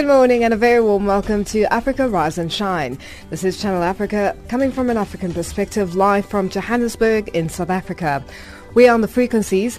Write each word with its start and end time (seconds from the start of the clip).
Good 0.00 0.06
morning 0.06 0.44
and 0.44 0.54
a 0.54 0.56
very 0.56 0.80
warm 0.80 1.04
welcome 1.04 1.44
to 1.44 1.70
Africa 1.70 2.08
Rise 2.08 2.38
and 2.38 2.50
Shine. 2.50 2.96
This 3.28 3.44
is 3.44 3.60
Channel 3.60 3.82
Africa 3.82 4.34
coming 4.48 4.72
from 4.72 4.88
an 4.88 4.96
African 4.96 5.34
perspective 5.34 5.94
live 5.94 6.24
from 6.24 6.48
Johannesburg 6.48 7.28
in 7.36 7.50
South 7.50 7.68
Africa. 7.68 8.24
We 8.72 8.88
are 8.88 8.94
on 8.94 9.02
the 9.02 9.08
frequencies 9.08 9.78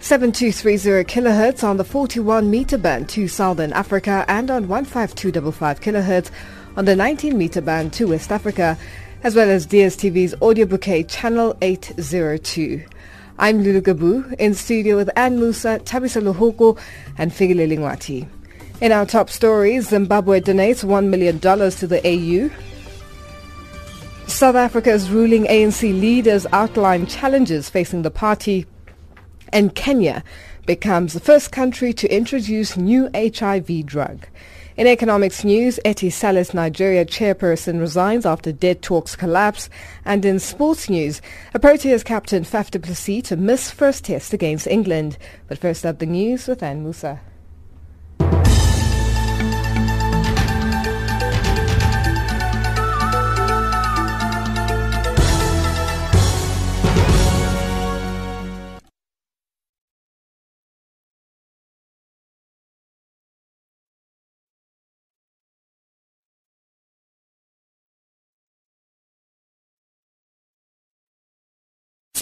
7230 0.00 1.04
kilohertz 1.04 1.62
on 1.62 1.76
the 1.76 1.84
41 1.84 2.50
meter 2.50 2.78
band 2.78 3.08
to 3.10 3.28
Southern 3.28 3.72
Africa 3.72 4.24
and 4.26 4.50
on 4.50 4.66
15255 4.66 5.80
kilohertz 5.80 6.32
on 6.76 6.84
the 6.84 6.96
19 6.96 7.38
meter 7.38 7.60
band 7.60 7.92
to 7.92 8.06
West 8.06 8.32
Africa, 8.32 8.76
as 9.22 9.36
well 9.36 9.48
as 9.48 9.68
DSTV's 9.68 10.34
audio 10.42 10.66
bouquet 10.66 11.04
channel 11.04 11.56
802. 11.62 12.84
I'm 13.38 13.62
Lulu 13.62 13.82
Gabu 13.82 14.34
in 14.34 14.52
studio 14.52 14.96
with 14.96 15.10
Anne 15.14 15.38
Musa, 15.38 15.78
Tabisa 15.84 16.20
Luhuku 16.20 16.76
and 17.18 17.30
Figile 17.30 17.68
Lingwati. 17.68 18.39
In 18.80 18.92
our 18.92 19.04
top 19.04 19.28
stories, 19.28 19.88
Zimbabwe 19.88 20.40
donates 20.40 20.82
$1 20.82 21.08
million 21.08 21.38
to 21.38 21.86
the 21.86 22.00
AU. 22.02 22.50
South 24.26 24.56
Africa's 24.56 25.10
ruling 25.10 25.44
ANC 25.44 25.82
leaders 25.82 26.46
outline 26.50 27.04
challenges 27.06 27.68
facing 27.68 28.00
the 28.00 28.10
party. 28.10 28.64
And 29.52 29.74
Kenya 29.74 30.24
becomes 30.64 31.12
the 31.12 31.20
first 31.20 31.52
country 31.52 31.92
to 31.92 32.08
introduce 32.08 32.78
new 32.78 33.10
HIV 33.12 33.84
drug. 33.84 34.26
In 34.78 34.86
economics 34.86 35.44
news, 35.44 35.78
Etisalat 35.84 36.54
Nigeria 36.54 37.04
chairperson 37.04 37.80
resigns 37.80 38.24
after 38.24 38.50
dead 38.50 38.80
talks 38.80 39.14
collapse. 39.14 39.68
And 40.06 40.24
in 40.24 40.38
sports 40.38 40.88
news, 40.88 41.20
a 41.52 41.58
Proteas 41.58 42.02
captain 42.02 42.44
Faf 42.44 42.70
Plessis 42.82 43.24
to 43.24 43.36
miss 43.36 43.70
first 43.70 44.06
test 44.06 44.32
against 44.32 44.66
England. 44.66 45.18
But 45.48 45.58
first 45.58 45.84
up 45.84 45.98
the 45.98 46.06
news 46.06 46.48
with 46.48 46.62
Anne 46.62 46.82
Musa. 46.82 47.20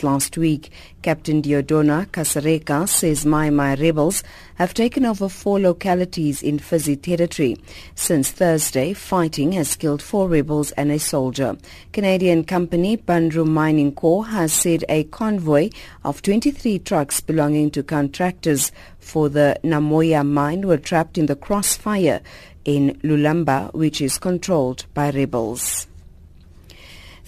Last 0.03 0.39
week. 0.39 0.71
Captain 1.03 1.43
Diodona 1.43 2.07
Kasareka 2.07 2.89
says 2.89 3.27
Mai 3.27 3.51
Mai 3.51 3.75
rebels 3.75 4.23
have 4.55 4.73
taken 4.73 5.05
over 5.05 5.29
four 5.29 5.59
localities 5.59 6.43
in 6.43 6.59
Fizi 6.59 7.01
territory. 7.01 7.57
Since 7.97 8.31
Thursday, 8.31 8.93
fighting 8.93 9.53
has 9.53 9.75
killed 9.75 10.01
four 10.01 10.29
rebels 10.29 10.71
and 10.73 10.93
a 10.93 10.99
soldier. 10.99 11.57
Canadian 11.93 12.45
company 12.45 12.95
Banro 12.95 13.45
Mining 13.45 13.93
Corp 13.93 14.29
has 14.29 14.53
said 14.53 14.85
a 14.89 15.05
convoy 15.05 15.71
of 16.05 16.23
23 16.23 16.79
trucks 16.79 17.21
belonging 17.21 17.71
to 17.73 17.83
contractors 17.83 18.71
for 19.01 19.29
the 19.29 19.59
Namoya 19.65 20.25
mine 20.25 20.67
were 20.67 20.79
trapped 20.79 21.19
in 21.19 21.27
the 21.27 21.37
crossfire 21.37 22.21
in 22.65 23.01
Lulamba, 23.03 23.73
which 23.75 24.01
is 24.01 24.19
controlled 24.19 24.87
by 24.95 25.11
rebels. 25.11 25.88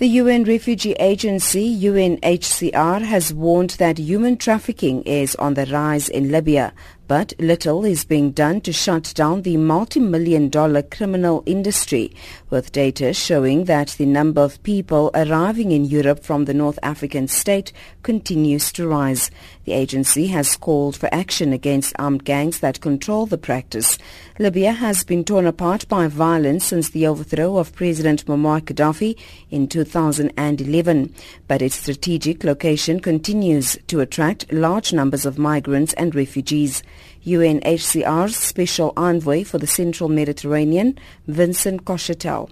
The 0.01 0.17
UN 0.23 0.45
Refugee 0.45 0.95
Agency, 0.95 1.79
UNHCR, 1.79 3.03
has 3.03 3.35
warned 3.35 3.73
that 3.73 3.99
human 3.99 4.39
trafficking 4.39 5.03
is 5.03 5.35
on 5.35 5.53
the 5.53 5.67
rise 5.67 6.09
in 6.09 6.33
Libya, 6.33 6.73
but 7.11 7.35
little 7.41 7.85
is 7.85 8.05
being 8.05 8.31
done 8.31 8.61
to 8.61 8.73
shut 8.73 9.13
down 9.17 9.43
the 9.43 9.57
multi-million 9.57 10.49
dollar 10.49 10.81
criminal 10.81 11.43
industry, 11.45 12.15
with 12.51 12.71
data 12.71 13.13
showing 13.13 13.65
that 13.65 13.89
the 13.99 14.07
number 14.07 14.41
of 14.41 14.63
people 14.63 15.11
arriving 15.13 15.73
in 15.73 15.85
Europe 15.85 16.23
from 16.23 16.45
the 16.45 16.55
North 16.55 16.79
African 16.85 17.27
state 17.27 17.73
continues 18.05 18.71
to 18.71 18.87
rise. 18.87 19.29
The 19.65 19.73
agency 19.73 20.29
has 20.29 20.57
called 20.57 20.97
for 20.97 21.13
action 21.13 21.53
against 21.53 21.97
armed 21.99 22.25
gangs 22.25 22.61
that 22.61 22.81
control 22.81 23.27
the 23.27 23.39
practice. 23.39 23.99
Libya 24.39 24.71
has 24.71 25.03
been 25.03 25.25
torn 25.25 25.47
apart 25.47 25.89
by 25.89 26.07
violence 26.07 26.65
since 26.65 26.91
the 26.91 27.09
overthrow 27.09 27.57
of 27.57 27.75
President 27.75 28.25
Muammar 28.27 28.61
Gaddafi 28.61 29.19
in 29.51 29.67
2011, 29.67 31.13
but 31.49 31.61
its 31.61 31.75
strategic 31.75 32.45
location 32.45 33.01
continues 33.01 33.77
to 33.89 33.99
attract 33.99 34.53
large 34.53 34.93
numbers 34.93 35.27
of 35.27 35.39
migrants 35.39 35.93
and 35.95 36.15
refugees. 36.15 36.85
UNHCR's 37.25 38.37
Special 38.37 38.93
Envoy 38.97 39.45
for 39.45 39.59
the 39.59 39.67
Central 39.67 40.09
Mediterranean, 40.09 40.99
Vincent 41.27 41.85
Cochetel. 41.85 42.51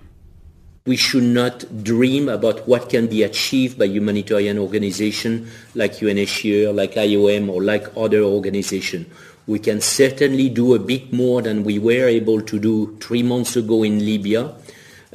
We 0.85 0.97
should 0.97 1.23
not 1.23 1.85
dream 1.85 2.29
about 2.29 2.67
what 2.69 2.89
can 2.89 3.07
be 3.07 3.23
achieved 3.23 3.79
by 3.79 3.87
humanitarian 3.87 4.59
organizations 4.59 5.51
like 5.75 5.93
UNHCR, 5.95 6.75
like 6.75 6.95
IOM, 6.95 7.51
or 7.51 7.63
like 7.63 7.87
other 7.97 8.23
organizations. 8.23 9.07
We 9.47 9.59
can 9.59 9.81
certainly 9.81 10.51
do 10.51 10.75
a 10.75 10.79
bit 10.79 11.13
more 11.13 11.41
than 11.41 11.65
we 11.65 11.79
were 11.79 12.07
able 12.07 12.43
to 12.43 12.59
do 12.59 12.97
three 13.01 13.23
months 13.23 13.57
ago 13.57 13.83
in 13.83 13.99
Libya, 13.99 14.53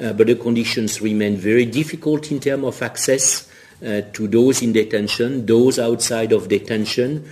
uh, 0.01 0.13
but 0.13 0.27
the 0.27 0.35
conditions 0.35 1.01
remain 1.01 1.38
very 1.38 1.65
difficult 1.65 2.31
in 2.31 2.39
terms 2.39 2.65
of 2.65 2.81
access 2.81 3.47
uh, 3.85 4.01
to 4.13 4.27
those 4.27 4.63
in 4.63 4.73
detention, 4.73 5.45
those 5.45 5.77
outside 5.77 6.31
of 6.31 6.49
detention. 6.49 7.23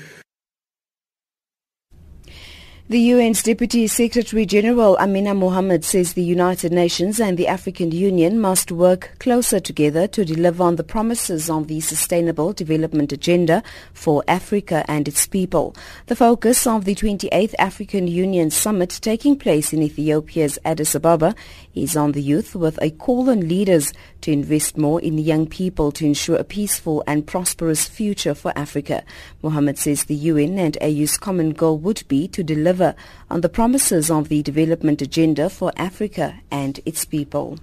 The 2.91 3.13
UN's 3.13 3.41
Deputy 3.41 3.87
Secretary 3.87 4.45
General 4.45 4.97
Amina 4.97 5.33
Mohammed 5.33 5.85
says 5.85 6.11
the 6.11 6.21
United 6.21 6.73
Nations 6.73 7.21
and 7.21 7.37
the 7.37 7.47
African 7.47 7.91
Union 7.91 8.37
must 8.37 8.69
work 8.69 9.15
closer 9.17 9.61
together 9.61 10.07
to 10.07 10.25
deliver 10.25 10.61
on 10.63 10.75
the 10.75 10.83
promises 10.83 11.49
of 11.49 11.69
the 11.69 11.79
Sustainable 11.79 12.51
Development 12.51 13.13
Agenda 13.13 13.63
for 13.93 14.25
Africa 14.27 14.83
and 14.89 15.07
its 15.07 15.25
people. 15.25 15.73
The 16.07 16.17
focus 16.17 16.67
of 16.67 16.83
the 16.83 16.93
28th 16.93 17.53
African 17.57 18.09
Union 18.09 18.51
Summit 18.51 18.99
taking 19.01 19.37
place 19.37 19.71
in 19.71 19.81
Ethiopia's 19.81 20.59
Addis 20.65 20.93
Ababa 20.93 21.33
is 21.73 21.95
on 21.95 22.11
the 22.11 22.21
youth 22.21 22.55
with 22.55 22.77
a 22.81 22.91
call 22.91 23.29
on 23.29 23.47
leaders 23.47 23.93
to 24.21 24.31
invest 24.31 24.77
more 24.77 25.01
in 25.01 25.17
young 25.17 25.47
people 25.47 25.91
to 25.93 26.05
ensure 26.05 26.37
a 26.37 26.43
peaceful 26.43 27.03
and 27.05 27.27
prosperous 27.27 27.87
future 27.87 28.33
for 28.33 28.53
Africa. 28.55 29.03
Mohammed 29.41 29.77
says 29.77 30.05
the 30.05 30.15
UN 30.15 30.57
and 30.57 30.77
AU's 30.81 31.17
common 31.17 31.51
goal 31.51 31.77
would 31.79 32.03
be 32.07 32.27
to 32.29 32.43
deliver 32.43 32.95
on 33.29 33.41
the 33.41 33.49
promises 33.49 34.09
of 34.09 34.29
the 34.29 34.41
development 34.41 35.01
agenda 35.01 35.49
for 35.49 35.71
Africa 35.75 36.39
and 36.51 36.79
its 36.85 37.05
people. 37.05 37.59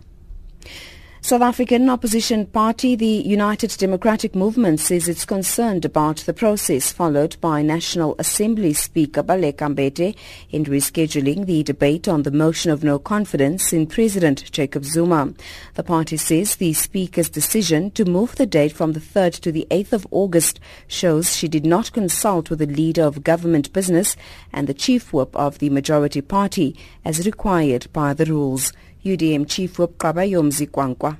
South 1.21 1.43
African 1.43 1.91
opposition 1.91 2.47
party, 2.47 2.95
the 2.95 3.07
United 3.07 3.77
Democratic 3.77 4.37
Movement, 4.37 4.79
says 4.79 5.09
it's 5.09 5.25
concerned 5.25 5.85
about 5.85 6.19
the 6.19 6.33
process 6.33 6.93
followed 6.93 7.37
by 7.41 7.61
National 7.61 8.15
Assembly 8.21 8.73
Speaker 8.73 9.25
Baleka 9.25 9.75
Mbete 9.75 10.17
in 10.51 10.65
rescheduling 10.65 11.45
the 11.45 11.65
debate 11.65 12.07
on 12.07 12.23
the 12.23 12.31
motion 12.31 12.71
of 12.71 12.85
no 12.85 13.01
confidence 13.01 13.73
in 13.73 13.89
President 13.89 14.51
Jacob 14.53 14.85
Zuma. 14.85 15.35
The 15.75 15.83
party 15.83 16.17
says 16.17 16.57
the 16.57 16.73
Speaker's 16.73 17.29
decision 17.29 17.91
to 17.91 18.05
move 18.05 18.37
the 18.37 18.47
date 18.47 18.73
from 18.73 18.93
the 18.93 19.01
3rd 19.01 19.41
to 19.41 19.53
the 19.53 19.67
8th 19.73 19.93
of 19.93 20.07
August 20.13 20.61
shows 20.87 21.35
she 21.35 21.49
did 21.49 21.67
not 21.67 21.93
consult 21.93 22.49
with 22.49 22.61
the 22.61 22.67
leader 22.67 23.03
of 23.03 23.25
government 23.25 23.73
business 23.73 24.17
and 24.53 24.69
the 24.69 24.73
chief 24.73 25.13
whip 25.13 25.35
of 25.35 25.59
the 25.59 25.69
majority 25.69 26.21
party 26.21 26.77
as 27.05 27.27
required 27.27 27.93
by 27.93 28.15
the 28.15 28.25
rules. 28.25 28.73
UDM 29.05 29.49
Chief 29.49 29.79
Whip 29.79 29.97
Nqabayomzi 29.97 30.69
Kwankwa. 30.71 31.17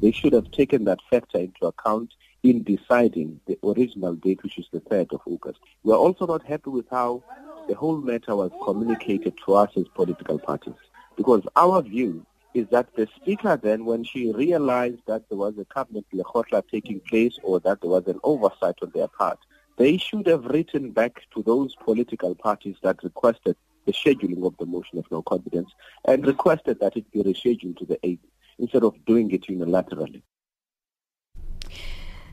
They 0.00 0.12
should 0.12 0.32
have 0.32 0.50
taken 0.52 0.84
that 0.84 1.00
factor 1.10 1.38
into 1.38 1.66
account 1.66 2.12
in 2.42 2.62
deciding 2.62 3.40
the 3.46 3.58
original 3.64 4.14
date, 4.14 4.42
which 4.42 4.58
is 4.58 4.66
the 4.72 4.80
3rd 4.80 5.14
of 5.14 5.20
August. 5.26 5.58
We're 5.84 5.96
also 5.96 6.26
not 6.26 6.44
happy 6.44 6.70
with 6.70 6.86
how 6.90 7.22
the 7.68 7.74
whole 7.74 7.96
matter 7.96 8.34
was 8.34 8.50
communicated 8.64 9.34
to 9.44 9.54
us 9.54 9.70
as 9.76 9.84
political 9.94 10.38
parties. 10.38 10.74
Because 11.16 11.42
our 11.56 11.82
view 11.82 12.24
is 12.54 12.66
that 12.68 12.94
the 12.96 13.08
speaker 13.16 13.56
then, 13.56 13.84
when 13.84 14.04
she 14.04 14.32
realized 14.32 15.00
that 15.06 15.28
there 15.28 15.38
was 15.38 15.56
a 15.58 15.64
cabinet 15.66 16.04
lekgotla 16.12 16.62
taking 16.70 17.00
place 17.00 17.38
or 17.42 17.60
that 17.60 17.80
there 17.80 17.90
was 17.90 18.06
an 18.06 18.18
oversight 18.24 18.76
on 18.82 18.90
their 18.94 19.08
part, 19.08 19.38
they 19.76 19.96
should 19.96 20.26
have 20.26 20.44
written 20.46 20.90
back 20.90 21.22
to 21.34 21.42
those 21.42 21.74
political 21.76 22.34
parties 22.34 22.76
that 22.82 23.02
requested 23.02 23.56
the 23.86 23.92
scheduling 23.92 24.46
of 24.46 24.56
the 24.58 24.66
motion 24.66 24.98
of 24.98 25.10
no 25.10 25.22
confidence 25.22 25.70
and 26.04 26.26
requested 26.26 26.78
that 26.80 26.96
it 26.96 27.10
be 27.10 27.22
rescheduled 27.22 27.76
to 27.78 27.86
the 27.86 27.98
8th 28.04 28.18
instead 28.58 28.84
of 28.84 29.04
doing 29.04 29.30
it 29.30 29.42
unilaterally. 29.42 30.22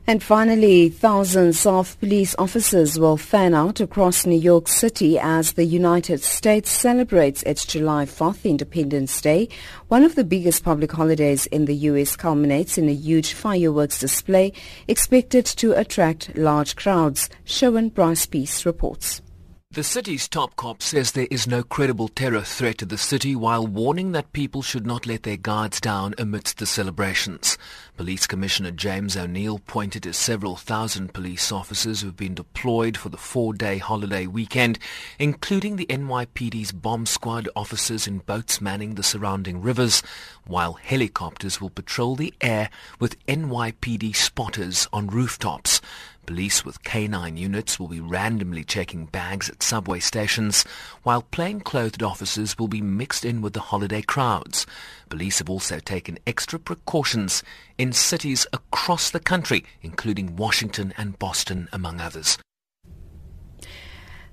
And 0.06 0.22
finally, 0.22 0.88
thousands 0.88 1.64
of 1.64 1.98
police 2.00 2.34
officers 2.38 2.98
will 2.98 3.16
fan 3.16 3.54
out 3.54 3.80
across 3.80 4.26
New 4.26 4.38
York 4.38 4.66
City 4.66 5.18
as 5.18 5.52
the 5.52 5.64
United 5.64 6.22
States 6.22 6.70
celebrates 6.70 7.42
its 7.44 7.64
July 7.64 8.06
4th 8.06 8.44
Independence 8.44 9.20
Day. 9.20 9.48
One 9.88 10.02
of 10.02 10.16
the 10.16 10.24
biggest 10.24 10.64
public 10.64 10.90
holidays 10.90 11.46
in 11.46 11.66
the 11.66 11.76
U.S. 11.90 12.16
culminates 12.16 12.76
in 12.76 12.88
a 12.88 12.92
huge 12.92 13.34
fireworks 13.34 14.00
display 14.00 14.52
expected 14.88 15.46
to 15.46 15.72
attract 15.78 16.36
large 16.36 16.74
crowds. 16.74 17.30
Shawan 17.46 17.94
Bryce 17.94 18.26
Peace 18.26 18.66
reports. 18.66 19.22
The 19.72 19.84
city's 19.84 20.26
top 20.26 20.56
cop 20.56 20.82
says 20.82 21.12
there 21.12 21.28
is 21.30 21.46
no 21.46 21.62
credible 21.62 22.08
terror 22.08 22.40
threat 22.40 22.78
to 22.78 22.86
the 22.86 22.98
city 22.98 23.36
while 23.36 23.64
warning 23.64 24.10
that 24.10 24.32
people 24.32 24.62
should 24.62 24.84
not 24.84 25.06
let 25.06 25.22
their 25.22 25.36
guards 25.36 25.80
down 25.80 26.12
amidst 26.18 26.58
the 26.58 26.66
celebrations. 26.66 27.56
Police 27.96 28.26
Commissioner 28.26 28.72
James 28.72 29.16
O'Neill 29.16 29.60
pointed 29.60 30.02
to 30.02 30.12
several 30.12 30.56
thousand 30.56 31.14
police 31.14 31.52
officers 31.52 32.00
who've 32.00 32.16
been 32.16 32.34
deployed 32.34 32.96
for 32.96 33.10
the 33.10 33.16
four-day 33.16 33.78
holiday 33.78 34.26
weekend, 34.26 34.76
including 35.20 35.76
the 35.76 35.86
NYPD's 35.86 36.72
bomb 36.72 37.06
squad 37.06 37.48
officers 37.54 38.08
in 38.08 38.18
boats 38.18 38.60
manning 38.60 38.96
the 38.96 39.04
surrounding 39.04 39.62
rivers, 39.62 40.02
while 40.48 40.72
helicopters 40.72 41.60
will 41.60 41.70
patrol 41.70 42.16
the 42.16 42.34
air 42.40 42.70
with 42.98 43.24
NYPD 43.26 44.16
spotters 44.16 44.88
on 44.92 45.06
rooftops. 45.06 45.80
Police 46.26 46.64
with 46.64 46.84
canine 46.84 47.36
units 47.36 47.78
will 47.78 47.88
be 47.88 48.00
randomly 48.00 48.62
checking 48.62 49.06
bags 49.06 49.48
at 49.48 49.62
subway 49.62 50.00
stations, 50.00 50.64
while 51.02 51.22
plainclothed 51.22 52.02
officers 52.02 52.58
will 52.58 52.68
be 52.68 52.80
mixed 52.80 53.24
in 53.24 53.42
with 53.42 53.52
the 53.52 53.60
holiday 53.60 54.02
crowds. 54.02 54.66
Police 55.08 55.38
have 55.38 55.50
also 55.50 55.80
taken 55.80 56.18
extra 56.26 56.58
precautions 56.58 57.42
in 57.78 57.92
cities 57.92 58.46
across 58.52 59.10
the 59.10 59.20
country, 59.20 59.64
including 59.82 60.36
Washington 60.36 60.94
and 60.96 61.18
Boston, 61.18 61.68
among 61.72 62.00
others. 62.00 62.38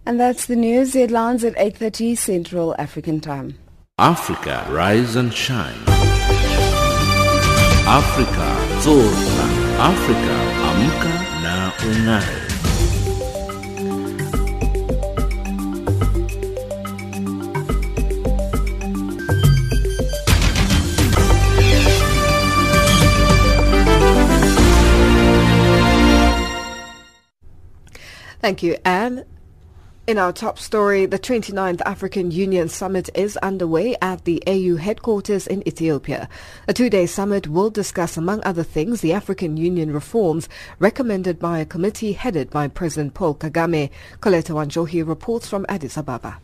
And 0.05 0.19
that's 0.19 0.45
the 0.45 0.55
news 0.55 0.93
headlines 0.93 1.43
at 1.43 1.55
8.30 1.55 2.17
Central 2.17 2.75
African 2.77 3.19
Time. 3.19 3.57
Africa, 3.97 4.65
rise 4.69 5.15
and 5.15 5.33
shine. 5.33 5.83
Africa, 7.87 8.47
zorka. 8.81 9.67
Africa, 9.79 10.35
amka 10.69 11.36
Thank 28.47 28.63
you, 28.63 28.77
Anne. 28.85 29.25
In 30.07 30.17
our 30.17 30.31
top 30.31 30.57
story, 30.57 31.05
the 31.05 31.19
29th 31.19 31.81
African 31.85 32.31
Union 32.31 32.69
Summit 32.69 33.09
is 33.13 33.35
underway 33.43 33.97
at 34.01 34.23
the 34.23 34.41
AU 34.47 34.77
headquarters 34.77 35.45
in 35.47 35.67
Ethiopia. 35.67 36.29
A 36.65 36.73
two-day 36.73 37.07
summit 37.07 37.49
will 37.49 37.69
discuss, 37.69 38.15
among 38.15 38.41
other 38.45 38.63
things, 38.63 39.01
the 39.01 39.11
African 39.11 39.57
Union 39.57 39.91
reforms 39.91 40.47
recommended 40.79 41.39
by 41.39 41.59
a 41.59 41.65
committee 41.65 42.13
headed 42.13 42.49
by 42.49 42.69
President 42.69 43.15
Paul 43.15 43.35
Kagame. 43.35 43.89
Coletta 44.21 44.53
Wanjohi 44.53 45.05
reports 45.05 45.49
from 45.49 45.65
Addis 45.67 45.97
Ababa. 45.97 46.39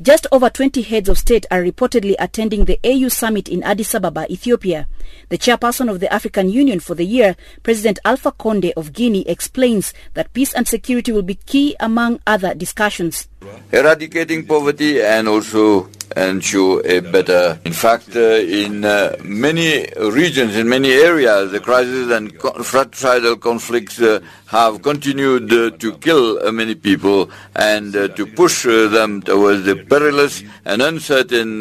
Just 0.00 0.28
over 0.30 0.48
20 0.48 0.82
heads 0.82 1.08
of 1.08 1.18
state 1.18 1.44
are 1.50 1.60
reportedly 1.60 2.14
attending 2.20 2.66
the 2.66 2.78
AU 2.84 3.08
summit 3.08 3.48
in 3.48 3.64
Addis 3.64 3.96
Ababa, 3.96 4.30
Ethiopia. 4.30 4.86
The 5.28 5.36
chairperson 5.36 5.90
of 5.90 5.98
the 5.98 6.12
African 6.12 6.48
Union 6.48 6.78
for 6.78 6.94
the 6.94 7.04
year, 7.04 7.34
President 7.64 7.98
Alpha 8.04 8.30
Conde 8.30 8.72
of 8.76 8.92
Guinea, 8.92 9.28
explains 9.28 9.92
that 10.14 10.32
peace 10.32 10.54
and 10.54 10.68
security 10.68 11.10
will 11.10 11.22
be 11.26 11.34
key 11.34 11.74
among 11.80 12.20
other 12.28 12.54
discussions. 12.54 13.28
Eradicating 13.72 14.46
poverty 14.46 15.02
and 15.02 15.26
also 15.26 15.90
ensure 16.16 16.82
eh, 16.84 16.98
a 16.98 17.00
better. 17.00 17.58
In 17.64 17.72
fact, 17.72 18.16
uh, 18.16 18.20
in 18.20 18.84
uh, 18.84 19.16
many 19.22 19.86
regions, 19.98 20.56
in 20.56 20.68
many 20.68 20.92
areas, 20.92 21.52
the 21.52 21.60
crises 21.60 22.10
and 22.10 22.32
fratricidal 22.64 23.36
conflicts 23.36 24.00
have 24.46 24.82
continued 24.82 25.48
to 25.80 25.92
kill 25.98 26.52
many 26.52 26.74
people 26.74 27.30
and 27.54 27.92
to 27.92 28.26
push 28.26 28.64
them 28.64 29.22
towards 29.22 29.64
the 29.64 29.76
perilous 29.76 30.42
and 30.64 30.82
uncertain 30.82 31.58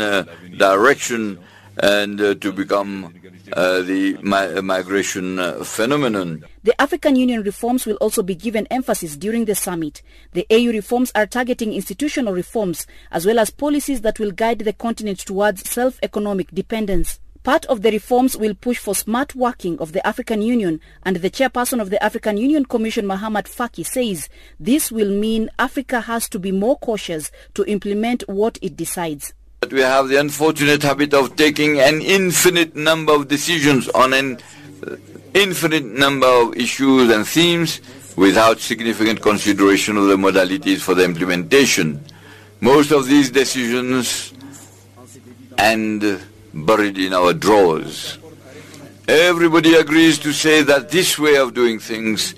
direction 0.57 1.39
and 1.77 2.17
to 2.41 2.51
become 2.51 3.13
uh, 3.53 3.81
the 3.81 4.17
mi- 4.21 4.61
migration 4.61 5.39
uh, 5.39 5.63
phenomenon. 5.63 6.43
The 6.63 6.79
African 6.81 7.15
Union 7.15 7.43
reforms 7.43 7.85
will 7.85 7.95
also 7.95 8.23
be 8.23 8.35
given 8.35 8.67
emphasis 8.67 9.15
during 9.15 9.45
the 9.45 9.55
summit. 9.55 10.01
The 10.33 10.45
AU 10.49 10.71
reforms 10.71 11.11
are 11.15 11.25
targeting 11.25 11.73
institutional 11.73 12.33
reforms 12.33 12.87
as 13.11 13.25
well 13.25 13.39
as 13.39 13.49
policies 13.49 14.01
that 14.01 14.19
will 14.19 14.31
guide 14.31 14.59
the 14.59 14.73
continent 14.73 15.19
towards 15.19 15.69
self-economic 15.69 16.51
dependence. 16.51 17.19
Part 17.43 17.65
of 17.67 17.81
the 17.81 17.91
reforms 17.91 18.35
will 18.35 18.55
push 18.55 18.77
for 18.77 18.93
smart 18.93 19.33
working 19.33 19.79
of 19.79 19.93
the 19.93 20.05
African 20.05 20.41
Union 20.41 20.81
and 21.03 21.15
the 21.15 21.29
chairperson 21.29 21.79
of 21.79 21.89
the 21.89 22.03
African 22.03 22.35
Union 22.35 22.65
Commission, 22.65 23.07
Mohamed 23.07 23.45
Faki, 23.45 23.85
says 23.85 24.27
this 24.59 24.91
will 24.91 25.11
mean 25.11 25.49
Africa 25.57 26.01
has 26.01 26.27
to 26.29 26.39
be 26.39 26.51
more 26.51 26.77
cautious 26.77 27.31
to 27.53 27.63
implement 27.65 28.23
what 28.27 28.59
it 28.61 28.75
decides. 28.75 29.33
But 29.59 29.73
we 29.73 29.81
have 29.81 30.07
the 30.07 30.19
unfortunate 30.19 30.83
habit 30.83 31.15
of 31.15 31.35
taking 31.35 31.79
an 31.79 31.99
infinite 31.99 32.75
number 32.75 33.11
of 33.11 33.27
decisions 33.27 33.89
on 33.89 34.13
an 34.13 34.37
uh, 34.85 34.97
infinite 35.33 35.83
number 35.83 36.27
of 36.27 36.55
issues 36.55 37.09
and 37.09 37.27
themes 37.27 37.81
without 38.15 38.59
significant 38.59 39.19
consideration 39.19 39.97
of 39.97 40.05
the 40.05 40.15
modalities 40.15 40.81
for 40.81 40.93
the 40.93 41.03
implementation. 41.03 41.99
Most 42.61 42.91
of 42.91 43.07
these 43.07 43.31
decisions 43.31 44.31
end 45.57 46.21
buried 46.53 46.99
in 46.99 47.13
our 47.13 47.33
drawers. 47.33 48.19
Everybody 49.07 49.73
agrees 49.73 50.19
to 50.19 50.33
say 50.33 50.61
that 50.61 50.91
this 50.91 51.17
way 51.17 51.35
of 51.35 51.55
doing 51.55 51.79
things 51.79 52.35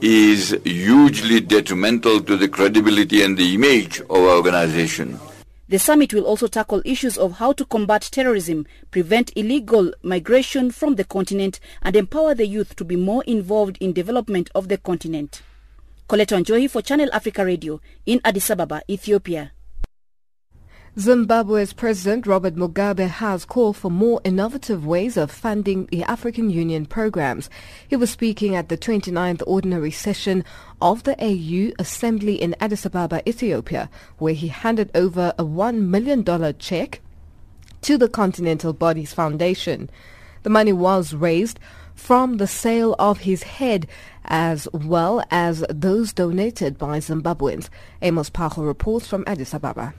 is 0.00 0.50
hugely 0.64 1.38
detrimental 1.38 2.20
to 2.22 2.36
the 2.36 2.48
credibility 2.48 3.22
and 3.22 3.38
the 3.38 3.54
image 3.54 4.00
of 4.00 4.10
our 4.10 4.30
organization. 4.30 5.20
The 5.66 5.78
summit 5.78 6.12
will 6.12 6.24
also 6.24 6.46
tackle 6.46 6.82
issues 6.84 7.16
of 7.16 7.38
how 7.38 7.52
to 7.54 7.64
combat 7.64 8.02
terrorism, 8.12 8.66
prevent 8.90 9.32
illegal 9.34 9.94
migration 10.02 10.70
from 10.70 10.96
the 10.96 11.04
continent, 11.04 11.58
and 11.80 11.96
empower 11.96 12.34
the 12.34 12.46
youth 12.46 12.76
to 12.76 12.84
be 12.84 12.96
more 12.96 13.24
involved 13.24 13.78
in 13.80 13.94
development 13.94 14.50
of 14.54 14.68
the 14.68 14.76
continent. 14.76 15.42
Coletta 16.06 16.36
Wanjohi 16.36 16.68
for 16.68 16.82
Channel 16.82 17.08
Africa 17.14 17.46
Radio 17.46 17.80
in 18.04 18.20
Addis 18.24 18.50
Ababa, 18.50 18.82
Ethiopia. 18.90 19.52
Zimbabwe's 20.96 21.72
President 21.72 22.24
Robert 22.24 22.54
Mugabe 22.54 23.08
has 23.08 23.44
called 23.44 23.76
for 23.76 23.90
more 23.90 24.20
innovative 24.22 24.86
ways 24.86 25.16
of 25.16 25.28
funding 25.28 25.86
the 25.86 26.04
African 26.04 26.50
Union 26.50 26.86
programs. 26.86 27.50
He 27.88 27.96
was 27.96 28.10
speaking 28.10 28.54
at 28.54 28.68
the 28.68 28.78
29th 28.78 29.42
ordinary 29.44 29.90
session 29.90 30.44
of 30.80 31.02
the 31.02 31.16
AU 31.20 31.72
Assembly 31.80 32.40
in 32.40 32.54
Addis 32.60 32.86
Ababa, 32.86 33.28
Ethiopia, 33.28 33.90
where 34.18 34.34
he 34.34 34.46
handed 34.46 34.92
over 34.94 35.34
a 35.36 35.42
$1 35.42 35.80
million 35.80 36.24
check 36.60 37.00
to 37.82 37.98
the 37.98 38.08
Continental 38.08 38.72
Bodies 38.72 39.12
Foundation. 39.12 39.90
The 40.44 40.50
money 40.50 40.72
was 40.72 41.12
raised 41.12 41.58
from 41.96 42.36
the 42.36 42.46
sale 42.46 42.94
of 43.00 43.18
his 43.18 43.42
head 43.42 43.88
as 44.26 44.68
well 44.72 45.24
as 45.32 45.64
those 45.68 46.12
donated 46.12 46.78
by 46.78 46.98
Zimbabweans. 47.00 47.68
Amos 48.00 48.30
Pacho 48.30 48.62
reports 48.62 49.08
from 49.08 49.24
Addis 49.26 49.54
Ababa. 49.54 49.92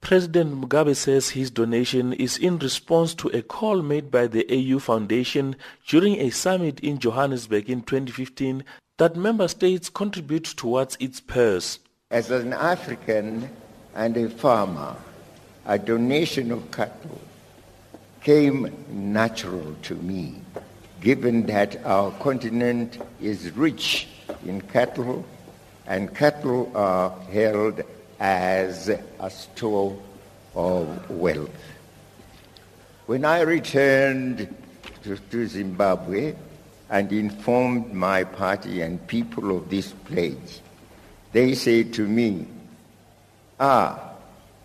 President 0.00 0.60
Mugabe 0.60 0.96
says 0.96 1.30
his 1.30 1.50
donation 1.50 2.12
is 2.14 2.38
in 2.38 2.58
response 2.58 3.14
to 3.14 3.28
a 3.28 3.42
call 3.42 3.82
made 3.82 4.10
by 4.10 4.26
the 4.26 4.46
AU 4.50 4.78
Foundation 4.78 5.54
during 5.86 6.18
a 6.18 6.30
summit 6.30 6.80
in 6.80 6.98
Johannesburg 6.98 7.68
in 7.68 7.82
2015 7.82 8.64
that 8.96 9.14
member 9.14 9.46
states 9.46 9.88
contribute 9.88 10.44
towards 10.44 10.96
its 11.00 11.20
purse. 11.20 11.78
As 12.10 12.30
an 12.30 12.52
African 12.52 13.50
and 13.94 14.16
a 14.16 14.30
farmer, 14.30 14.96
a 15.66 15.78
donation 15.78 16.50
of 16.50 16.70
cattle 16.70 17.20
came 18.22 18.72
natural 18.88 19.76
to 19.82 19.94
me, 19.96 20.40
given 21.00 21.46
that 21.46 21.84
our 21.84 22.10
continent 22.12 22.98
is 23.20 23.50
rich 23.52 24.08
in 24.46 24.60
cattle 24.62 25.24
and 25.86 26.14
cattle 26.14 26.72
are 26.74 27.10
held 27.32 27.82
as 28.20 28.90
a 28.90 29.30
store 29.30 29.98
of 30.54 31.10
wealth. 31.10 31.50
When 33.06 33.24
I 33.24 33.40
returned 33.40 34.54
to, 35.02 35.16
to, 35.16 35.46
Zimbabwe 35.46 36.34
and 36.90 37.10
informed 37.12 37.92
my 37.94 38.24
party 38.24 38.82
and 38.82 39.04
people 39.06 39.56
of 39.56 39.70
this 39.70 39.92
pledge, 40.04 40.60
they 41.32 41.54
said 41.54 41.94
to 41.94 42.06
me, 42.06 42.46
ah, 43.58 44.12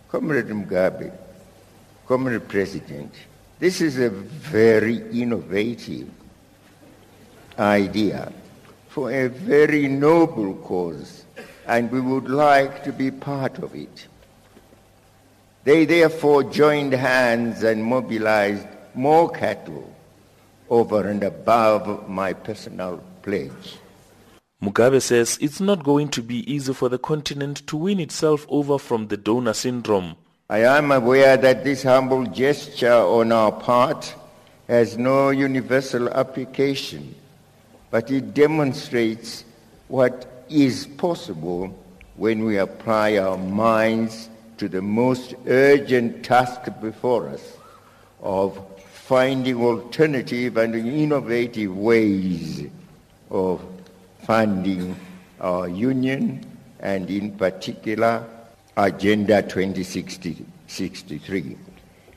Comrade 0.08 0.48
Mugabe, 0.48 1.12
Comrade 2.06 2.46
President, 2.46 3.12
this 3.58 3.80
is 3.80 3.98
a 3.98 4.10
very 4.10 4.98
innovative 5.18 6.10
idea 7.58 8.30
for 8.88 9.10
a 9.10 9.28
very 9.28 9.88
noble 9.88 10.54
cause 10.56 11.25
and 11.66 11.90
we 11.90 12.00
would 12.00 12.28
like 12.28 12.84
to 12.84 12.92
be 12.92 13.10
part 13.10 13.58
of 13.58 13.74
it. 13.74 14.06
They 15.64 15.84
therefore 15.84 16.44
joined 16.44 16.92
hands 16.92 17.62
and 17.64 17.84
mobilized 17.84 18.66
more 18.94 19.30
cattle 19.30 19.92
over 20.70 21.08
and 21.08 21.22
above 21.24 22.08
my 22.08 22.32
personal 22.32 23.02
pledge. 23.22 23.78
Mugabe 24.62 25.02
says 25.02 25.38
it's 25.40 25.60
not 25.60 25.84
going 25.84 26.08
to 26.08 26.22
be 26.22 26.50
easy 26.50 26.72
for 26.72 26.88
the 26.88 26.98
continent 26.98 27.66
to 27.66 27.76
win 27.76 28.00
itself 28.00 28.46
over 28.48 28.78
from 28.78 29.08
the 29.08 29.16
donor 29.16 29.52
syndrome. 29.52 30.16
I 30.48 30.58
am 30.60 30.92
aware 30.92 31.36
that 31.36 31.64
this 31.64 31.82
humble 31.82 32.24
gesture 32.26 32.92
on 32.92 33.32
our 33.32 33.50
part 33.50 34.14
has 34.68 34.96
no 34.96 35.30
universal 35.30 36.08
application, 36.08 37.14
but 37.90 38.10
it 38.10 38.32
demonstrates 38.32 39.44
what 39.88 40.35
is 40.48 40.86
possible 40.86 41.76
when 42.16 42.44
we 42.44 42.58
apply 42.58 43.18
our 43.18 43.36
minds 43.36 44.28
to 44.58 44.68
the 44.68 44.82
most 44.82 45.34
urgent 45.46 46.24
task 46.24 46.62
before 46.80 47.28
us 47.28 47.56
of 48.22 48.58
finding 48.92 49.62
alternative 49.62 50.56
and 50.56 50.74
innovative 50.74 51.76
ways 51.76 52.64
of 53.30 53.62
funding 54.22 54.96
our 55.40 55.68
union 55.68 56.44
and 56.80 57.10
in 57.10 57.36
particular 57.36 58.24
Agenda 58.76 59.42
2063. 59.42 61.56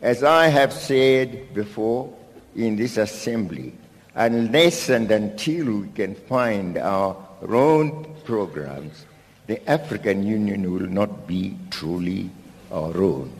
As 0.01 0.23
I 0.23 0.47
have 0.47 0.73
said 0.73 1.53
before 1.53 2.11
in 2.55 2.75
this 2.75 2.97
assembly, 2.97 3.73
unless 4.15 4.89
and 4.89 5.11
until 5.11 5.81
we 5.81 5.87
can 5.89 6.15
find 6.15 6.77
our 6.77 7.15
own 7.47 8.15
programs, 8.25 9.05
the 9.47 9.67
African 9.69 10.23
Union 10.23 10.71
will 10.71 10.87
not 10.87 11.27
be 11.27 11.57
truly 11.71 12.29
our 12.71 12.95
own. 13.01 13.31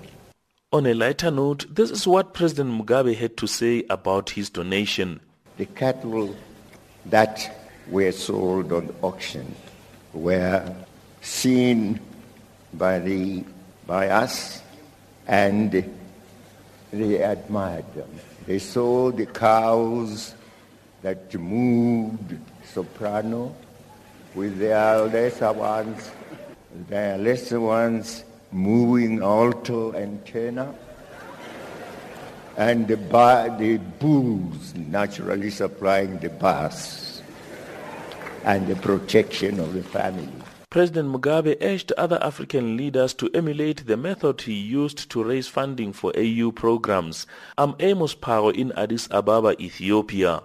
On 0.72 0.86
a 0.86 0.94
lighter 0.94 1.32
note, 1.32 1.66
this 1.70 1.92
is 1.92 2.08
what 2.08 2.34
President 2.34 2.80
Mugabe 2.80 3.16
had 3.16 3.38
to 3.38 3.48
say 3.48 3.84
about 3.90 4.32
his 4.32 4.50
donation. 4.50 5.20
The 5.58 5.66
cattle 5.66 6.36
that 7.08 7.68
were 7.88 8.12
sold 8.12 8.72
on 8.72 8.94
auction 9.02 9.56
were 10.14 10.76
seen 11.22 12.00
by, 12.74 13.00
the, 13.00 13.44
by 13.88 14.10
us 14.10 14.62
and 15.28 15.72
they 16.92 17.22
admired 17.22 17.92
them. 17.94 18.10
They 18.46 18.60
saw 18.60 19.12
the 19.12 19.26
cows 19.26 20.34
that 21.02 21.34
moved 21.36 22.38
soprano 22.64 23.56
with 24.36 24.58
their 24.60 25.02
lesser 25.06 25.52
ones, 25.52 26.12
their 26.88 27.18
lesser 27.18 27.60
ones 27.60 28.24
moving 28.52 29.22
alto 29.22 29.92
and 29.92 30.26
tenor, 30.26 30.74
and 32.58 32.88
the, 32.88 32.98
bar, 32.98 33.58
the 33.58 33.78
bulls 33.78 34.74
naturally 34.76 35.50
supplying 35.50 36.20
the 36.20 36.30
bass 36.30 37.22
and 38.44 38.68
the 38.68 38.76
protection 38.76 39.60
of 39.60 39.74
the 39.74 39.84
family. 39.84 40.30
President 40.70 41.10
Mugabe 41.10 41.58
urged 41.62 41.92
other 41.94 42.20
African 42.22 42.78
leaders 42.78 43.16
to 43.16 43.30
emulate 43.34 43.88
the 43.88 43.98
method 43.98 44.42
he 44.42 44.54
used 44.54 45.10
to 45.10 45.24
raise 45.24 45.48
funding 45.48 45.92
for 45.94 46.14
AU 46.16 46.52
programs. 46.52 47.26
I'm 47.58 47.76
Amos 47.80 48.14
Pacho 48.14 48.50
in 48.50 48.72
Addis 48.74 49.08
Ababa, 49.10 49.60
Ethiopia. 49.60 50.44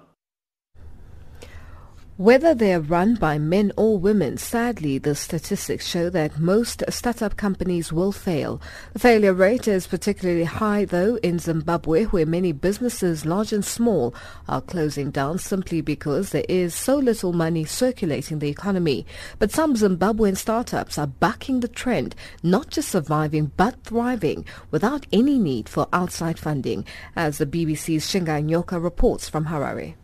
Whether 2.16 2.54
they 2.54 2.72
are 2.72 2.80
run 2.80 3.16
by 3.16 3.38
men 3.38 3.72
or 3.76 3.98
women, 3.98 4.36
sadly 4.36 4.98
the 4.98 5.16
statistics 5.16 5.84
show 5.84 6.10
that 6.10 6.38
most 6.38 6.84
startup 6.88 7.36
companies 7.36 7.92
will 7.92 8.12
fail. 8.12 8.62
The 8.92 9.00
failure 9.00 9.32
rate 9.32 9.66
is 9.66 9.88
particularly 9.88 10.44
high 10.44 10.84
though 10.84 11.16
in 11.24 11.40
Zimbabwe 11.40 12.04
where 12.04 12.24
many 12.24 12.52
businesses, 12.52 13.26
large 13.26 13.52
and 13.52 13.64
small, 13.64 14.14
are 14.48 14.60
closing 14.60 15.10
down 15.10 15.40
simply 15.40 15.80
because 15.80 16.30
there 16.30 16.44
is 16.48 16.72
so 16.72 16.94
little 16.94 17.32
money 17.32 17.64
circulating 17.64 18.38
the 18.38 18.48
economy. 18.48 19.04
But 19.40 19.50
some 19.50 19.74
Zimbabwean 19.74 20.36
startups 20.36 20.96
are 20.98 21.08
bucking 21.08 21.60
the 21.60 21.68
trend, 21.68 22.14
not 22.44 22.70
just 22.70 22.90
surviving 22.90 23.50
but 23.56 23.82
thriving 23.82 24.44
without 24.70 25.04
any 25.12 25.36
need 25.36 25.68
for 25.68 25.88
outside 25.92 26.38
funding, 26.38 26.84
as 27.16 27.38
the 27.38 27.46
BBC's 27.46 28.06
Shingai 28.06 28.48
Nyoka 28.48 28.80
reports 28.80 29.28
from 29.28 29.46
Harare. 29.46 29.96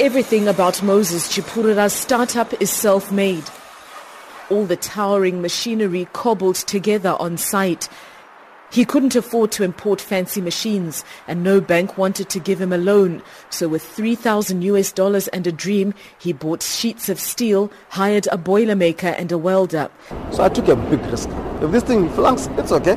Everything 0.00 0.46
about 0.46 0.80
Moses 0.80 1.28
Chipurura's 1.28 1.92
startup 1.92 2.62
is 2.62 2.70
self-made. 2.70 3.42
All 4.48 4.64
the 4.64 4.76
towering 4.76 5.42
machinery 5.42 6.06
cobbled 6.12 6.54
together 6.54 7.16
on 7.18 7.36
site. 7.36 7.88
He 8.70 8.84
couldn't 8.84 9.16
afford 9.16 9.50
to 9.52 9.64
import 9.64 10.00
fancy 10.00 10.40
machines 10.40 11.04
and 11.26 11.42
no 11.42 11.60
bank 11.60 11.98
wanted 11.98 12.28
to 12.30 12.38
give 12.38 12.60
him 12.60 12.72
a 12.72 12.78
loan. 12.78 13.24
So 13.50 13.66
with 13.66 13.82
3,000 13.82 14.62
US 14.62 14.92
dollars 14.92 15.26
and 15.28 15.44
a 15.48 15.52
dream, 15.52 15.94
he 16.16 16.32
bought 16.32 16.62
sheets 16.62 17.08
of 17.08 17.18
steel, 17.18 17.68
hired 17.88 18.28
a 18.30 18.38
boiler 18.38 18.76
maker 18.76 19.08
and 19.08 19.32
a 19.32 19.38
welder. 19.38 19.90
So 20.30 20.44
I 20.44 20.48
took 20.48 20.68
a 20.68 20.76
big 20.76 21.00
risk. 21.06 21.28
If 21.60 21.72
this 21.72 21.82
thing 21.82 22.08
flunks, 22.10 22.46
it's 22.56 22.70
okay. 22.70 22.96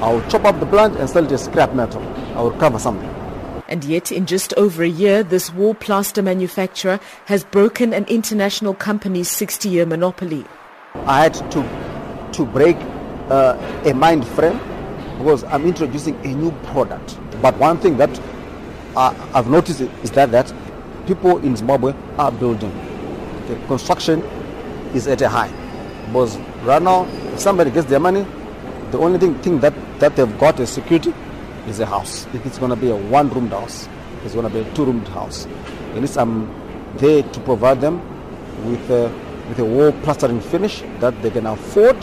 I'll 0.00 0.26
chop 0.30 0.46
up 0.46 0.58
the 0.60 0.66
plant 0.66 0.96
and 0.96 1.10
sell 1.10 1.26
it 1.26 1.32
as 1.32 1.44
scrap 1.44 1.74
metal. 1.74 2.02
I 2.34 2.40
will 2.40 2.52
recover 2.52 2.78
something. 2.78 3.23
And 3.68 3.84
yet, 3.84 4.12
in 4.12 4.26
just 4.26 4.52
over 4.54 4.82
a 4.82 4.88
year, 4.88 5.22
this 5.22 5.52
wall 5.52 5.74
plaster 5.74 6.22
manufacturer 6.22 7.00
has 7.26 7.44
broken 7.44 7.94
an 7.94 8.04
international 8.04 8.74
company's 8.74 9.28
60-year 9.28 9.86
monopoly. 9.86 10.44
I 11.06 11.22
had 11.22 11.34
to, 11.52 12.30
to 12.32 12.44
break 12.46 12.76
uh, 13.30 13.56
a 13.84 13.94
mind 13.94 14.26
frame 14.28 14.58
because 15.18 15.44
I'm 15.44 15.64
introducing 15.66 16.14
a 16.26 16.34
new 16.34 16.50
product. 16.72 17.18
But 17.40 17.56
one 17.58 17.78
thing 17.78 17.96
that 17.96 18.20
I've 18.96 19.48
noticed 19.48 19.80
is 19.80 20.10
that, 20.12 20.30
that 20.32 20.52
people 21.06 21.38
in 21.38 21.56
Zimbabwe 21.56 21.94
are 22.18 22.30
building. 22.30 22.72
The 23.48 23.56
construction 23.66 24.22
is 24.94 25.06
at 25.06 25.22
a 25.22 25.28
high. 25.28 25.50
Because 26.06 26.36
right 26.64 26.82
now, 26.82 27.06
if 27.32 27.40
somebody 27.40 27.70
gets 27.70 27.88
their 27.88 28.00
money, 28.00 28.26
the 28.90 28.98
only 28.98 29.18
thing, 29.18 29.34
thing 29.40 29.58
that, 29.60 29.74
that 30.00 30.14
they've 30.16 30.38
got 30.38 30.60
is 30.60 30.70
security 30.70 31.12
is 31.68 31.80
a 31.80 31.86
house. 31.86 32.26
If 32.34 32.44
it's 32.46 32.58
going 32.58 32.70
to 32.70 32.76
be 32.76 32.90
a 32.90 32.96
one-roomed 32.96 33.50
house, 33.50 33.88
it's 34.24 34.34
going 34.34 34.46
to 34.46 34.52
be 34.52 34.60
a 34.60 34.74
two-roomed 34.74 35.08
house. 35.08 35.46
At 35.94 36.00
least 36.00 36.18
I'm 36.18 36.52
there 36.96 37.22
to 37.22 37.40
provide 37.40 37.80
them 37.80 38.00
with 38.66 38.90
a, 38.90 39.08
with 39.48 39.58
a 39.58 39.64
wall 39.64 39.92
plastering 40.02 40.40
finish 40.40 40.82
that 41.00 41.20
they 41.22 41.30
can 41.30 41.46
afford. 41.46 41.96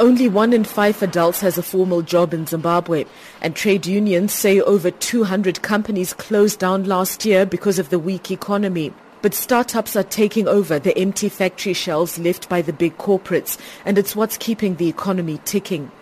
Only 0.00 0.28
one 0.28 0.52
in 0.52 0.64
five 0.64 1.02
adults 1.02 1.40
has 1.40 1.58
a 1.58 1.62
formal 1.62 2.02
job 2.02 2.34
in 2.34 2.46
Zimbabwe, 2.46 3.04
and 3.40 3.54
trade 3.54 3.86
unions 3.86 4.32
say 4.32 4.60
over 4.60 4.90
200 4.90 5.62
companies 5.62 6.14
closed 6.14 6.58
down 6.58 6.84
last 6.84 7.24
year 7.24 7.46
because 7.46 7.78
of 7.78 7.90
the 7.90 7.98
weak 7.98 8.30
economy. 8.30 8.92
But 9.20 9.34
startups 9.34 9.94
are 9.94 10.02
taking 10.02 10.48
over 10.48 10.80
the 10.80 10.96
empty 10.98 11.28
factory 11.28 11.74
shelves 11.74 12.18
left 12.18 12.48
by 12.48 12.62
the 12.62 12.72
big 12.72 12.98
corporates, 12.98 13.58
and 13.84 13.96
it's 13.96 14.16
what's 14.16 14.36
keeping 14.36 14.76
the 14.76 14.88
economy 14.88 15.38
ticking. 15.44 15.92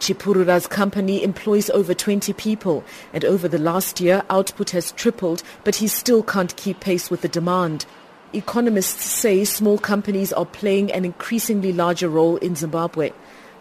Chipurura's 0.00 0.66
company 0.66 1.22
employs 1.22 1.70
over 1.70 1.92
20 1.92 2.32
people, 2.34 2.84
and 3.12 3.24
over 3.24 3.48
the 3.48 3.58
last 3.58 4.00
year, 4.00 4.22
output 4.30 4.70
has 4.70 4.92
tripled, 4.92 5.42
but 5.64 5.76
he 5.76 5.88
still 5.88 6.22
can't 6.22 6.56
keep 6.56 6.80
pace 6.80 7.10
with 7.10 7.22
the 7.22 7.28
demand. 7.28 7.84
Economists 8.32 9.04
say 9.04 9.44
small 9.44 9.78
companies 9.78 10.32
are 10.32 10.46
playing 10.46 10.92
an 10.92 11.04
increasingly 11.04 11.72
larger 11.72 12.08
role 12.08 12.36
in 12.36 12.54
Zimbabwe, 12.54 13.10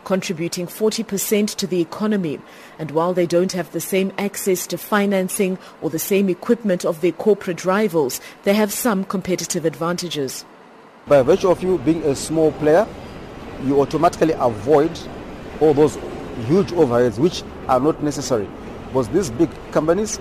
contributing 0.04 0.68
40% 0.68 1.56
to 1.56 1.66
the 1.66 1.82
economy. 1.82 2.40
And 2.78 2.92
while 2.92 3.14
they 3.14 3.26
don't 3.26 3.54
have 3.54 3.72
the 3.72 3.80
same 3.80 4.12
access 4.18 4.68
to 4.68 4.78
financing 4.78 5.58
or 5.82 5.90
the 5.90 6.00
same 6.00 6.30
equipment 6.30 6.86
of 6.86 7.02
their 7.02 7.14
corporate 7.14 7.66
rivals, 7.66 8.22
they 8.44 8.54
have 8.54 8.72
some 8.72 9.06
competitive 9.06 9.66
advantages. 9.66 10.46
By 11.08 11.22
virtue 11.22 11.50
of 11.50 11.64
you 11.64 11.78
being 11.80 12.04
a 12.04 12.16
small 12.16 12.52
player, 12.54 12.86
you 13.64 13.82
automatically 13.82 14.34
avoid 14.34 14.92
all 15.60 15.74
those 15.74 15.98
huge 16.46 16.72
overheads 16.72 17.18
which 17.20 17.44
are 17.68 17.80
not 17.80 18.02
necessary. 18.04 18.48
Because 18.88 19.10
these 19.10 19.30
big 19.32 19.50
companies 19.72 20.20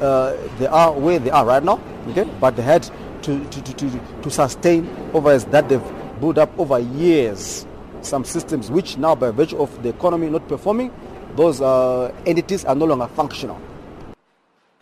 uh, 0.00 0.36
they 0.58 0.66
are 0.66 0.92
where 0.92 1.18
they 1.18 1.30
are 1.30 1.44
right 1.44 1.62
now 1.62 1.80
okay? 2.08 2.24
But 2.40 2.56
they 2.56 2.62
had 2.62 2.84
to, 3.22 3.44
to, 3.44 3.62
to, 3.62 4.00
to, 4.22 4.30
sustain 4.30 4.86
overheads 5.12 5.50
that 5.50 5.68
they've 5.68 5.82
built 6.20 6.38
up 6.38 6.56
over 6.58 6.78
years. 6.78 7.66
Some 8.02 8.24
systems 8.24 8.70
which 8.70 8.96
now 8.96 9.14
by 9.14 9.30
virtue 9.30 9.58
of 9.58 9.82
the 9.82 9.88
economy 9.88 10.30
not 10.30 10.46
performing 10.48 10.92
those 11.36 11.60
uh, 11.60 12.12
entities 12.26 12.64
are 12.64 12.74
no 12.74 12.84
longer 12.84 13.08
functional. 13.08 13.60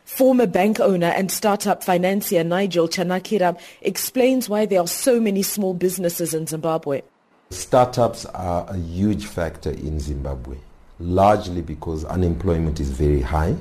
Former 0.05 0.47
bank 0.47 0.79
owner 0.81 1.09
and 1.09 1.31
startup 1.31 1.83
financier 1.83 2.45
Nigel 2.45 2.89
Chanakira 2.89 3.59
explains 3.81 4.49
why 4.49 4.65
there 4.65 4.81
are 4.81 4.87
so 4.87 5.21
many 5.21 5.43
small 5.43 5.75
businesses 5.75 6.33
in 6.33 6.47
Zimbabwe. 6.47 7.03
Startups 7.51 8.25
are 8.27 8.67
a 8.69 8.77
huge 8.77 9.27
factor 9.27 9.71
in 9.71 10.01
Zimbabwe, 10.01 10.57
largely 10.99 11.63
because 11.63 12.05
unemployment 12.05 12.81
is 12.81 12.91
very 12.91 13.21
high. 13.21 13.55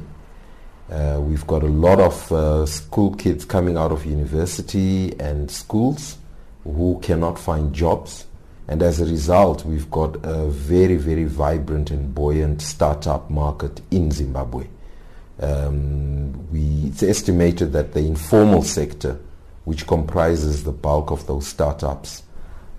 Uh, 0.91 1.19
we've 1.21 1.45
got 1.45 1.61
a 1.61 1.67
lot 1.67 1.99
of 1.99 2.31
uh, 2.31 2.65
school 2.65 3.13
kids 3.13 3.45
coming 3.45 3.77
out 3.77 3.91
of 3.91 4.03
university 4.03 5.13
and 5.19 5.51
schools 5.51 6.17
who 6.63 6.99
cannot 7.03 7.37
find 7.37 7.75
jobs. 7.75 8.25
And 8.67 8.81
as 8.81 8.99
a 8.99 9.05
result, 9.05 9.65
we've 9.65 9.91
got 9.91 10.15
a 10.23 10.47
very, 10.47 10.95
very 10.95 11.25
vibrant 11.25 11.91
and 11.91 12.13
buoyant 12.15 12.63
startup 12.63 13.29
market 13.29 13.81
in 13.91 14.09
Zimbabwe. 14.09 14.65
Um, 15.39 16.51
we, 16.51 16.87
it's 16.87 17.03
estimated 17.03 17.71
that 17.73 17.93
the 17.93 17.99
informal 17.99 18.63
sector, 18.63 19.19
which 19.63 19.85
comprises 19.85 20.63
the 20.63 20.71
bulk 20.71 21.11
of 21.11 21.27
those 21.27 21.45
startups, 21.45 22.23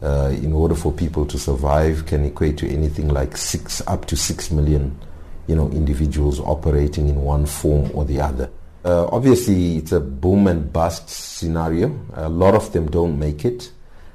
uh, 0.02 0.30
in 0.34 0.52
order 0.52 0.74
for 0.74 0.92
people 0.92 1.24
to 1.26 1.38
survive 1.38 2.06
can 2.06 2.24
equate 2.24 2.58
to 2.58 2.68
anything 2.68 3.08
like 3.08 3.36
six 3.36 3.80
up 3.86 4.04
to 4.06 4.16
six 4.16 4.50
million 4.50 4.98
you 5.46 5.54
know 5.54 5.68
individuals 5.70 6.40
operating 6.40 7.08
in 7.08 7.22
one 7.22 7.46
form 7.46 7.90
or 7.94 8.04
the 8.04 8.20
other. 8.20 8.50
Uh, 8.84 9.06
obviously 9.06 9.76
it's 9.76 9.92
a 9.92 10.00
boom 10.00 10.46
and 10.46 10.72
bust 10.72 11.08
scenario. 11.08 11.98
A 12.14 12.28
lot 12.28 12.54
of 12.54 12.72
them 12.72 12.88
don't 12.90 13.18
make 13.18 13.44
it. 13.44 13.72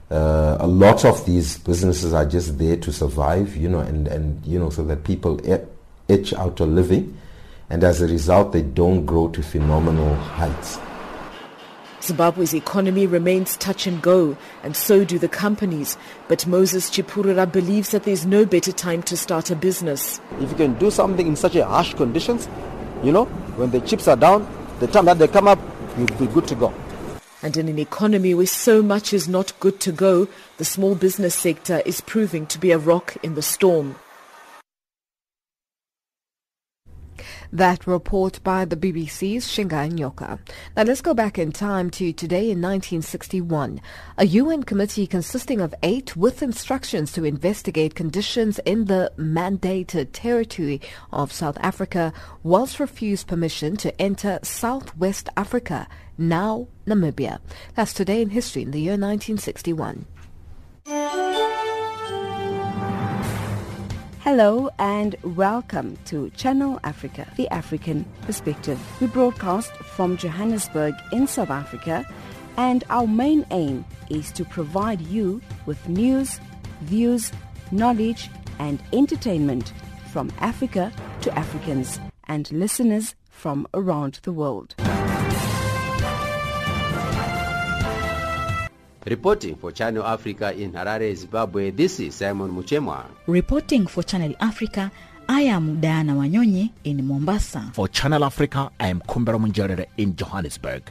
Uh, 0.10 0.58
a 0.60 0.68
lot 0.68 1.06
of 1.06 1.26
these 1.26 1.58
businesses 1.60 2.14
are 2.14 2.26
just 2.26 2.58
there 2.58 2.76
to 2.76 2.92
survive 2.92 3.56
you 3.56 3.70
know 3.70 3.80
and, 3.80 4.08
and 4.08 4.46
you 4.46 4.60
know 4.60 4.70
so 4.70 4.84
that 4.84 5.04
people 5.04 5.40
etch 6.10 6.34
out 6.34 6.60
a 6.60 6.66
living. 6.66 7.18
And 7.70 7.84
as 7.84 8.02
a 8.02 8.08
result 8.08 8.52
they 8.52 8.62
don't 8.62 9.06
grow 9.06 9.30
to 9.30 9.42
phenomenal 9.42 10.14
heights 10.16 10.78
Zimbabwe's 12.02 12.54
economy 12.56 13.06
remains 13.06 13.56
touch 13.58 13.86
and 13.86 14.02
go, 14.02 14.36
and 14.64 14.76
so 14.76 15.06
do 15.06 15.20
the 15.20 15.28
companies. 15.28 15.98
But 16.28 16.48
Moses 16.48 16.90
Chipurura 16.90 17.52
believes 17.52 17.92
that 17.92 18.04
there's 18.04 18.26
no 18.26 18.44
better 18.44 18.72
time 18.72 19.04
to 19.04 19.16
start 19.16 19.52
a 19.52 19.56
business. 19.56 20.20
If 20.40 20.50
you 20.50 20.56
can 20.56 20.74
do 20.80 20.90
something 20.90 21.28
in 21.28 21.36
such 21.36 21.56
a 21.56 21.66
harsh 21.66 21.94
conditions, 21.94 22.50
you 23.04 23.12
know, 23.12 23.26
when 23.56 23.70
the 23.70 23.82
chips 23.82 24.08
are 24.08 24.16
down, 24.16 24.48
the 24.80 24.88
time 24.88 25.06
that 25.06 25.20
they 25.20 25.28
come 25.28 25.48
up, 25.48 25.60
you'll 25.98 26.08
be 26.18 26.28
good 26.28 26.48
to 26.48 26.56
go. 26.56 26.74
And 27.44 27.56
in 27.58 27.68
an 27.68 27.80
economy 27.80 28.34
where 28.34 28.46
so 28.46 28.82
much 28.82 29.14
is 29.14 29.28
not 29.28 29.60
good 29.60 29.80
to 29.82 29.92
go, 29.92 30.28
the 30.58 30.66
small 30.66 30.96
business 30.96 31.36
sector 31.36 31.82
is 31.86 32.02
proving 32.02 32.46
to 32.48 32.60
be 32.60 32.72
a 32.72 32.78
rock 32.78 33.16
in 33.24 33.36
the 33.36 33.42
storm. 33.42 33.96
That 37.54 37.86
report 37.86 38.42
by 38.46 38.64
the 38.64 38.78
BBC's 38.78 39.46
Shingai 39.46 39.92
Nyoka. 39.92 40.40
Now 40.78 40.84
let's 40.84 41.02
go 41.02 41.14
back 41.14 41.38
in 41.38 41.52
time 41.52 41.90
to 41.92 42.14
today 42.14 42.50
in 42.50 42.62
1961. 42.62 43.82
A 44.18 44.26
UN 44.26 44.64
committee 44.64 45.06
consisting 45.06 45.60
of 45.60 45.76
eight 45.84 46.16
with 46.16 46.42
instructions 46.42 47.12
to 47.12 47.26
investigate 47.26 47.94
conditions 47.94 48.60
in 48.60 48.86
the 48.86 49.12
mandated 49.18 50.10
territory 50.14 50.80
of 51.12 51.34
South 51.34 51.58
Africa 51.60 52.14
was 52.42 52.80
refused 52.80 53.28
permission 53.28 53.76
to 53.78 54.02
enter 54.02 54.40
Southwest 54.44 55.28
Africa, 55.36 55.90
now 56.18 56.70
Namibia. 56.88 57.40
That's 57.76 57.94
today 57.94 58.22
in 58.22 58.30
history 58.30 58.62
in 58.62 58.72
the 58.72 58.80
year 58.80 58.94
1961. 58.94 60.06
Hello 64.24 64.70
and 64.78 65.16
welcome 65.24 65.98
to 66.06 66.30
Channel 66.30 66.80
Africa, 66.84 67.28
the 67.38 67.50
African 67.50 68.06
perspective. 68.22 68.80
We 69.02 69.08
broadcast 69.08 69.72
from 69.74 70.16
Johannesburg 70.16 70.94
in 71.12 71.26
South 71.26 71.50
Africa, 71.50 72.06
and 72.56 72.84
our 72.92 73.08
main 73.08 73.48
aim 73.50 73.84
is 74.12 74.32
to 74.34 74.46
provide 74.46 75.02
you 75.02 75.42
with 75.66 75.90
news, 75.90 76.40
views, 76.82 77.32
knowledge, 77.72 78.30
and 78.60 78.80
entertainment 78.94 79.74
from 80.12 80.32
Africa 80.38 80.94
to 81.22 81.36
Africans 81.36 82.00
and 82.26 82.52
listeners 82.52 83.16
from 83.32 83.68
around 83.74 84.20
the 84.22 84.32
world. 84.32 84.76
Reporting 89.06 89.56
for 89.56 89.72
Channel 89.72 90.04
Africa 90.06 90.54
in 90.54 90.74
Harare, 90.74 91.16
Zimbabwe, 91.16 91.72
this 91.72 92.00
is 92.00 92.14
Simon 92.14 92.52
Muchemwa. 92.52 93.06
Reporting 93.26 93.88
for 93.88 94.04
Channel 94.04 94.36
Africa, 94.40 94.92
I 95.28 95.42
am 95.42 95.82
Diana 95.82 96.14
Wanyonyi 96.14 96.70
in 96.84 97.04
Mombasa. 97.08 97.72
For 97.74 97.88
Channel 97.88 98.24
Africa, 98.24 98.70
I 98.80 98.90
am 98.90 99.02
Kumbera 99.02 99.40
Munjerere 99.40 99.88
in 99.98 100.16
Johannesburg. 100.16 100.84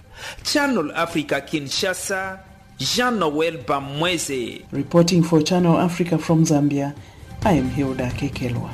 Channel 0.43 0.91
Africa 0.91 1.41
Kinshasa, 1.41 2.41
Jean-Noel 2.79 3.59
Bamweze. 3.59 4.65
Reporting 4.73 5.23
for 5.23 5.41
Channel 5.41 5.79
Africa 5.79 6.19
from 6.19 6.45
Zambia, 6.45 6.97
I 7.45 7.53
am 7.53 7.69
Hilda 7.69 8.09
Kekelwa. 8.11 8.73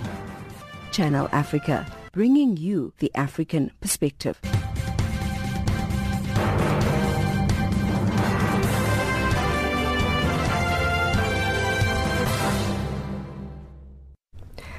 Channel 0.93 1.29
Africa, 1.33 1.87
bringing 2.13 2.57
you 2.57 2.95
the 3.01 3.11
African 3.15 3.71
perspective. 3.83 4.41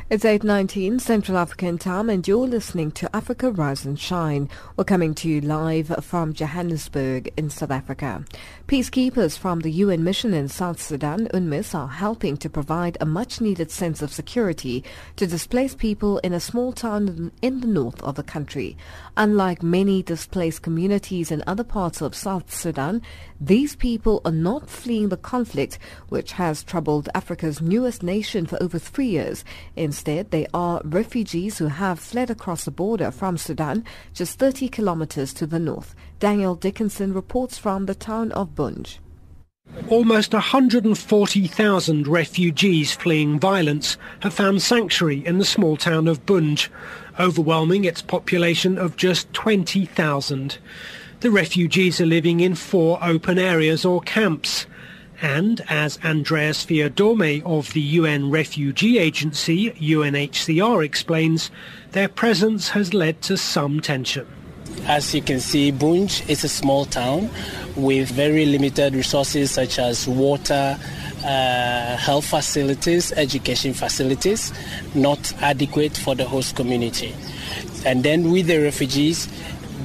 It's 0.10 0.24
8.19 0.24 1.02
Central 1.02 1.38
African 1.38 1.78
time 1.78 2.10
and 2.10 2.26
you're 2.26 2.48
listening 2.48 2.92
to 2.92 3.14
Africa 3.14 3.52
Rise 3.52 3.84
and 3.84 4.00
Shine. 4.00 4.48
We're 4.78 4.86
coming 4.86 5.14
to 5.16 5.28
you 5.28 5.42
live 5.42 5.94
from 6.02 6.32
Johannesburg 6.32 7.34
in 7.36 7.50
South 7.50 7.72
Africa. 7.72 8.24
Peacekeepers 8.70 9.38
from 9.38 9.60
the 9.60 9.72
UN 9.84 10.06
mission 10.06 10.34
in 10.34 10.48
South 10.48 10.82
Sudan, 10.82 11.28
UNMISS, 11.34 11.76
are 11.76 11.90
helping 11.90 12.38
to 12.38 12.50
provide 12.50 12.98
a 13.02 13.06
much-needed 13.06 13.70
sense 13.70 14.02
of 14.02 14.14
security 14.14 14.82
to 15.18 15.28
displaced 15.28 15.78
people 15.78 16.20
in 16.20 16.32
a 16.32 16.40
small 16.40 16.72
town 16.72 17.34
in 17.42 17.60
the 17.60 17.68
north 17.68 18.02
of 18.02 18.16
the 18.16 18.24
country. 18.24 18.78
Unlike 19.18 19.62
many 19.62 20.04
displaced 20.04 20.62
communities 20.62 21.32
in 21.32 21.44
other 21.46 21.66
parts 21.66 22.00
of 22.02 22.16
South 22.16 22.54
Sudan, 22.54 23.02
these 23.42 23.76
people 23.76 24.22
are 24.24 24.32
not 24.32 24.70
fleeing 24.70 25.10
the 25.10 25.18
conflict 25.18 25.80
which 26.08 26.32
has 26.32 26.64
troubled 26.64 27.10
Africa's 27.14 27.62
newest 27.62 28.04
nation 28.04 28.46
for 28.46 28.58
over 28.64 28.80
three 28.80 29.10
years. 29.10 29.44
Instead, 29.98 30.30
they 30.30 30.46
are 30.54 30.80
refugees 30.86 31.58
who 31.58 31.66
have 31.66 32.00
fled 32.00 32.30
across 32.30 32.66
the 32.66 32.70
border 32.70 33.10
from 33.10 33.36
Sudan, 33.36 33.84
just 34.14 34.38
30 34.38 34.70
kilometers 34.70 35.34
to 35.34 35.48
the 35.48 35.58
north. 35.58 35.96
Daniel 36.20 36.54
Dickinson 36.54 37.16
reports 37.16 37.58
from 37.58 37.88
the 37.88 37.96
town 37.96 38.32
of 38.34 38.54
Bunj. 38.54 39.00
Almost 39.90 40.34
140,000 40.34 42.08
refugees 42.08 42.92
fleeing 42.92 43.40
violence 43.40 43.98
have 44.20 44.36
found 44.36 44.62
sanctuary 44.62 45.26
in 45.26 45.40
the 45.40 45.46
small 45.46 45.76
town 45.76 46.08
of 46.08 46.28
Bunj, 46.28 46.70
overwhelming 47.20 47.84
its 47.84 48.04
population 48.04 48.78
of 48.78 48.98
just 48.98 49.34
20,000. 49.34 50.60
The 51.22 51.32
refugees 51.32 52.00
are 52.00 52.06
living 52.06 52.42
in 52.42 52.54
four 52.54 53.00
open 53.02 53.40
areas 53.40 53.84
or 53.84 54.02
camps. 54.02 54.68
And 55.22 55.64
as 55.68 55.98
Andreas 56.04 56.64
Fiordome 56.66 57.44
of 57.44 57.74
the 57.74 57.82
UN 57.82 58.30
Refugee 58.30 59.00
Agency, 59.00 59.72
UNHCR, 59.72 60.86
explains, 60.86 61.50
their 61.92 62.08
presence 62.08 62.70
has 62.70 62.94
led 62.94 63.22
to 63.24 63.36
some 63.36 63.80
tension. 63.80 64.28
As 64.86 65.14
you 65.16 65.22
can 65.22 65.40
see, 65.40 65.72
Bunj 65.72 66.30
is 66.30 66.44
a 66.44 66.50
small 66.50 66.86
town 66.86 67.30
with 67.76 68.10
very 68.12 68.46
limited 68.46 68.94
resources 68.94 69.52
such 69.52 69.80
as 69.80 70.08
water, 70.08 70.78
uh, 71.24 71.98
health 71.98 72.26
facilities, 72.26 73.12
education 73.14 73.74
facilities, 73.74 74.54
not 74.94 75.34
adequate 75.42 75.98
for 75.98 76.14
the 76.14 76.26
host 76.26 76.56
community. 76.56 77.16
And 77.86 78.04
then 78.04 78.32
with 78.32 78.48
the 78.48 78.60
refugees, 78.60 79.28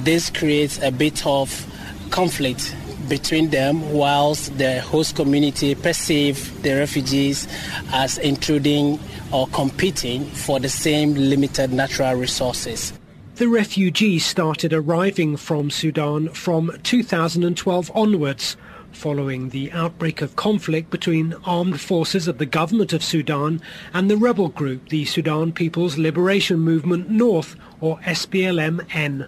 this 0.03 0.29
creates 0.29 0.79
a 0.81 0.91
bit 0.91 1.25
of 1.25 1.67
conflict 2.11 2.75
between 3.09 3.49
them 3.49 3.91
whilst 3.91 4.57
the 4.57 4.81
host 4.81 5.15
community 5.15 5.75
perceive 5.75 6.61
the 6.63 6.75
refugees 6.75 7.47
as 7.91 8.17
intruding 8.17 8.99
or 9.31 9.47
competing 9.47 10.25
for 10.25 10.59
the 10.59 10.69
same 10.69 11.13
limited 11.13 11.73
natural 11.73 12.13
resources. 12.15 12.93
The 13.35 13.47
refugees 13.47 14.25
started 14.25 14.73
arriving 14.73 15.37
from 15.37 15.71
Sudan 15.71 16.29
from 16.29 16.71
2012 16.83 17.91
onwards, 17.95 18.55
following 18.91 19.49
the 19.49 19.71
outbreak 19.71 20.21
of 20.21 20.35
conflict 20.35 20.91
between 20.91 21.33
armed 21.43 21.81
forces 21.81 22.27
of 22.27 22.37
the 22.37 22.45
government 22.45 22.93
of 22.93 23.03
Sudan 23.03 23.59
and 23.91 24.07
the 24.09 24.17
rebel 24.17 24.49
group, 24.49 24.89
the 24.89 25.05
Sudan 25.05 25.51
People's 25.51 25.97
Liberation 25.97 26.59
Movement 26.59 27.09
North, 27.09 27.55
or 27.81 27.97
SPLM-N. 28.01 29.27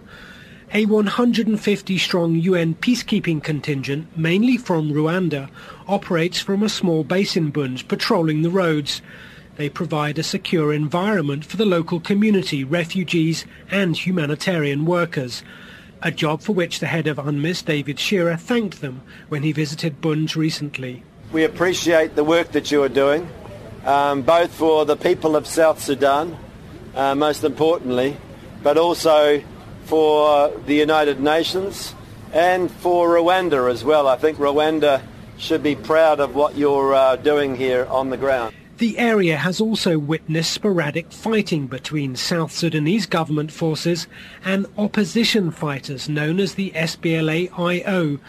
A 0.76 0.86
150-strong 0.86 2.36
UN 2.36 2.76
peacekeeping 2.76 3.42
contingent, 3.42 4.18
mainly 4.18 4.58
from 4.58 4.92
Rwanda, 4.92 5.50
operates 5.88 6.42
from 6.42 6.62
a 6.62 6.68
small 6.68 7.06
base 7.06 7.38
in 7.38 7.54
Bunj, 7.54 7.88
patrolling 7.88 8.42
the 8.42 8.50
roads. 8.50 9.02
They 9.56 9.70
provide 9.70 10.20
a 10.20 10.24
secure 10.24 10.74
environment 10.74 11.46
for 11.46 11.56
the 11.56 11.64
local 11.64 12.02
community, 12.02 12.66
refugees 12.66 13.46
and 13.72 13.96
humanitarian 13.96 14.84
workers, 14.84 15.44
a 16.02 16.12
job 16.12 16.42
for 16.42 16.52
which 16.52 16.82
the 16.82 16.88
head 16.88 17.08
of 17.08 17.20
UNMISS, 17.20 17.64
David 17.64 17.98
Shearer, 17.98 18.36
thanked 18.36 18.82
them 18.82 19.02
when 19.30 19.44
he 19.44 19.54
visited 19.54 20.02
Bunj 20.02 20.36
recently. 20.36 21.04
We 21.32 21.46
appreciate 21.46 22.18
the 22.18 22.26
work 22.26 22.52
that 22.52 22.70
you 22.70 22.84
are 22.84 22.90
doing, 22.90 23.30
um, 23.86 24.24
both 24.24 24.54
for 24.54 24.84
the 24.84 24.98
people 24.98 25.38
of 25.38 25.48
South 25.48 25.82
Sudan, 25.82 26.38
uh, 26.96 27.16
most 27.16 27.46
importantly, 27.46 28.18
but 28.62 28.78
also 28.78 29.42
for 29.86 30.52
the 30.66 30.76
United 30.76 31.20
Nations 31.20 31.96
and 32.34 32.70
for 32.70 33.10
Rwanda 33.10 33.72
as 33.72 33.84
well. 33.84 34.08
I 34.08 34.18
think 34.18 34.38
Rwanda 34.38 35.02
should 35.38 35.64
be 35.64 35.76
proud 35.76 36.20
of 36.20 36.36
what 36.36 36.58
you're 36.58 36.94
uh, 36.94 37.16
doing 37.16 37.56
here 37.56 37.86
on 37.86 38.10
the 38.10 38.18
ground. 38.18 38.54
The 38.78 39.00
area 39.00 39.38
has 39.38 39.62
also 39.62 39.98
witnessed 39.98 40.52
sporadic 40.52 41.14
fighting 41.14 41.68
between 41.68 42.18
South 42.18 42.52
Sudanese 42.52 43.06
government 43.06 43.52
forces 43.52 44.06
and 44.44 44.66
opposition 44.78 45.50
fighters 45.52 46.10
known 46.10 46.42
as 46.42 46.56
the 46.56 46.72
SPLA-IO. 46.72 48.20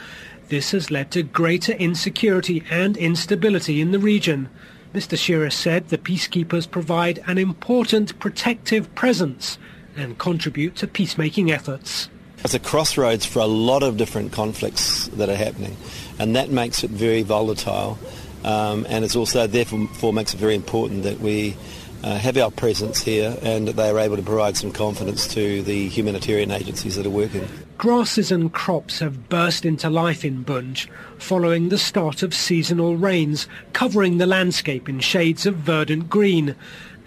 This 0.49 0.71
has 0.71 0.93
led 0.93 1.11
to 1.11 1.25
greater 1.25 1.73
insecurity 1.73 2.63
and 2.71 2.97
instability 2.97 3.81
in 3.81 3.91
the 3.91 3.99
region. 3.99 4.49
Mr. 4.95 5.19
Shearer 5.19 5.51
said 5.51 5.89
the 5.89 5.99
peacekeepers 5.99 6.71
provide 6.71 7.25
an 7.27 7.39
important 7.39 8.17
protective 8.21 8.95
presence 8.95 9.59
and 9.97 10.19
contribute 10.19 10.77
to 10.77 10.87
peacemaking 10.87 11.51
efforts. 11.51 12.09
It's 12.45 12.55
a 12.55 12.59
crossroads 12.59 13.27
for 13.27 13.41
a 13.41 13.47
lot 13.47 13.83
of 13.83 13.97
different 13.97 14.33
conflicts 14.33 15.09
that 15.09 15.29
are 15.29 15.37
happening, 15.37 15.77
and 16.19 16.37
that 16.37 16.51
makes 16.51 16.85
it 16.85 16.91
very 16.91 17.23
volatile. 17.23 17.99
Um, 18.45 18.87
and 18.89 19.05
it's 19.05 19.17
also 19.17 19.47
therefore 19.47 20.13
makes 20.13 20.33
it 20.33 20.39
very 20.39 20.55
important 20.55 21.03
that 21.03 21.19
we 21.19 21.57
uh, 22.05 22.17
have 22.17 22.37
our 22.37 22.51
presence 22.51 23.03
here 23.03 23.37
and 23.43 23.67
that 23.67 23.75
they 23.75 23.91
are 23.91 23.99
able 23.99 24.17
to 24.17 24.23
provide 24.23 24.57
some 24.57 24.71
confidence 24.71 25.27
to 25.35 25.63
the 25.63 25.89
humanitarian 25.89 26.53
agencies 26.53 26.95
that 26.95 27.05
are 27.05 27.11
working. 27.11 27.49
Grasses 27.79 28.31
and 28.31 28.53
crops 28.53 29.01
have 29.01 29.29
burst 29.29 29.65
into 29.65 29.91
life 29.91 30.25
in 30.25 30.45
Bunj 30.45 30.89
following 31.19 31.69
the 31.69 31.79
start 31.79 32.23
of 32.23 32.33
seasonal 32.33 32.97
rains, 32.97 33.49
covering 33.73 34.19
the 34.19 34.27
landscape 34.27 34.89
in 34.89 35.01
shades 35.01 35.47
of 35.47 35.57
verdant 35.57 36.09
green. 36.09 36.55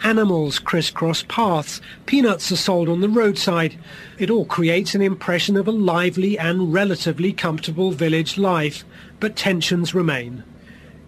Animals 0.04 0.60
crisscross 0.60 1.24
paths, 1.28 1.82
peanuts 2.06 2.52
are 2.54 2.56
sold 2.56 2.88
on 2.88 3.02
the 3.02 3.10
roadside. 3.10 3.78
It 4.18 4.30
all 4.30 4.46
creates 4.46 4.96
an 4.96 5.02
impression 5.02 5.58
of 5.58 5.68
a 5.68 5.72
lively 5.72 6.40
and 6.40 6.74
relatively 6.74 7.34
comfortable 7.34 7.92
village 7.92 8.38
life, 8.38 8.86
but 9.20 9.36
tensions 9.36 9.94
remain. 9.94 10.46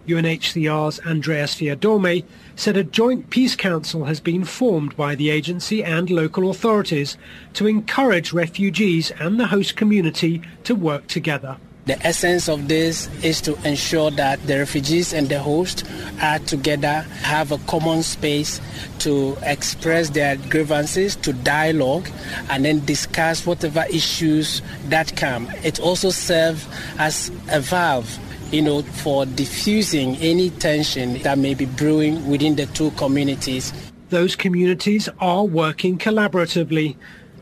UNHCR's 0.06 1.00
Andreas 1.06 1.54
Fiordome 1.54 2.24
said 2.54 2.76
a 2.76 2.84
joint 2.84 3.30
peace 3.30 3.56
council 3.56 4.04
has 4.04 4.20
been 4.20 4.44
formed 4.44 4.94
by 4.94 5.14
the 5.14 5.30
agency 5.30 5.82
and 5.82 6.10
local 6.10 6.50
authorities 6.50 7.16
to 7.54 7.66
encourage 7.66 8.32
refugees 8.34 9.10
and 9.12 9.40
the 9.40 9.46
host 9.46 9.74
community 9.74 10.42
to 10.64 10.74
work 10.74 11.06
together. 11.06 11.56
The 11.84 12.00
essence 12.06 12.48
of 12.48 12.68
this 12.68 13.08
is 13.24 13.40
to 13.40 13.56
ensure 13.66 14.12
that 14.12 14.46
the 14.46 14.58
refugees 14.58 15.12
and 15.12 15.28
the 15.28 15.40
host 15.40 15.84
are 16.20 16.38
together, 16.38 17.00
have 17.22 17.50
a 17.50 17.58
common 17.58 18.04
space 18.04 18.60
to 19.00 19.36
express 19.42 20.10
their 20.10 20.36
grievances, 20.36 21.16
to 21.16 21.32
dialogue, 21.32 22.08
and 22.50 22.64
then 22.64 22.84
discuss 22.84 23.44
whatever 23.44 23.84
issues 23.90 24.62
that 24.90 25.16
come. 25.16 25.50
It 25.64 25.80
also 25.80 26.10
serves 26.10 26.68
as 26.98 27.32
a 27.48 27.58
valve 27.58 28.16
you 28.52 28.62
know, 28.62 28.82
for 28.82 29.24
diffusing 29.24 30.14
any 30.18 30.50
tension 30.50 31.18
that 31.22 31.38
may 31.38 31.54
be 31.54 31.64
brewing 31.64 32.28
within 32.28 32.54
the 32.54 32.66
two 32.66 32.90
communities. 32.92 33.72
Those 34.10 34.36
communities 34.36 35.08
are 35.18 35.42
working 35.42 35.96
collaboratively. 35.98 36.96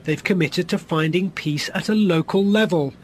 They've 0.05 0.23
committed 0.23 0.69
to 0.69 0.79
finding 0.79 1.33
peace 1.33 1.69
at 1.75 1.89
a 1.89 1.95
local 1.95 2.45
level 2.45 2.95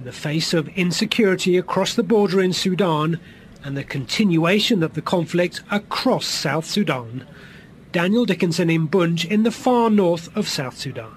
in 0.00 0.06
the 0.06 0.12
face 0.12 0.54
of 0.54 0.66
insecurity 0.68 1.58
across 1.58 1.94
the 1.94 2.02
border 2.02 2.40
in 2.40 2.54
Sudan 2.54 3.20
and 3.62 3.76
the 3.76 3.84
continuation 3.84 4.82
of 4.82 4.94
the 4.94 5.02
conflict 5.02 5.62
across 5.70 6.24
South 6.24 6.64
Sudan. 6.64 7.26
Daniel 7.92 8.24
Dickinson 8.24 8.70
in 8.70 8.88
Bunj 8.88 9.30
in 9.30 9.42
the 9.42 9.50
far 9.50 9.90
north 9.90 10.34
of 10.34 10.48
South 10.48 10.78
Sudan. 10.78 11.14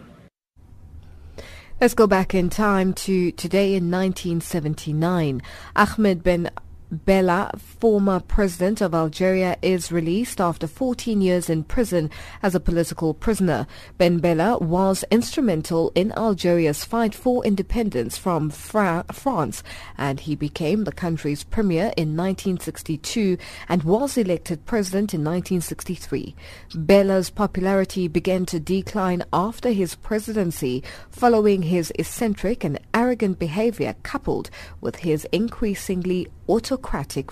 Let's 1.79 1.93
go 1.93 2.07
back 2.07 2.35
in 2.35 2.49
time 2.49 2.91
to 3.05 3.31
today 3.31 3.67
in 3.67 3.89
1979. 3.89 5.41
Ahmed 5.77 6.21
Ben 6.21 6.51
Bella, 6.93 7.49
former 7.58 8.19
president 8.19 8.79
of 8.79 8.93
Algeria, 8.93 9.58
is 9.63 9.91
released 9.91 10.39
after 10.39 10.67
14 10.67 11.21
years 11.21 11.49
in 11.49 11.63
prison 11.63 12.12
as 12.43 12.53
a 12.53 12.60
political 12.60 13.15
prisoner. 13.15 13.65
Ben 13.97 14.19
Bella 14.19 14.60
was 14.60 15.03
instrumental 15.10 15.91
in 15.95 16.12
Algeria's 16.12 16.86
fight 16.86 17.15
for 17.15 17.43
independence 17.43 18.15
from 18.15 18.51
Fra- 18.51 19.06
France 19.12 19.63
and 19.97 20.19
he 20.19 20.36
became 20.36 20.84
the 20.84 20.91
country's 20.91 21.43
premier 21.43 21.91
in 21.97 22.15
1962 22.15 23.39
and 23.67 23.82
was 23.82 24.15
elected 24.15 24.63
president 24.65 25.15
in 25.15 25.21
1963. 25.21 26.36
Bella's 26.75 27.32
popularity 27.32 28.08
began 28.08 28.45
to 28.45 28.60
decline 28.60 29.23
after 29.34 29.71
his 29.71 29.95
presidency 29.95 30.84
following 31.10 31.63
his 31.63 31.91
eccentric 31.97 32.63
and 32.63 32.79
arrogant 32.93 33.39
behavior 33.39 33.95
coupled 34.03 34.51
with 34.79 34.97
his 34.97 35.25
increasingly 35.32 36.27
autocratic 36.47 36.82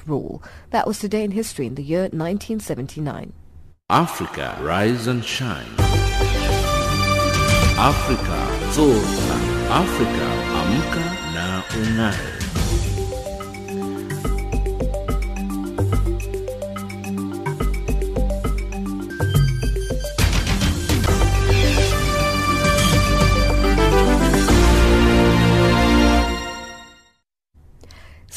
rule. 0.07 0.41
That 0.71 0.87
was 0.87 0.99
today 0.99 1.23
in 1.23 1.31
history 1.31 1.67
in 1.67 1.75
the 1.75 1.83
year 1.83 2.01
1979. 2.03 3.33
Africa, 3.89 4.57
rise 4.61 5.07
and 5.07 5.23
shine. 5.23 5.67
Africa, 7.77 8.39
zorka. 8.71 9.37
Africa, 9.69 10.27
amka 10.59 11.33
na 11.33 11.63
ungae. 11.77 12.40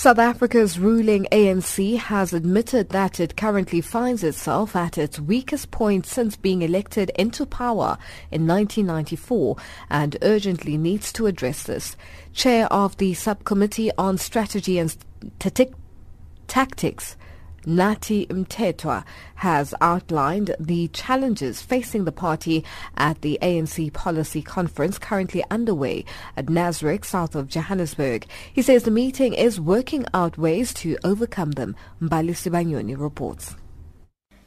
South 0.05 0.19
Africa's 0.19 0.79
ruling 0.79 1.27
ANC 1.33 1.97
has 1.97 2.35
admitted 2.35 2.91
that 2.91 3.19
it 3.19 3.39
currently 3.39 3.81
finds 3.81 4.23
itself 4.23 4.77
at 4.77 4.99
its 4.99 5.19
weakest 5.19 5.71
point 5.71 6.05
since 6.05 6.37
being 6.37 6.61
elected 6.61 7.11
into 7.17 7.47
power 7.47 7.97
in 8.31 8.47
1994 8.47 9.57
and 9.89 10.19
urgently 10.21 10.77
needs 10.77 11.11
to 11.11 11.25
address 11.25 11.63
this. 11.63 11.97
Chair 12.35 12.71
of 12.71 12.99
the 12.99 13.15
Subcommittee 13.15 13.91
on 13.97 14.19
Strategy 14.19 14.79
and 14.79 14.95
Tactics, 16.49 17.17
Nathi 17.65 18.27
Mthethwa 18.29 19.05
has 19.37 19.75
outlined 19.81 20.55
the 20.61 20.89
challenges 20.89 21.63
facing 21.63 22.05
the 22.05 22.13
party 22.13 22.65
at 22.97 23.21
the 23.23 23.39
ANC 23.43 23.93
policy 23.93 24.43
conference 24.43 24.99
currently 24.99 25.43
underway 25.51 26.05
at 26.37 26.47
Nasrec, 26.47 27.05
south 27.05 27.35
of 27.35 27.49
Johannesburg. 27.49 28.27
He 28.53 28.63
says 28.63 28.83
the 28.83 28.91
meeting 28.91 29.35
is 29.35 29.61
working 29.61 30.05
out 30.15 30.39
ways 30.39 30.73
to 30.75 30.97
overcome 31.05 31.53
them. 31.53 31.75
Mbali 32.01 32.31
Sibanyoni 32.31 32.99
reports. 32.99 33.57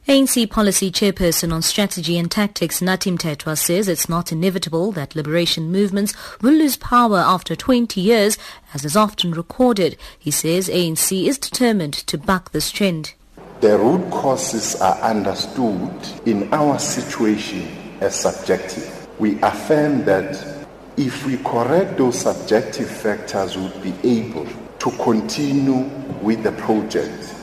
ANC 0.08 0.48
policy 0.48 0.90
chairperson 0.90 1.52
on 1.52 1.60
strategy 1.60 2.16
and 2.16 2.30
tactics 2.30 2.80
Nathi 2.80 3.14
Mthethwa 3.14 3.58
says 3.58 3.88
it's 3.88 4.08
not 4.08 4.32
inevitable 4.32 4.90
that 4.92 5.14
liberation 5.14 5.70
movements 5.70 6.14
will 6.40 6.54
lose 6.54 6.78
power 6.78 7.18
after 7.18 7.54
20 7.54 8.00
years, 8.00 8.38
as 8.72 8.86
is 8.86 8.96
often 8.96 9.32
recorded. 9.32 9.98
He 10.18 10.30
says 10.30 10.70
ANC 10.70 11.26
is 11.28 11.36
determined 11.36 11.92
to 11.92 12.16
buck 12.16 12.52
this 12.52 12.70
trend. 12.70 13.12
The 13.60 13.76
root 13.76 14.10
causes 14.10 14.76
are 14.76 14.98
understood 15.02 15.92
in 16.24 16.50
our 16.54 16.78
situation 16.78 17.68
as 18.00 18.18
subjective. 18.18 19.08
We 19.18 19.38
affirm 19.42 20.06
that 20.06 20.66
if 20.96 21.26
we 21.26 21.36
correct 21.36 21.98
those 21.98 22.18
subjective 22.18 22.88
factors, 22.88 23.58
we'll 23.58 23.78
be 23.80 23.92
able 24.04 24.46
to 24.78 24.90
continue 25.02 25.82
with 26.22 26.44
the 26.44 26.52
project 26.52 27.34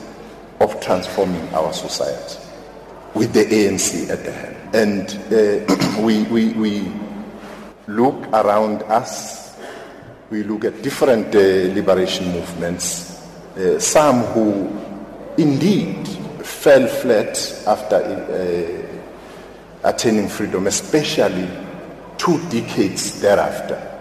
of 0.58 0.80
transforming 0.80 1.48
our 1.54 1.72
society 1.72 2.45
with 3.16 3.32
the 3.32 3.44
ANC 3.46 4.10
at 4.10 4.24
the 4.24 4.32
helm. 4.32 4.54
And 4.74 5.08
uh, 5.32 6.00
we, 6.02 6.24
we, 6.24 6.52
we 6.52 6.92
look 7.88 8.26
around 8.28 8.82
us, 8.82 9.56
we 10.28 10.42
look 10.42 10.66
at 10.66 10.82
different 10.82 11.34
uh, 11.34 11.38
liberation 11.74 12.30
movements, 12.32 13.22
uh, 13.56 13.78
some 13.78 14.20
who 14.34 14.68
indeed 15.38 16.06
fell 16.44 16.86
flat 16.86 17.64
after 17.66 17.96
uh, 17.96 19.88
attaining 19.88 20.28
freedom, 20.28 20.66
especially 20.66 21.48
two 22.18 22.38
decades 22.50 23.20
thereafter. 23.20 23.95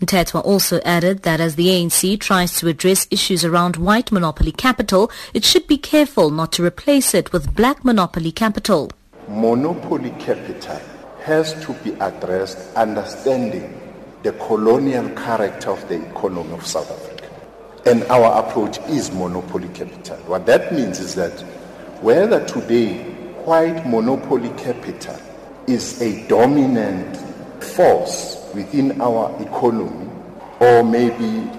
Mthethwa 0.00 0.44
also 0.44 0.80
added 0.84 1.24
that 1.24 1.40
as 1.40 1.56
the 1.56 1.66
ANC 1.66 2.20
tries 2.20 2.56
to 2.58 2.68
address 2.68 3.08
issues 3.10 3.44
around 3.44 3.76
white 3.76 4.12
monopoly 4.12 4.52
capital, 4.52 5.10
it 5.34 5.44
should 5.44 5.66
be 5.66 5.76
careful 5.76 6.30
not 6.30 6.52
to 6.52 6.64
replace 6.64 7.14
it 7.14 7.32
with 7.32 7.56
black 7.56 7.84
monopoly 7.84 8.30
capital. 8.30 8.92
Monopoly 9.28 10.10
capital 10.20 10.80
has 11.24 11.52
to 11.66 11.72
be 11.82 11.90
addressed 12.00 12.58
understanding 12.76 13.74
the 14.22 14.32
colonial 14.32 15.08
character 15.10 15.70
of 15.70 15.88
the 15.88 16.00
economy 16.10 16.52
of 16.52 16.64
South 16.64 16.90
Africa. 16.90 17.28
And 17.86 18.04
our 18.04 18.44
approach 18.44 18.78
is 18.88 19.10
monopoly 19.10 19.68
capital. 19.68 20.16
What 20.26 20.46
that 20.46 20.72
means 20.72 21.00
is 21.00 21.16
that 21.16 21.40
whether 22.02 22.44
today 22.46 23.02
white 23.44 23.84
monopoly 23.84 24.50
capital 24.50 25.18
is 25.66 26.00
a 26.00 26.26
dominant 26.28 27.16
force 27.62 28.37
within 28.54 29.00
our 29.00 29.34
economy, 29.40 30.10
or 30.60 30.82
maybe 30.82 31.50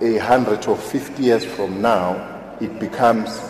a 0.00 0.18
hundred 0.18 0.66
or 0.66 0.76
fifty 0.76 1.24
years 1.24 1.44
from 1.44 1.80
now, 1.80 2.56
it 2.60 2.78
becomes 2.78 3.40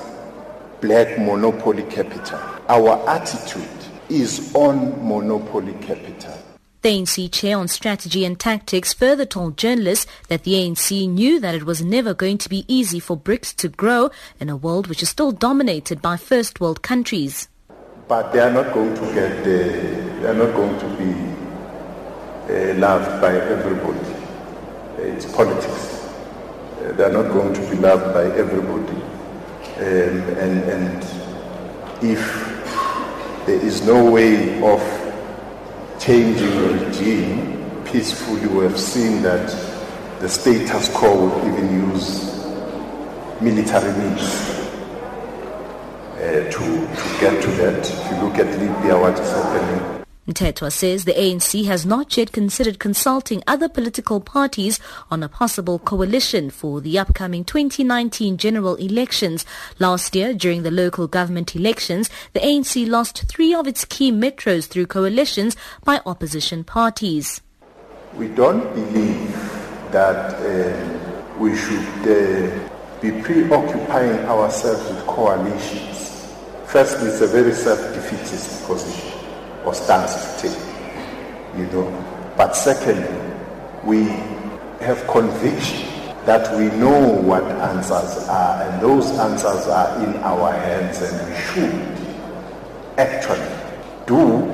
black 0.80 1.18
monopoly 1.18 1.84
capital. 1.84 2.40
Our 2.68 3.08
attitude 3.08 3.68
is 4.08 4.54
on 4.54 5.06
monopoly 5.06 5.74
capital. 5.74 6.36
The 6.82 6.88
ANC 6.88 7.30
chair 7.30 7.58
on 7.58 7.68
strategy 7.68 8.24
and 8.24 8.38
tactics 8.38 8.92
further 8.92 9.24
told 9.24 9.56
journalists 9.56 10.10
that 10.26 10.42
the 10.42 10.54
ANC 10.54 11.08
knew 11.08 11.38
that 11.38 11.54
it 11.54 11.62
was 11.62 11.80
never 11.80 12.12
going 12.12 12.38
to 12.38 12.48
be 12.48 12.64
easy 12.66 12.98
for 12.98 13.16
BRICS 13.16 13.54
to 13.58 13.68
grow 13.68 14.10
in 14.40 14.50
a 14.50 14.56
world 14.56 14.88
which 14.88 15.00
is 15.00 15.08
still 15.08 15.30
dominated 15.30 16.02
by 16.02 16.16
first 16.16 16.60
world 16.60 16.82
countries. 16.82 17.48
But 18.08 18.32
they 18.32 18.40
are 18.40 18.50
not 18.50 18.74
going 18.74 18.94
to 18.96 19.14
get, 19.14 19.40
uh, 19.42 19.44
they 19.44 20.26
are 20.26 20.34
not 20.34 20.56
going 20.56 20.76
to 20.80 20.88
be 20.96 21.31
uh, 22.48 22.74
loved 22.74 23.20
by 23.20 23.36
everybody. 23.36 23.98
It's 24.98 25.26
politics. 25.32 26.08
Uh, 26.80 26.92
they 26.92 27.04
are 27.04 27.12
not 27.12 27.32
going 27.32 27.54
to 27.54 27.60
be 27.70 27.76
loved 27.76 28.12
by 28.12 28.24
everybody. 28.36 29.00
Um, 29.78 30.22
and, 30.38 30.64
and 30.64 31.02
if 32.02 33.46
there 33.46 33.60
is 33.60 33.86
no 33.86 34.10
way 34.10 34.62
of 34.62 34.80
changing 36.00 36.50
the 36.50 36.86
regime 36.86 37.84
peacefully, 37.84 38.46
we 38.46 38.64
have 38.64 38.78
seen 38.78 39.22
that 39.22 39.48
the 40.20 40.28
status 40.28 40.88
quo 40.88 41.28
would 41.28 41.44
even 41.52 41.90
use 41.90 42.32
military 43.40 43.92
means 43.98 44.22
uh, 46.16 46.48
to, 46.50 46.50
to 46.50 47.20
get 47.20 47.42
to 47.42 47.50
that. 47.52 47.78
If 47.78 48.10
you 48.10 48.22
look 48.22 48.38
at 48.38 48.46
Libya, 48.58 48.98
what 48.98 49.18
is 49.18 49.30
happening, 49.30 50.01
Mthethwa 50.32 50.72
says 50.72 51.04
the 51.04 51.12
ANC 51.12 51.66
has 51.66 51.84
not 51.84 52.16
yet 52.16 52.32
considered 52.32 52.78
consulting 52.78 53.42
other 53.46 53.68
political 53.68 54.18
parties 54.18 54.80
on 55.10 55.22
a 55.22 55.28
possible 55.28 55.78
coalition 55.78 56.48
for 56.48 56.80
the 56.80 56.98
upcoming 56.98 57.44
2019 57.44 58.38
general 58.38 58.76
elections. 58.76 59.44
Last 59.78 60.16
year, 60.16 60.32
during 60.32 60.62
the 60.62 60.70
local 60.70 61.06
government 61.06 61.54
elections, 61.54 62.08
the 62.32 62.40
ANC 62.40 62.88
lost 62.88 63.24
three 63.28 63.52
of 63.52 63.66
its 63.66 63.84
key 63.84 64.10
metros 64.10 64.66
through 64.66 64.86
coalitions 64.86 65.54
by 65.84 66.00
opposition 66.06 66.64
parties. 66.64 67.42
We 68.14 68.28
don't 68.28 68.72
believe 68.74 69.34
that 69.92 70.34
uh, 70.40 71.38
we 71.38 71.54
should 71.54 71.78
uh, 72.08 72.68
be 73.02 73.10
preoccupying 73.20 74.20
ourselves 74.20 74.82
with 74.88 75.06
coalitions. 75.06 76.32
Firstly, 76.66 77.08
it's 77.08 77.20
a 77.20 77.26
very 77.26 77.52
self-defeatist 77.52 78.64
position 78.64 79.01
or 79.64 79.74
stance 79.74 80.40
to 80.40 80.48
take, 80.48 80.58
you 81.56 81.66
know. 81.72 81.88
But 82.36 82.54
secondly, 82.56 83.08
we 83.84 84.04
have 84.84 85.06
conviction 85.08 85.88
that 86.26 86.56
we 86.56 86.66
know 86.78 87.08
what 87.08 87.44
answers 87.44 88.28
are, 88.28 88.62
and 88.62 88.80
those 88.82 89.10
answers 89.18 89.66
are 89.66 90.04
in 90.04 90.16
our 90.22 90.52
hands, 90.52 91.00
and 91.02 91.28
we 91.28 91.36
should 91.40 91.92
actually 92.98 93.48
do 94.06 94.46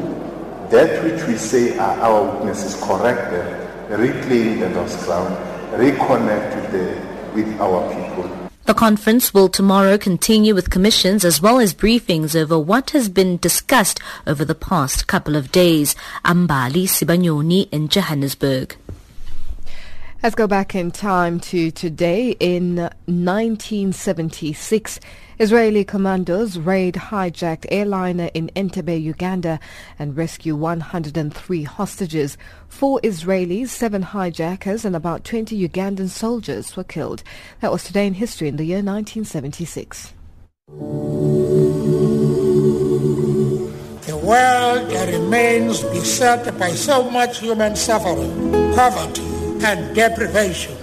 that 0.70 1.02
which 1.02 1.22
we 1.26 1.36
say 1.36 1.78
are 1.78 1.98
our 2.00 2.34
weaknesses, 2.36 2.74
correct 2.82 3.30
them, 3.30 4.00
reclaim 4.00 4.60
the 4.60 4.68
lost 4.70 5.04
ground, 5.04 5.34
reconnect 5.72 6.56
with, 6.56 6.72
the, 6.72 7.34
with 7.34 7.60
our 7.60 7.88
people, 7.92 8.37
the 8.68 8.74
conference 8.74 9.32
will 9.32 9.48
tomorrow 9.48 9.96
continue 9.96 10.54
with 10.54 10.68
commissions 10.68 11.24
as 11.24 11.40
well 11.40 11.58
as 11.58 11.72
briefings 11.72 12.36
over 12.36 12.58
what 12.58 12.90
has 12.90 13.08
been 13.08 13.38
discussed 13.38 13.98
over 14.26 14.44
the 14.44 14.54
past 14.54 15.06
couple 15.06 15.36
of 15.36 15.50
days. 15.50 15.96
Ambali 16.22 16.84
Sibanyoni 16.84 17.66
in 17.72 17.88
Johannesburg. 17.88 18.76
Let's 20.20 20.34
go 20.34 20.48
back 20.48 20.74
in 20.74 20.90
time 20.90 21.38
to 21.40 21.70
today. 21.70 22.34
In 22.40 22.74
1976, 23.06 24.98
Israeli 25.38 25.84
commandos 25.84 26.58
raid 26.58 26.94
hijacked 26.94 27.66
airliner 27.70 28.28
in 28.34 28.50
Entebbe, 28.56 29.00
Uganda 29.00 29.60
and 29.96 30.16
rescue 30.16 30.56
103 30.56 31.62
hostages. 31.62 32.36
Four 32.66 32.98
Israelis, 33.04 33.68
seven 33.68 34.02
hijackers 34.02 34.84
and 34.84 34.96
about 34.96 35.22
20 35.22 35.56
Ugandan 35.68 36.08
soldiers 36.08 36.76
were 36.76 36.82
killed. 36.82 37.22
That 37.60 37.70
was 37.70 37.84
today 37.84 38.08
in 38.08 38.14
history 38.14 38.48
in 38.48 38.56
the 38.56 38.64
year 38.64 38.82
1976. 38.82 40.14
The 44.04 44.16
world 44.16 44.92
remains 45.08 45.84
beset 45.84 46.58
by 46.58 46.70
so 46.70 47.08
much 47.08 47.38
human 47.38 47.76
suffering, 47.76 48.74
poverty, 48.74 49.37
and 49.62 49.94
deprivation. 49.94 50.76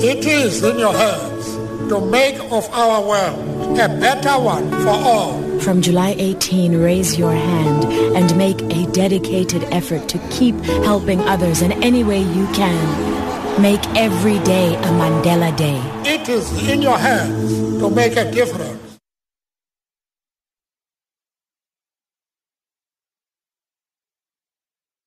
It 0.00 0.24
is 0.26 0.62
in 0.62 0.78
your 0.78 0.92
hands 0.94 1.46
to 1.88 2.00
make 2.00 2.38
of 2.52 2.68
our 2.72 3.06
world 3.06 3.78
a 3.78 3.88
better 3.88 4.40
one 4.40 4.70
for 4.82 4.90
all. 4.90 5.60
From 5.60 5.80
July 5.80 6.14
18, 6.18 6.76
raise 6.76 7.18
your 7.18 7.32
hand 7.32 7.84
and 8.16 8.36
make 8.36 8.60
a 8.62 8.86
dedicated 8.92 9.64
effort 9.64 10.08
to 10.08 10.18
keep 10.30 10.54
helping 10.84 11.20
others 11.20 11.62
in 11.62 11.72
any 11.82 12.04
way 12.04 12.20
you 12.20 12.46
can. 12.52 13.60
Make 13.60 13.84
every 13.96 14.38
day 14.40 14.74
a 14.74 14.90
Mandela 15.00 15.54
Day. 15.56 15.80
It 16.04 16.28
is 16.28 16.68
in 16.68 16.82
your 16.82 16.98
hands 16.98 17.78
to 17.80 17.90
make 17.90 18.16
a 18.16 18.30
difference. 18.30 18.98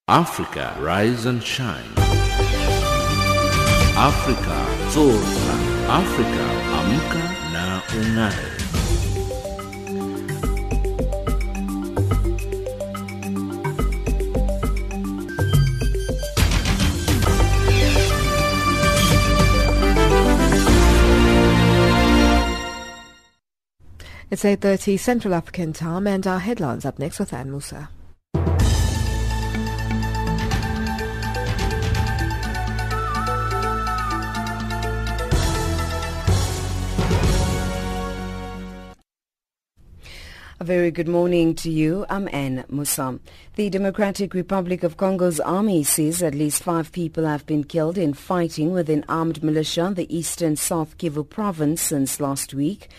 Africa, 0.07 0.77
rise 0.79 1.25
and 1.25 1.43
shine. 1.43 2.04
Afrika 3.97 4.57
zorka. 4.91 5.55
Afrika 5.87 6.45
amka 6.79 7.23
na 7.53 7.81
ung'are. 7.95 8.51
It's 24.29 24.43
8.30 24.43 24.99
Central 24.99 25.33
African 25.33 25.71
time 25.71 26.05
and 26.05 26.27
our 26.27 26.39
headlines 26.39 26.83
up 26.83 26.99
next 26.99 27.19
with 27.19 27.31
Anne 27.31 27.51
Musa. 27.51 27.87
Very 40.65 40.89
good 40.89 41.07
morning 41.07 41.53
to 41.53 41.69
you. 41.69 42.07
I'm 42.09 42.27
Anne 42.33 42.65
Musa. 42.69 43.19
The 43.55 43.69
Democratic 43.69 44.33
Republic 44.33 44.81
of 44.81 44.97
Congo's 44.97 45.39
army 45.39 45.83
says 45.83 46.23
at 46.23 46.33
least 46.33 46.63
five 46.63 46.91
people 46.91 47.23
have 47.23 47.45
been 47.45 47.63
killed 47.63 47.99
in 47.99 48.15
fighting 48.15 48.71
with 48.71 48.89
an 48.89 49.05
armed 49.07 49.43
militia 49.43 49.85
in 49.85 49.93
the 49.93 50.17
eastern 50.17 50.55
South 50.55 50.97
Kivu 50.97 51.29
province 51.29 51.83
since 51.83 52.19
last 52.19 52.55
week. 52.55 52.89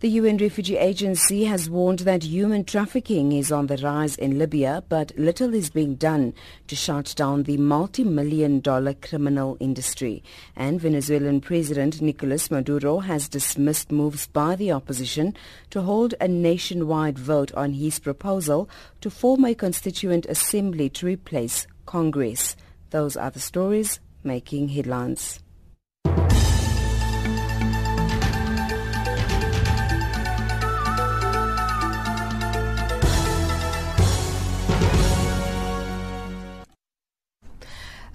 The 0.00 0.10
UN 0.10 0.36
Refugee 0.36 0.76
Agency 0.76 1.44
has 1.44 1.70
warned 1.70 2.00
that 2.00 2.22
human 2.22 2.64
trafficking 2.64 3.32
is 3.32 3.50
on 3.50 3.66
the 3.66 3.78
rise 3.78 4.14
in 4.16 4.38
Libya, 4.38 4.84
but 4.90 5.16
little 5.16 5.54
is 5.54 5.70
being 5.70 5.94
done 5.94 6.34
to 6.66 6.76
shut 6.76 7.14
down 7.16 7.44
the 7.44 7.56
multi-million 7.56 8.60
dollar 8.60 8.92
criminal 8.92 9.56
industry. 9.58 10.22
And 10.54 10.78
Venezuelan 10.78 11.40
President 11.40 12.02
Nicolas 12.02 12.50
Maduro 12.50 12.98
has 12.98 13.26
dismissed 13.26 13.90
moves 13.90 14.26
by 14.26 14.54
the 14.54 14.70
opposition 14.70 15.34
to 15.70 15.80
hold 15.80 16.12
a 16.20 16.28
nationwide 16.28 17.18
vote 17.18 17.54
on 17.54 17.72
his 17.72 17.98
proposal 17.98 18.68
to 19.00 19.08
form 19.08 19.46
a 19.46 19.54
constituent 19.54 20.26
assembly 20.26 20.90
to 20.90 21.06
replace 21.06 21.66
Congress. 21.86 22.54
Those 22.90 23.16
are 23.16 23.30
the 23.30 23.40
stories 23.40 23.98
making 24.22 24.68
headlines. 24.68 25.40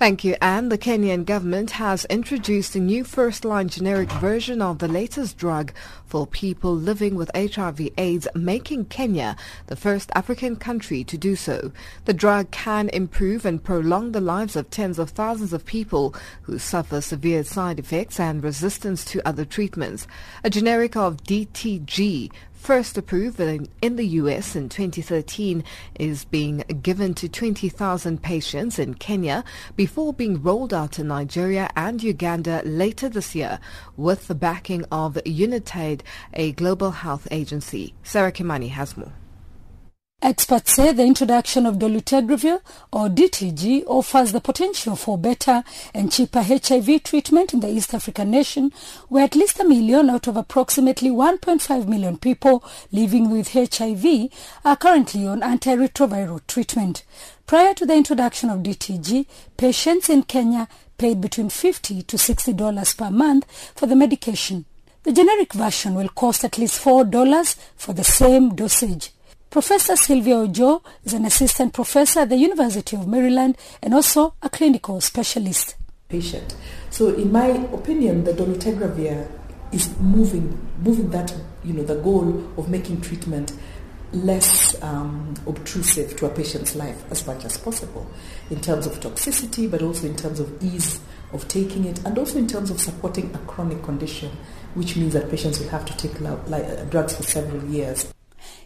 Thank 0.02 0.24
you, 0.24 0.36
Anne. 0.42 0.70
The 0.70 0.80
Kenyan 0.80 1.26
government 1.26 1.70
has 1.78 2.06
introduced 2.06 2.76
a 2.76 2.80
new 2.80 3.04
first-line 3.04 3.68
generic 3.68 4.12
version 4.14 4.60
of 4.60 4.80
the 4.80 4.88
latest 4.88 5.38
drug 5.38 5.74
for 6.08 6.26
people 6.26 6.76
living 6.76 7.14
with 7.14 7.30
HIV 7.36 7.90
AIDS, 8.00 8.28
making 8.34 8.86
Kenya 8.86 9.36
the 9.68 9.76
first 9.76 10.12
African 10.16 10.56
country 10.56 11.04
to 11.04 11.20
do 11.20 11.36
so. 11.36 11.72
The 12.06 12.16
drug 12.16 12.50
can 12.50 12.90
improve 12.90 13.46
and 13.46 13.64
prolong 13.64 14.12
the 14.12 14.22
lives 14.22 14.56
of 14.56 14.72
tens 14.72 14.98
of 14.98 15.12
thousands 15.12 15.54
of 15.54 15.68
people 15.68 16.16
who 16.42 16.58
suffer 16.58 17.00
severe 17.00 17.44
side 17.44 17.78
effects 17.78 18.20
and 18.20 18.44
resistance 18.44 19.06
to 19.06 19.22
other 19.24 19.46
treatments. 19.46 20.08
A 20.44 20.50
generic 20.50 20.96
of 20.96 21.18
DTG 21.18 22.32
first 22.62 22.96
approved 22.96 23.40
in 23.40 23.96
the 23.96 24.06
U.S. 24.22 24.56
in 24.56 24.70
2013, 24.70 25.64
is 25.96 26.26
being 26.26 26.60
given 26.84 27.16
to 27.16 27.28
20,000 27.28 28.22
patients 28.22 28.78
in 28.78 28.94
Kenya 28.94 29.44
before 29.76 30.14
being 30.14 30.42
rolled 30.44 30.72
out 30.74 31.00
in 31.00 31.08
Nigeria 31.08 31.72
and 31.76 32.04
Uganda 32.04 32.62
later 32.64 33.10
this 33.10 33.34
year 33.34 33.60
with 33.98 34.28
the 34.28 34.36
backing 34.36 34.86
of 34.92 35.18
Unitaid, 35.26 36.04
a 36.34 36.52
global 36.52 36.92
health 36.92 37.28
agency. 37.32 37.96
Sarah 38.04 38.32
Kimani 38.32 38.70
has 38.70 38.96
more. 38.96 39.12
Experts 40.24 40.76
say 40.76 40.94
the 40.94 41.04
introduction 41.04 41.66
of 41.66 41.78
dolutegravir 41.78 42.62
or 42.92 43.08
DTG 43.10 43.84
offers 43.88 44.32
the 44.32 44.40
potential 44.40 44.96
for 44.96 45.18
better 45.18 45.64
and 45.96 46.12
cheaper 46.12 46.44
HIV 46.44 47.02
treatment 47.02 47.56
in 47.56 47.60
the 47.60 47.68
East 47.68 47.92
African 47.96 48.30
nation 48.30 48.72
where 49.10 49.24
at 49.24 49.36
least 49.36 49.60
a 49.60 49.64
million 49.64 50.12
out 50.12 50.28
of 50.28 50.38
approximately 50.38 51.10
1.5 51.10 51.88
million 51.88 52.20
people 52.20 52.64
living 52.92 53.32
with 53.32 53.54
HIV 53.54 54.30
are 54.64 54.76
currently 54.76 55.26
on 55.26 55.42
antiretroviral 55.42 56.46
treatment. 56.46 57.04
Prior 57.48 57.74
to 57.74 57.88
the 57.88 57.96
introduction 57.96 58.52
of 58.52 58.60
DTG, 58.60 59.26
patients 59.58 60.08
in 60.08 60.22
Kenya 60.22 60.68
paid 61.00 61.20
between 61.20 61.50
50 61.50 62.04
to 62.04 62.18
60 62.20 62.54
dollars 62.54 62.94
per 62.94 63.10
month 63.10 63.48
for 63.76 63.88
the 63.88 63.96
medication. 63.96 64.66
The 65.02 65.14
generic 65.14 65.54
version 65.54 65.96
will 65.96 66.10
cost 66.10 66.44
at 66.44 66.60
least 66.60 66.80
$4 66.84 67.58
for 67.76 67.94
the 67.94 68.04
same 68.04 68.54
dosage. 68.54 69.10
Professor 69.52 69.98
Sylvia 69.98 70.38
Ojo 70.38 70.82
is 71.04 71.12
an 71.12 71.26
assistant 71.26 71.74
professor 71.74 72.22
at 72.22 72.30
the 72.30 72.38
University 72.38 72.96
of 72.96 73.06
Maryland 73.06 73.58
and 73.82 73.94
also 73.94 74.34
a 74.42 74.50
clinical 74.50 75.02
specialist. 75.02 75.76
Patient. 76.08 76.56
So, 76.90 77.10
in 77.16 77.34
my 77.34 77.48
opinion, 77.48 78.24
the 78.24 78.32
dolutegravir 78.32 79.30
is 79.74 79.94
moving, 80.00 80.58
moving 80.80 81.10
that, 81.10 81.36
you 81.66 81.74
know, 81.74 81.84
the 81.84 81.96
goal 81.96 82.42
of 82.56 82.70
making 82.70 83.02
treatment 83.02 83.52
less 84.14 84.82
um, 84.82 85.34
obtrusive 85.46 86.16
to 86.16 86.28
a 86.28 86.30
patient's 86.30 86.78
life 86.78 87.04
as 87.12 87.28
much 87.28 87.44
as 87.44 87.58
possible 87.58 88.10
in 88.52 88.62
terms 88.62 88.88
of 88.88 89.02
toxicity, 89.02 89.70
but 89.70 89.82
also 89.82 90.08
in 90.08 90.16
terms 90.16 90.40
of 90.40 90.64
ease 90.64 91.02
of 91.34 91.46
taking 91.50 91.84
it, 91.84 92.00
and 92.06 92.18
also 92.18 92.38
in 92.40 92.48
terms 92.48 92.72
of 92.72 92.80
supporting 92.80 93.30
a 93.36 93.38
chronic 93.40 93.84
condition, 93.84 94.32
which 94.76 94.96
means 94.96 95.12
that 95.12 95.30
patients 95.30 95.60
will 95.60 95.68
have 95.68 95.84
to 95.84 95.98
take 95.98 96.22
like, 96.22 96.90
drugs 96.90 97.18
for 97.18 97.24
several 97.24 97.62
years. 97.66 98.14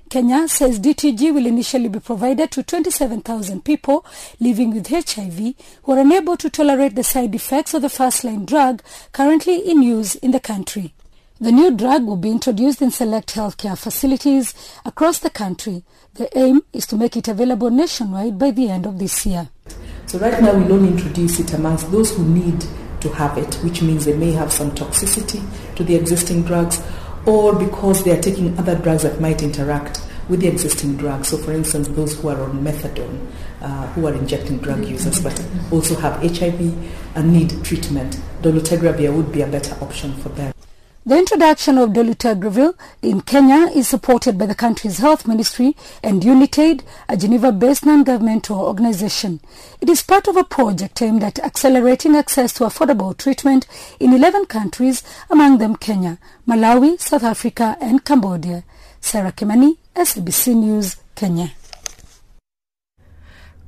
Kenya 0.10 0.48
says 0.48 0.80
DTG 0.80 1.34
will 1.34 1.46
initially 1.46 1.90
be 1.90 2.00
provided 2.00 2.52
to 2.52 2.64
27,000 2.64 3.66
people 3.66 4.06
living 4.40 4.74
with 4.74 4.88
HIV 4.88 5.56
who 5.84 5.92
are 5.92 6.00
unable 6.00 6.38
to 6.38 6.50
tolerate 6.50 6.96
the 6.96 7.04
side 7.04 7.34
effects 7.34 7.74
of 7.74 7.82
the 7.82 7.90
first-line 7.90 8.46
drug 8.46 8.84
currently 9.12 9.58
in 9.58 9.82
use 9.82 10.16
in 10.16 10.32
the 10.32 10.40
country. 10.40 10.94
The 11.42 11.52
new 11.52 11.76
drug 11.76 12.06
will 12.06 12.18
be 12.18 12.30
introduced 12.30 12.82
in 12.82 12.92
select 12.92 13.34
healthcare 13.36 13.78
facilities 13.78 14.54
across 14.86 15.20
the 15.20 15.30
country. 15.30 15.84
The 16.14 16.30
aim 16.38 16.62
is 16.72 16.86
to 16.88 16.96
make 16.96 17.18
it 17.18 17.28
available 17.28 17.70
nationwide 17.70 18.40
by 18.40 18.52
the 18.52 18.70
end 18.70 18.86
of 18.86 19.00
this 19.00 19.26
year. 19.26 19.50
So 20.06 20.20
right 20.20 20.40
now 20.42 20.56
we'll 20.56 20.74
only 20.74 20.90
introduce 20.90 21.40
it 21.40 21.52
amongst 21.54 21.92
those 21.92 22.16
who 22.16 22.24
need 22.24 22.64
to 23.02 23.10
have 23.10 23.38
it, 23.38 23.54
which 23.56 23.82
means 23.82 24.06
they 24.06 24.16
may 24.16 24.32
have 24.32 24.54
some 24.54 24.72
toxicity 24.72 25.44
to 25.76 25.84
the 25.84 25.96
existing 25.96 26.44
drugs 26.44 26.82
or 27.26 27.56
because 27.56 28.04
they 28.04 28.18
are 28.18 28.22
taking 28.22 28.58
other 28.58 28.76
drugs 28.76 29.04
that 29.04 29.20
might 29.20 29.42
interact 29.42 30.02
with 30.30 30.40
the 30.42 30.48
existing 30.48 30.98
drugs. 30.98 31.28
So, 31.30 31.38
for 31.38 31.54
instance, 31.54 31.88
those 31.90 32.20
who 32.20 32.30
are 32.30 32.42
on 32.42 32.64
methadone, 32.64 33.28
uh, 33.62 33.88
who 33.88 34.08
are 34.08 34.14
injecting 34.14 34.58
drug 34.60 34.80
mm-hmm. 34.80 34.92
users, 34.92 35.22
but 35.22 35.40
also 35.72 35.96
have 35.96 36.22
HIV 36.22 36.60
and 37.16 37.34
need 37.34 37.64
treatment, 37.64 38.20
dolutegravir 38.42 39.16
would 39.16 39.32
be 39.32 39.42
a 39.42 39.48
better 39.48 39.76
option 39.84 40.14
for 40.16 40.30
them. 40.30 40.54
The 41.08 41.20
introduction 41.20 41.78
of 41.78 41.92
dolutegravir 41.92 42.74
in 43.04 43.22
Kenya 43.22 43.70
is 43.76 43.88
supported 43.88 44.40
by 44.40 44.48
the 44.48 44.56
country's 44.56 44.98
health 44.98 45.28
ministry 45.28 45.76
and 46.02 46.24
Unitaid, 46.24 46.84
a 47.08 47.16
Geneva-based 47.16 47.86
non-governmental 47.86 48.60
organization. 48.60 49.40
It 49.82 49.88
is 49.88 50.02
part 50.02 50.28
of 50.28 50.36
a 50.36 50.44
project 50.44 51.04
aimed 51.04 51.24
at 51.24 51.38
accelerating 51.38 52.16
access 52.16 52.54
to 52.54 52.64
affordable 52.64 53.16
treatment 53.16 53.68
in 54.00 54.14
11 54.14 54.48
countries, 54.48 55.04
among 55.30 55.60
them 55.60 55.76
Kenya, 55.76 56.18
Malawi, 56.48 57.00
South 57.00 57.24
Africa 57.24 57.78
and 57.80 58.04
Cambodia. 58.04 58.64
Sarah 59.00 59.32
Kimani, 59.32 59.78
SABC 59.96 60.56
News, 60.56 60.96
Kenya. 61.14 61.52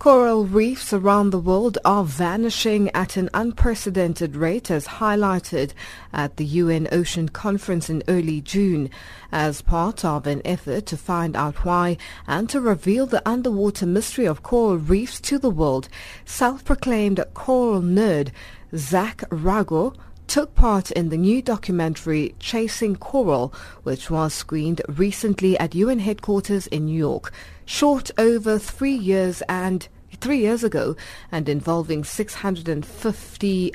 Coral 0.08 0.46
reefs 0.46 0.94
around 0.94 1.32
the 1.32 1.38
world 1.38 1.78
are 1.84 2.06
vanishing 2.06 2.90
at 2.92 3.18
an 3.18 3.30
unprecedented 3.34 4.38
rate 4.38 4.72
as 4.72 4.88
highlighted 4.88 5.74
at 6.14 6.38
the 6.38 6.46
UN 6.46 6.88
Ocean 6.94 7.28
Conference 7.28 7.90
in 7.90 8.02
early 8.08 8.40
June 8.40 8.90
as 9.34 9.62
part 9.62 10.06
of 10.06 10.26
an 10.26 10.42
effort 10.46 10.86
to 10.86 10.96
find 10.96 11.36
out 11.36 11.66
why 11.66 11.98
and 12.26 12.50
to 12.52 12.62
reveal 12.62 13.06
the 13.06 13.22
underwater 13.28 13.86
mystery 13.86 14.26
of 14.26 14.44
coral 14.44 14.78
reefs 14.78 15.20
to 15.20 15.38
the 15.38 15.50
world. 15.50 15.90
Self-proclaimed 16.24 17.22
coral 17.34 17.82
nerd 17.82 18.32
Zach 18.74 19.30
Rago 19.30 19.94
took 20.28 20.56
part 20.56 20.90
in 20.92 21.10
the 21.10 21.18
new 21.18 21.42
documentary 21.42 22.34
Chasing 22.40 22.96
Coral, 22.96 23.54
which 23.84 24.10
was 24.10 24.34
screened 24.34 24.82
recently 24.88 25.60
at 25.60 25.76
UN 25.76 26.00
headquarters 26.00 26.68
in 26.68 26.86
New 26.86 26.98
York. 26.98 27.34
Short 27.66 28.10
over 28.18 28.58
three 28.58 28.96
years 28.96 29.42
and 29.50 29.86
three 30.22 30.40
years 30.40 30.64
ago 30.64 30.96
and 31.32 31.48
involving 31.48 32.04
650 32.04 33.74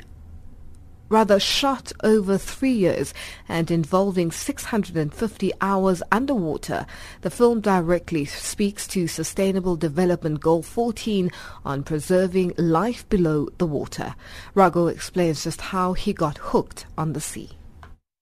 rather 1.13 1.39
shot 1.39 1.91
over 2.03 2.39
three 2.39 2.71
years 2.71 3.13
and 3.47 3.69
involving 3.69 4.31
650 4.31 5.51
hours 5.61 6.01
underwater. 6.11 6.87
The 7.21 7.29
film 7.29 7.61
directly 7.61 8.25
speaks 8.25 8.87
to 8.87 9.07
Sustainable 9.07 9.75
Development 9.75 10.39
Goal 10.39 10.63
14 10.63 11.31
on 11.65 11.83
preserving 11.83 12.53
life 12.57 13.07
below 13.09 13.49
the 13.59 13.67
water. 13.67 14.15
Rago 14.55 14.91
explains 14.91 15.43
just 15.43 15.61
how 15.61 15.93
he 15.93 16.13
got 16.13 16.39
hooked 16.39 16.87
on 16.97 17.13
the 17.13 17.21
sea. 17.21 17.51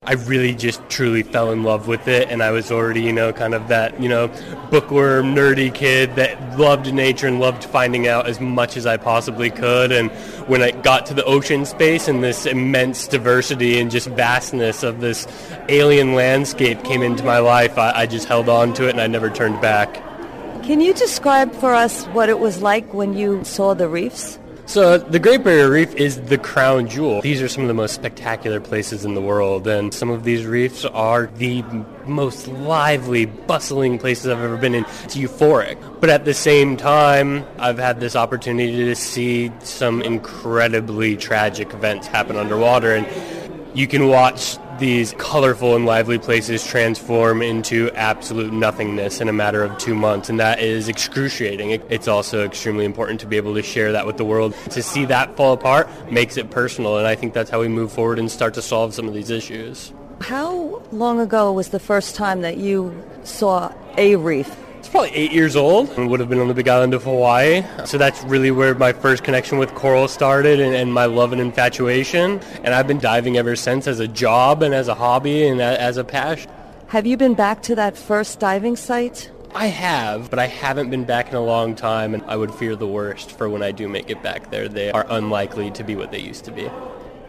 I 0.04 0.14
really 0.14 0.56
just 0.56 0.82
truly 0.90 1.22
fell 1.22 1.52
in 1.52 1.62
love 1.62 1.88
with 1.88 2.08
it, 2.08 2.32
and 2.32 2.42
I 2.42 2.50
was 2.50 2.72
already, 2.72 3.04
you 3.04 3.14
know, 3.14 3.32
kind 3.32 3.54
of 3.54 3.68
that, 3.68 4.02
you 4.02 4.10
know, 4.10 4.30
bookworm, 4.72 5.36
nerdy 5.36 5.72
kid 5.72 6.16
that 6.16 6.58
loved 6.58 6.92
nature 6.92 7.28
and 7.28 7.40
loved 7.40 7.64
finding 7.66 8.08
out 8.08 8.26
as 8.26 8.42
much 8.42 8.78
as 8.78 8.88
I 8.88 8.98
possibly 8.98 9.52
could. 9.52 9.92
And 9.92 10.10
when 10.50 10.64
I 10.64 10.72
got 10.72 11.06
to 11.06 11.14
the 11.14 11.24
ocean 11.26 11.66
space 11.66 12.08
and 12.08 12.24
this 12.24 12.48
immense 12.48 13.08
diversity 13.08 13.80
and 13.80 13.92
just 13.92 14.08
vastness 14.08 14.82
of 14.82 15.02
this 15.02 15.28
alien 15.70 16.16
landscape 16.16 16.84
came 16.84 17.04
into 17.04 17.24
my 17.24 17.38
life, 17.38 17.78
I, 17.78 17.92
I 17.92 18.06
just 18.08 18.28
held 18.28 18.50
on 18.50 18.74
to 18.74 18.88
it 18.88 18.90
and 18.90 19.02
I 19.02 19.06
never 19.06 19.30
turned 19.30 19.62
back. 19.62 19.94
Can 20.64 20.82
you 20.82 20.96
describe 20.96 21.54
for 21.54 21.76
us 21.76 22.06
what 22.08 22.28
it 22.28 22.40
was 22.40 22.64
like 22.64 22.92
when 22.92 23.14
you 23.14 23.44
saw 23.44 23.76
the 23.76 23.88
reefs? 23.88 24.40
So 24.72 24.98
the 24.98 25.20
Great 25.20 25.44
Barrier 25.44 25.70
Reef 25.70 25.94
is 25.96 26.22
the 26.22 26.38
crown 26.38 26.88
jewel. 26.88 27.20
These 27.20 27.42
are 27.42 27.50
some 27.50 27.64
of 27.64 27.68
the 27.68 27.74
most 27.74 27.94
spectacular 27.94 28.62
places 28.62 29.04
in 29.04 29.16
the 29.16 29.22
world, 29.22 29.68
and 29.68 29.94
some 29.94 30.10
of 30.10 30.24
these 30.24 30.46
reefs 30.46 30.86
are 30.86 31.28
the 31.28 31.62
most 32.06 32.48
lively, 32.48 33.26
bustling 33.26 34.00
places 34.00 34.28
I've 34.28 34.40
ever 34.40 34.56
been 34.56 34.74
in. 34.74 34.86
It's 35.04 35.18
euphoric. 35.18 35.78
But 36.00 36.10
at 36.10 36.24
the 36.24 36.34
same 36.34 36.78
time, 36.78 37.46
I've 37.58 37.80
had 37.80 38.00
this 38.00 38.16
opportunity 38.16 38.86
to 38.86 38.96
see 38.96 39.52
some 39.60 40.02
incredibly 40.02 41.18
tragic 41.18 41.74
events 41.74 42.08
happen 42.08 42.38
underwater, 42.38 42.96
and 42.96 43.06
you 43.78 43.88
can 43.88 44.08
watch 44.08 44.56
these 44.82 45.14
colorful 45.20 45.76
and 45.76 45.86
lively 45.86 46.18
places 46.18 46.66
transform 46.66 47.44
into 47.44 47.92
absolute 47.92 48.52
nothingness 48.52 49.22
in 49.22 49.30
a 49.30 49.34
matter 49.34 49.64
of 49.64 49.78
two 49.78 49.94
months, 49.94 50.28
and 50.28 50.40
that 50.40 50.60
is 50.60 50.90
excruciating. 50.90 51.70
It's 51.70 52.08
also 52.08 52.44
extremely 52.44 52.84
important 52.84 53.20
to 53.20 53.28
be 53.28 53.38
able 53.38 53.54
to 53.54 53.62
share 53.62 53.92
that 53.92 54.08
with 54.08 54.18
the 54.18 54.26
world. 54.26 54.56
To 54.72 54.82
see 54.82 55.06
that 55.06 55.38
fall 55.38 55.54
apart 55.54 55.88
makes 56.12 56.36
it 56.36 56.50
personal, 56.50 56.98
and 56.98 57.06
I 57.06 57.14
think 57.16 57.34
that's 57.34 57.52
how 57.52 57.62
we 57.62 57.68
move 57.68 57.92
forward 57.92 58.18
and 58.18 58.30
start 58.30 58.56
to 58.56 58.62
solve 58.64 58.96
some 58.96 59.08
of 59.08 59.14
these 59.14 59.30
issues. 59.30 59.94
How 60.20 60.82
long 60.92 61.20
ago 61.20 61.54
was 61.54 61.70
the 61.70 61.80
first 61.80 62.16
time 62.16 62.42
that 62.42 62.58
you 62.58 62.92
saw 63.24 63.72
a 63.98 64.16
reef? 64.16 64.56
Probably 64.88 65.12
eight 65.12 65.32
years 65.32 65.56
old 65.56 65.90
and 65.92 66.10
would 66.10 66.20
have 66.20 66.30
been 66.30 66.40
on 66.40 66.48
the 66.48 66.54
big 66.54 66.68
island 66.68 66.94
of 66.94 67.04
Hawaii. 67.04 67.64
So 67.86 67.98
that's 67.98 68.24
really 68.24 68.52
where 68.52 68.74
my 68.76 68.94
first 68.94 69.24
connection 69.24 69.58
with 69.58 69.74
coral 69.76 70.08
started 70.08 70.60
and, 70.60 70.76
and, 70.76 70.94
my 70.94 71.06
love 71.06 71.32
and 71.32 71.42
infatuation. 71.42 72.40
And 72.64 72.74
I've 72.74 72.88
been 72.88 73.00
diving 73.00 73.38
ever 73.38 73.56
since 73.56 73.88
as 73.88 74.00
a 74.00 74.08
job 74.08 74.64
and 74.64 74.74
as 74.74 74.88
a 74.88 74.96
hobby 74.96 75.48
and 75.48 75.62
as 75.62 75.98
a 75.98 76.04
passion. 76.04 76.52
Have 76.88 77.06
you 77.06 77.18
been 77.18 77.36
back 77.36 77.62
to 77.64 77.76
that 77.76 77.98
first 77.98 78.40
diving 78.40 78.76
site? 78.76 79.32
I 79.54 79.68
have, 79.68 80.30
but 80.30 80.40
I 80.40 80.48
haven't 80.48 80.90
been 80.90 81.04
back 81.04 81.30
in 81.30 81.36
a 81.36 81.42
long 81.42 81.76
time, 81.76 82.14
and 82.14 82.24
I 82.24 82.38
would 82.38 82.54
fear 82.54 82.76
the 82.76 82.88
worst 82.88 83.32
for 83.32 83.50
when 83.50 83.62
I 83.62 83.72
do 83.72 83.90
make 83.90 84.10
it 84.10 84.24
back 84.24 84.50
there. 84.50 84.70
They 84.70 84.92
are 84.92 85.06
unlikely 85.10 85.72
to 85.72 85.84
be 85.84 85.96
what 85.96 86.12
they 86.12 86.20
used 86.20 86.46
to 86.46 86.52
be. 86.52 86.70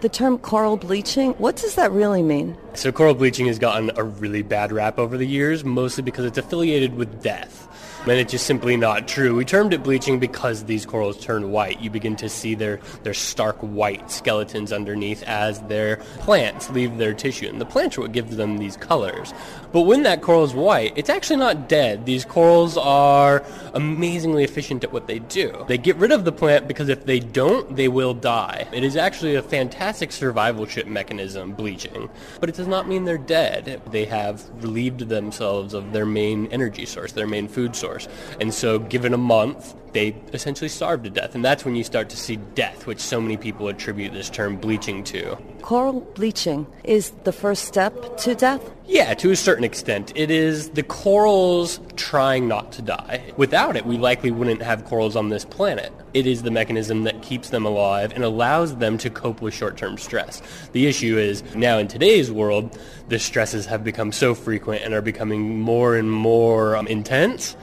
The 0.02 0.08
term 0.08 0.38
coral 0.38 0.76
bleaching, 0.76 1.30
what 1.34 1.54
does 1.54 1.76
that 1.76 1.92
really 1.92 2.24
mean? 2.24 2.56
So 2.74 2.90
coral 2.90 3.14
bleaching 3.14 3.46
has 3.46 3.60
gotten 3.60 3.92
a 3.94 4.02
really 4.02 4.42
bad 4.42 4.72
rap 4.72 4.98
over 4.98 5.16
the 5.16 5.24
years, 5.24 5.62
mostly 5.62 6.02
because 6.02 6.24
it's 6.24 6.38
affiliated 6.38 6.96
with 6.96 7.22
death 7.22 7.61
and 8.02 8.12
it's 8.12 8.32
just 8.32 8.46
simply 8.46 8.76
not 8.76 9.08
true. 9.08 9.34
We 9.34 9.44
termed 9.44 9.72
it 9.72 9.82
bleaching 9.82 10.18
because 10.18 10.64
these 10.64 10.86
corals 10.86 11.18
turn 11.18 11.50
white. 11.50 11.80
You 11.80 11.90
begin 11.90 12.16
to 12.16 12.28
see 12.28 12.54
their, 12.54 12.80
their 13.02 13.14
stark 13.14 13.56
white 13.58 14.10
skeletons 14.10 14.72
underneath 14.72 15.22
as 15.24 15.60
their 15.62 15.96
plants 16.20 16.70
leave 16.70 16.98
their 16.98 17.14
tissue. 17.14 17.48
And 17.48 17.60
the 17.60 17.66
plants 17.66 17.98
are 17.98 18.02
what 18.02 18.12
gives 18.12 18.36
them 18.36 18.58
these 18.58 18.76
colors. 18.76 19.32
But 19.72 19.82
when 19.82 20.02
that 20.02 20.22
coral 20.22 20.44
is 20.44 20.54
white, 20.54 20.92
it's 20.96 21.10
actually 21.10 21.36
not 21.36 21.68
dead. 21.68 22.06
These 22.06 22.24
corals 22.24 22.76
are 22.76 23.42
amazingly 23.74 24.44
efficient 24.44 24.84
at 24.84 24.92
what 24.92 25.06
they 25.06 25.18
do. 25.18 25.64
They 25.66 25.78
get 25.78 25.96
rid 25.96 26.12
of 26.12 26.24
the 26.24 26.32
plant 26.32 26.68
because 26.68 26.88
if 26.88 27.06
they 27.06 27.20
don't, 27.20 27.74
they 27.74 27.88
will 27.88 28.14
die. 28.14 28.68
It 28.72 28.84
is 28.84 28.96
actually 28.96 29.36
a 29.36 29.42
fantastic 29.42 30.12
survival 30.12 30.62
survivalship 30.62 30.86
mechanism, 30.86 31.52
bleaching. 31.52 32.08
But 32.40 32.48
it 32.48 32.54
does 32.54 32.66
not 32.66 32.88
mean 32.88 33.04
they're 33.04 33.18
dead. 33.18 33.82
They 33.90 34.04
have 34.06 34.42
relieved 34.62 35.00
themselves 35.08 35.74
of 35.74 35.92
their 35.92 36.06
main 36.06 36.46
energy 36.48 36.86
source, 36.86 37.12
their 37.12 37.26
main 37.26 37.48
food 37.48 37.76
source. 37.76 37.91
And 38.40 38.52
so 38.52 38.78
given 38.78 39.14
a 39.14 39.18
month, 39.18 39.74
they 39.92 40.16
essentially 40.32 40.68
starve 40.68 41.02
to 41.02 41.10
death. 41.10 41.34
And 41.34 41.44
that's 41.44 41.64
when 41.64 41.76
you 41.76 41.84
start 41.84 42.08
to 42.10 42.16
see 42.16 42.36
death, 42.54 42.86
which 42.86 43.00
so 43.00 43.20
many 43.20 43.36
people 43.36 43.68
attribute 43.68 44.12
this 44.12 44.30
term 44.30 44.56
bleaching 44.56 45.04
to. 45.04 45.36
Coral 45.60 46.00
bleaching 46.00 46.66
is 46.84 47.10
the 47.24 47.32
first 47.32 47.64
step 47.66 48.16
to 48.18 48.34
death? 48.34 48.70
Yeah, 48.86 49.14
to 49.14 49.30
a 49.30 49.36
certain 49.36 49.64
extent. 49.64 50.12
It 50.16 50.30
is 50.30 50.70
the 50.70 50.82
corals 50.82 51.80
trying 51.96 52.48
not 52.48 52.72
to 52.72 52.82
die. 52.82 53.32
Without 53.36 53.76
it, 53.76 53.86
we 53.86 53.96
likely 53.96 54.30
wouldn't 54.30 54.62
have 54.62 54.84
corals 54.84 55.14
on 55.14 55.28
this 55.28 55.44
planet. 55.44 55.92
It 56.14 56.26
is 56.26 56.42
the 56.42 56.50
mechanism 56.50 57.04
that 57.04 57.22
keeps 57.22 57.50
them 57.50 57.64
alive 57.64 58.12
and 58.12 58.24
allows 58.24 58.76
them 58.76 58.98
to 58.98 59.10
cope 59.10 59.40
with 59.40 59.54
short-term 59.54 59.98
stress. 59.98 60.42
The 60.72 60.86
issue 60.86 61.16
is 61.16 61.42
now 61.54 61.78
in 61.78 61.88
today's 61.88 62.30
world, 62.30 62.78
the 63.08 63.18
stresses 63.18 63.66
have 63.66 63.84
become 63.84 64.10
so 64.12 64.34
frequent 64.34 64.82
and 64.82 64.94
are 64.94 65.00
becoming 65.00 65.60
more 65.60 65.96
and 65.96 66.10
more 66.10 66.76
um, 66.76 66.86
intense 66.86 67.56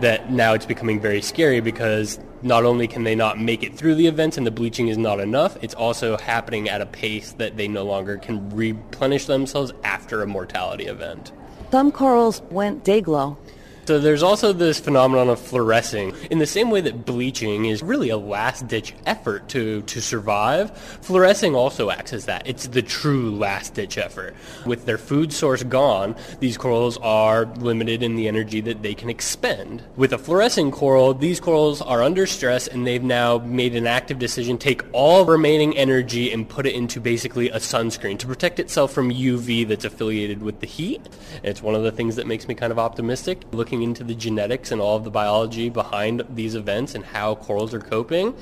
that 0.00 0.30
now 0.30 0.54
it's 0.54 0.66
becoming 0.66 1.00
very 1.00 1.22
scary 1.22 1.60
because 1.60 2.18
not 2.42 2.64
only 2.64 2.88
can 2.88 3.04
they 3.04 3.14
not 3.14 3.38
make 3.38 3.62
it 3.62 3.74
through 3.76 3.94
the 3.94 4.06
events 4.06 4.38
and 4.38 4.46
the 4.46 4.50
bleaching 4.50 4.88
is 4.88 4.96
not 4.96 5.20
enough, 5.20 5.56
it's 5.62 5.74
also 5.74 6.16
happening 6.16 6.68
at 6.68 6.80
a 6.80 6.86
pace 6.86 7.32
that 7.32 7.56
they 7.56 7.68
no 7.68 7.84
longer 7.84 8.16
can 8.16 8.48
replenish 8.50 9.26
themselves 9.26 9.72
after 9.84 10.22
a 10.22 10.26
mortality 10.26 10.86
event. 10.86 11.32
Some 11.70 11.92
corals 11.92 12.42
went 12.50 12.82
day 12.82 13.00
glow. 13.00 13.38
So 13.86 13.98
there's 13.98 14.22
also 14.22 14.52
this 14.52 14.78
phenomenon 14.78 15.28
of 15.28 15.40
fluorescing. 15.40 16.14
In 16.30 16.38
the 16.38 16.46
same 16.46 16.70
way 16.70 16.80
that 16.82 17.04
bleaching 17.04 17.64
is 17.64 17.82
really 17.82 18.10
a 18.10 18.16
last-ditch 18.16 18.94
effort 19.04 19.48
to, 19.48 19.82
to 19.82 20.00
survive, 20.00 20.76
fluorescing 21.02 21.56
also 21.56 21.90
acts 21.90 22.12
as 22.12 22.26
that. 22.26 22.46
It's 22.46 22.68
the 22.68 22.82
true 22.82 23.34
last-ditch 23.34 23.98
effort. 23.98 24.36
With 24.64 24.86
their 24.86 24.98
food 24.98 25.32
source 25.32 25.62
gone, 25.64 26.14
these 26.38 26.56
corals 26.56 26.98
are 26.98 27.46
limited 27.46 28.02
in 28.02 28.16
the 28.16 28.28
energy 28.28 28.60
that 28.60 28.82
they 28.82 28.94
can 28.94 29.10
expend. 29.10 29.82
With 29.96 30.12
a 30.12 30.18
fluorescing 30.18 30.70
coral, 30.70 31.14
these 31.14 31.40
corals 31.40 31.82
are 31.82 32.02
under 32.02 32.26
stress 32.26 32.68
and 32.68 32.86
they've 32.86 33.02
now 33.02 33.38
made 33.38 33.74
an 33.74 33.86
active 33.86 34.18
decision, 34.18 34.56
to 34.58 34.64
take 34.64 34.82
all 34.92 35.24
remaining 35.24 35.76
energy 35.76 36.32
and 36.32 36.48
put 36.48 36.66
it 36.66 36.74
into 36.74 37.00
basically 37.00 37.50
a 37.50 37.56
sunscreen 37.56 38.18
to 38.18 38.26
protect 38.26 38.60
itself 38.60 38.92
from 38.92 39.10
UV 39.10 39.66
that's 39.66 39.84
affiliated 39.84 40.42
with 40.42 40.60
the 40.60 40.66
heat. 40.66 41.00
It's 41.42 41.62
one 41.62 41.74
of 41.74 41.82
the 41.82 41.90
things 41.90 42.16
that 42.16 42.26
makes 42.26 42.46
me 42.46 42.54
kind 42.54 42.70
of 42.70 42.78
optimistic. 42.78 43.42
Looking 43.52 43.69
looking 43.70 43.82
into 43.84 44.02
the 44.02 44.16
genetics 44.16 44.72
and 44.72 44.80
all 44.80 44.96
of 44.96 45.04
the 45.04 45.12
biology 45.12 45.68
behind 45.68 46.24
these 46.30 46.56
events 46.56 46.96
and 46.96 47.04
how 47.04 47.36
corals 47.36 47.72
are 47.72 47.78
coping, 47.78 48.34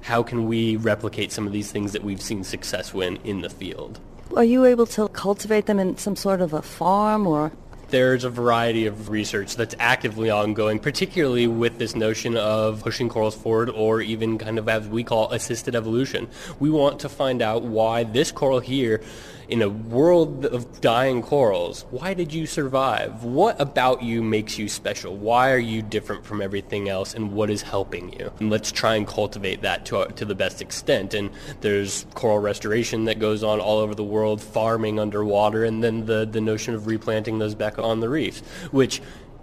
how 0.00 0.22
can 0.22 0.48
we 0.48 0.76
replicate 0.76 1.30
some 1.30 1.46
of 1.46 1.52
these 1.52 1.70
things 1.70 1.92
that 1.92 2.02
we've 2.02 2.22
seen 2.22 2.42
success 2.42 2.94
win 2.94 3.18
in 3.22 3.42
the 3.42 3.50
field? 3.50 4.00
Are 4.34 4.44
you 4.44 4.64
able 4.64 4.86
to 4.86 5.08
cultivate 5.08 5.66
them 5.66 5.78
in 5.78 5.98
some 5.98 6.16
sort 6.16 6.40
of 6.40 6.54
a 6.54 6.62
farm 6.62 7.26
or? 7.26 7.52
There's 7.90 8.24
a 8.24 8.30
variety 8.30 8.86
of 8.86 9.10
research 9.10 9.54
that's 9.54 9.74
actively 9.78 10.30
ongoing, 10.30 10.78
particularly 10.78 11.46
with 11.46 11.76
this 11.76 11.94
notion 11.94 12.38
of 12.38 12.82
pushing 12.82 13.10
corals 13.10 13.34
forward 13.34 13.68
or 13.68 14.00
even 14.00 14.38
kind 14.38 14.58
of 14.58 14.66
as 14.66 14.88
we 14.88 15.04
call 15.04 15.30
assisted 15.30 15.74
evolution. 15.74 16.26
We 16.58 16.70
want 16.70 17.00
to 17.00 17.10
find 17.10 17.42
out 17.42 17.64
why 17.64 18.04
this 18.04 18.32
coral 18.32 18.60
here 18.60 19.02
in 19.50 19.62
a 19.62 19.68
world 19.68 20.46
of 20.46 20.80
dying 20.80 21.22
corals, 21.22 21.84
why 21.90 22.14
did 22.14 22.32
you 22.32 22.46
survive? 22.46 23.24
What 23.24 23.60
about 23.60 24.02
you 24.02 24.22
makes 24.22 24.58
you 24.58 24.68
special? 24.68 25.16
Why 25.16 25.50
are 25.50 25.58
you 25.58 25.82
different 25.82 26.24
from 26.24 26.40
everything 26.40 26.88
else 26.88 27.14
and 27.14 27.32
what 27.32 27.50
is 27.50 27.62
helping 27.62 28.12
you? 28.12 28.32
And 28.38 28.48
let's 28.48 28.70
try 28.70 28.94
and 28.94 29.06
cultivate 29.06 29.62
that 29.62 29.84
to, 29.86 30.06
to 30.06 30.24
the 30.24 30.36
best 30.36 30.62
extent. 30.62 31.14
And 31.14 31.30
there's 31.60 32.06
coral 32.14 32.38
restoration 32.38 33.04
that 33.06 33.18
goes 33.18 33.42
on 33.42 33.60
all 33.60 33.78
over 33.78 33.94
the 33.94 34.04
world, 34.04 34.40
farming 34.40 35.00
underwater, 35.00 35.64
and 35.64 35.82
then 35.82 36.06
the, 36.06 36.24
the 36.24 36.40
notion 36.40 36.74
of 36.74 36.86
replanting 36.86 37.38
those 37.40 37.56
back 37.56 37.78
on 37.78 38.00
the 38.00 38.08
reefs, 38.08 38.40
which 38.70 39.02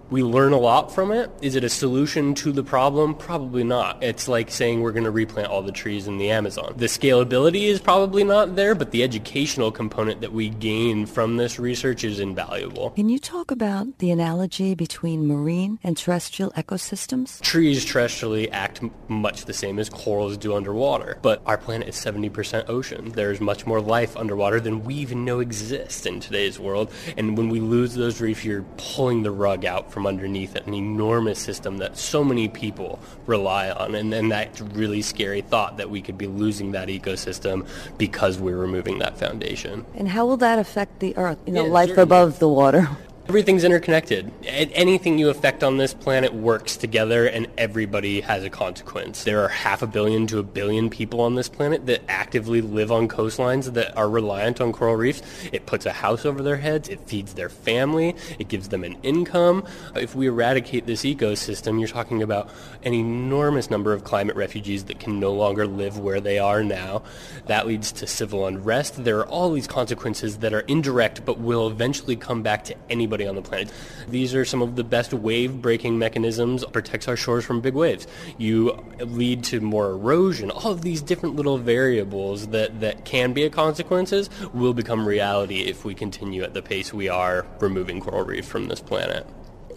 we 0.10 0.24
learn 0.24 0.53
a 0.53 0.58
lot 0.58 0.93
from 0.93 1.12
it. 1.12 1.30
Is 1.41 1.55
it 1.55 1.64
a 1.64 1.70
solution 1.70 2.34
to 2.36 2.51
the 2.51 2.64
problem? 2.64 3.14
Probably 3.16 3.64
not. 3.64 4.01
It's 4.01 4.28
like 4.28 4.49
saying 4.49 4.82
we're 4.82 4.91
going 4.93 5.03
to 5.03 5.12
replant 5.12 5.49
all 5.49 5.62
the 5.62 5.72
trees 5.72 6.08
in 6.08 6.18
the 6.18 6.30
Amazon. 6.30 6.74
The 6.78 6.86
scalability 6.86 7.64
is 7.64 7.80
probably 7.80 8.24
not 8.24 8.55
there, 8.55 8.74
but 8.74 8.91
the 8.91 9.03
educational 9.03 9.72
component 9.72 10.22
that 10.22 10.32
we 10.32 10.49
gain 10.49 11.05
from 11.05 11.38
this 11.38 11.60
research 11.60 12.03
is 12.03 12.20
invaluable. 12.20 12.91
Can 12.91 13.10
you 13.10 13.20
talk 13.20 13.51
about 13.51 13.97
the 13.97 14.12
analogy 14.12 14.76
between 14.76 15.28
marine 15.28 15.80
and 15.84 15.97
terrestrial 15.97 16.51
ecosystems? 16.51 17.41
Trees 17.41 17.86
terrestrially 17.86 18.49
act 18.51 18.82
much 19.10 19.45
the 19.45 19.53
same 19.53 19.80
as 19.80 19.89
corals 19.89 20.38
do 20.38 20.55
underwater, 20.55 21.18
but 21.22 21.41
our 21.45 21.58
planet 21.58 21.89
is 21.89 21.95
70% 21.95 22.70
ocean. 22.70 23.10
There's 23.10 23.41
much 23.41 23.66
more 23.66 23.82
life 23.82 24.16
underwater 24.16 24.60
than 24.60 24.84
we 24.84 24.95
even 24.95 25.26
know 25.26 25.39
exists 25.39 26.05
in 26.05 26.20
today's 26.20 26.60
world, 26.60 26.91
and 27.18 27.38
when 27.38 27.49
we 27.49 27.60
lose 27.60 27.93
those 27.93 28.22
reefs, 28.22 28.45
you're 28.45 28.64
pulling 28.78 29.24
the 29.24 29.32
rug 29.32 29.66
out 29.66 29.91
from 29.98 30.06
underneath 30.06 30.54
an 30.54 30.76
enormous 30.76 31.39
system 31.39 31.80
that 31.80 31.98
so 31.98 32.24
many 32.24 32.48
people 32.48 33.00
rely 33.26 33.72
on. 33.72 33.95
And, 33.95 34.14
and 34.14 34.32
that 34.32 34.62
really 34.76 35.02
scary 35.02 35.41
thought 35.41 35.78
that 35.78 35.89
we 35.89 36.04
could 36.04 36.20
be 36.20 36.28
losing 36.28 36.74
that 36.74 36.88
ecosystem 36.88 37.68
because 37.98 38.38
we're 38.38 38.58
removing 38.58 39.00
that 39.00 39.18
foundation. 39.18 39.88
And 39.95 40.08
how 40.08 40.28
will 40.28 40.38
that 40.38 40.60
affect 40.60 41.00
the 41.00 41.18
Earth, 41.18 41.39
you 41.48 41.54
know, 41.54 41.66
yeah, 41.66 41.72
life 41.72 41.89
certainly. 41.89 42.04
above 42.04 42.38
the 42.38 42.48
water? 42.48 42.88
Everything's 43.30 43.66
interconnected. 43.66 44.32
Anything 44.46 45.20
you 45.20 45.28
affect 45.28 45.62
on 45.62 45.76
this 45.76 45.94
planet 45.94 46.34
works 46.34 46.78
together 46.78 47.26
and 47.26 47.46
everybody 47.58 48.22
has 48.22 48.46
a 48.46 48.50
consequence. 48.50 49.26
There 49.26 49.44
are 49.44 49.50
half 49.50 49.82
a 49.82 49.88
billion 49.88 50.28
to 50.28 50.40
a 50.40 50.44
billion 50.44 50.90
people 50.90 51.20
on 51.20 51.36
this 51.36 51.50
planet 51.50 51.88
that 51.88 52.04
actively 52.08 52.62
live 52.62 52.90
on 52.90 53.10
coastlines 53.10 53.74
that 53.74 53.98
are 53.98 54.10
reliant 54.10 54.62
on 54.62 54.72
coral 54.72 54.96
reefs. 54.96 55.22
It 55.52 55.66
puts 55.66 55.86
a 55.86 55.92
house 55.92 56.26
over 56.26 56.42
their 56.42 56.56
heads. 56.56 56.88
It 56.88 57.02
feeds 57.02 57.34
their 57.34 57.50
family. 57.50 58.16
It 58.40 58.48
gives 58.48 58.70
them 58.70 58.86
an 58.86 58.96
income. 59.04 59.66
If 59.94 60.16
we 60.16 60.28
eradicate 60.28 60.86
this 60.86 61.04
ecosystem, 61.04 61.80
you're 61.80 61.90
talking 61.90 62.24
about 62.24 62.50
an 62.84 62.94
enormous 62.94 63.70
number 63.70 63.92
of 63.92 64.06
climate 64.06 64.38
refugees 64.38 64.86
that 64.86 65.02
can 65.02 65.20
no 65.20 65.34
longer 65.34 65.68
live 65.68 66.00
where 66.00 66.22
they 66.22 66.40
are 66.40 66.64
now. 66.64 67.04
That 67.48 67.68
leads 67.68 67.92
to 67.92 68.08
civil 68.08 68.48
unrest. 68.48 69.04
There 69.04 69.20
are 69.20 69.28
all 69.28 69.52
these 69.52 69.68
consequences 69.68 70.38
that 70.38 70.54
are 70.54 70.62
indirect 70.62 71.26
but 71.26 71.40
will 71.40 71.68
eventually 71.68 72.16
come 72.16 72.42
back 72.42 72.64
to 72.64 72.76
anybody 72.90 73.16
on 73.26 73.36
the 73.36 73.41
planet. 73.41 73.72
These 74.07 74.36
are 74.36 74.45
some 74.45 74.61
of 74.61 74.76
the 74.76 74.84
best 74.84 75.13
wave 75.13 75.61
breaking 75.61 75.97
mechanisms, 75.97 76.65
protects 76.65 77.07
our 77.07 77.15
shores 77.15 77.45
from 77.45 77.61
big 77.61 77.74
waves. 77.74 78.05
You 78.38 78.84
lead 78.99 79.43
to 79.45 79.61
more 79.61 79.91
erosion. 79.91 80.51
All 80.51 80.72
of 80.72 80.82
these 80.82 81.01
different 81.01 81.36
little 81.36 81.57
variables 81.57 82.47
that, 82.47 82.82
that 82.82 83.05
can 83.05 83.34
be 83.34 83.43
a 83.43 83.49
consequences 83.49 84.30
will 84.53 84.74
become 84.74 85.07
reality 85.07 85.61
if 85.61 85.86
we 85.86 85.95
continue 85.95 86.43
at 86.43 86.53
the 86.53 86.61
pace 86.61 86.93
we 86.93 87.07
are 87.09 87.45
removing 87.59 88.01
coral 88.01 88.26
reef 88.26 88.45
from 88.45 88.68
this 88.68 88.82
planet. 88.82 89.26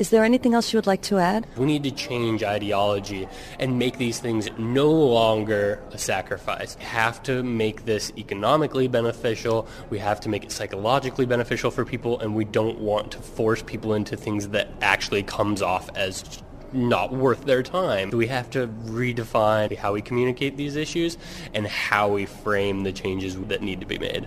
Is 0.00 0.08
there 0.08 0.24
anything 0.24 0.54
else 0.54 0.72
you 0.72 0.78
would 0.78 0.86
like 0.86 1.02
to 1.02 1.18
add? 1.18 1.46
We 1.58 1.66
need 1.66 1.82
to 1.82 1.90
change 1.90 2.42
ideology 2.42 3.28
and 3.58 3.78
make 3.78 3.98
these 3.98 4.18
things 4.18 4.48
no 4.56 4.90
longer 4.90 5.82
a 5.92 5.98
sacrifice. 5.98 6.74
We 6.78 6.84
have 6.84 7.22
to 7.24 7.42
make 7.42 7.84
this 7.84 8.10
economically 8.16 8.88
beneficial. 8.88 9.68
We 9.90 9.98
have 9.98 10.18
to 10.20 10.30
make 10.30 10.42
it 10.42 10.52
psychologically 10.52 11.26
beneficial 11.26 11.70
for 11.70 11.84
people, 11.84 12.18
and 12.20 12.34
we 12.34 12.46
don't 12.46 12.78
want 12.78 13.12
to 13.12 13.18
force 13.18 13.62
people 13.62 13.92
into 13.92 14.16
things 14.16 14.48
that 14.48 14.70
actually 14.80 15.22
comes 15.22 15.60
off 15.60 15.90
as 15.94 16.42
not 16.72 17.12
worth 17.12 17.44
their 17.44 17.62
time. 17.62 18.08
We 18.08 18.28
have 18.28 18.48
to 18.52 18.68
redefine 18.68 19.76
how 19.76 19.92
we 19.92 20.00
communicate 20.00 20.56
these 20.56 20.76
issues 20.76 21.18
and 21.52 21.66
how 21.66 22.08
we 22.08 22.24
frame 22.24 22.84
the 22.84 22.92
changes 22.92 23.38
that 23.38 23.60
need 23.60 23.80
to 23.80 23.86
be 23.86 23.98
made. 23.98 24.26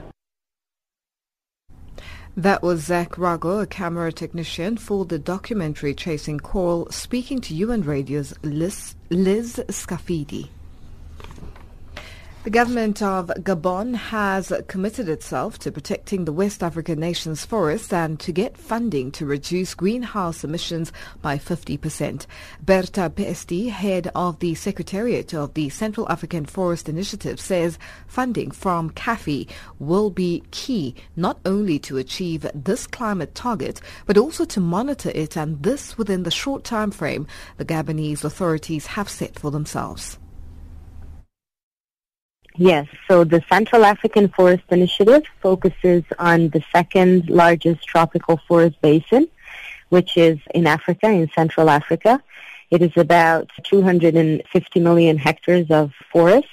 That 2.35 2.63
was 2.63 2.85
Zach 2.85 3.11
Rago, 3.11 3.61
a 3.61 3.67
camera 3.67 4.11
technician 4.11 4.75
for 4.77 5.05
the 5.05 5.19
documentary 5.19 5.93
Chasing 5.93 6.39
Coral, 6.39 6.89
speaking 6.89 7.39
to 7.41 7.53
UN 7.53 7.83
Radio's 7.83 8.33
Liz, 8.41 8.95
Liz 9.11 9.61
Scafidi. 9.67 10.49
The 12.43 12.49
government 12.49 13.01
of 13.01 13.27
Gabon 13.27 13.95
has 13.95 14.51
committed 14.67 15.07
itself 15.07 15.57
to 15.59 15.71
protecting 15.71 16.25
the 16.25 16.33
West 16.33 16.61
African 16.61 16.99
nation's 16.99 17.45
forests 17.45 17.93
and 17.93 18.19
to 18.19 18.33
get 18.33 18.57
funding 18.57 19.11
to 19.11 19.25
reduce 19.25 19.73
greenhouse 19.73 20.43
emissions 20.43 20.91
by 21.21 21.37
50%. 21.37 22.25
Berta 22.61 23.09
Pesti, 23.09 23.69
head 23.69 24.11
of 24.13 24.39
the 24.39 24.55
Secretariat 24.55 25.33
of 25.33 25.53
the 25.53 25.69
Central 25.69 26.05
African 26.11 26.45
Forest 26.45 26.89
Initiative, 26.89 27.39
says 27.39 27.79
funding 28.07 28.51
from 28.51 28.89
CAFI 28.89 29.49
will 29.79 30.09
be 30.09 30.43
key 30.51 30.95
not 31.15 31.39
only 31.45 31.79
to 31.79 31.97
achieve 31.97 32.45
this 32.53 32.85
climate 32.85 33.35
target, 33.35 33.79
but 34.05 34.17
also 34.17 34.43
to 34.43 34.59
monitor 34.59 35.13
it 35.15 35.37
and 35.37 35.63
this 35.63 35.97
within 35.97 36.23
the 36.23 36.29
short 36.29 36.65
time 36.65 36.91
frame 36.91 37.25
the 37.55 37.63
Gabonese 37.63 38.25
authorities 38.25 38.85
have 38.85 39.07
set 39.07 39.39
for 39.39 39.49
themselves. 39.49 40.19
Yes, 42.55 42.87
so 43.07 43.23
the 43.23 43.43
Central 43.51 43.83
African 43.83 44.27
Forest 44.27 44.65
Initiative 44.69 45.23
focuses 45.41 46.03
on 46.19 46.49
the 46.49 46.63
second 46.71 47.27
largest 47.27 47.83
tropical 47.83 48.39
forest 48.47 48.79
basin, 48.79 49.27
which 49.89 50.17
is 50.17 50.37
in 50.53 50.67
Africa, 50.67 51.07
in 51.09 51.29
Central 51.31 51.67
Africa. 51.69 52.21
It 52.69 52.83
is 52.83 52.91
about 52.95 53.49
250 53.63 54.79
million 54.79 55.17
hectares 55.17 55.71
of 55.71 55.93
forest 56.11 56.47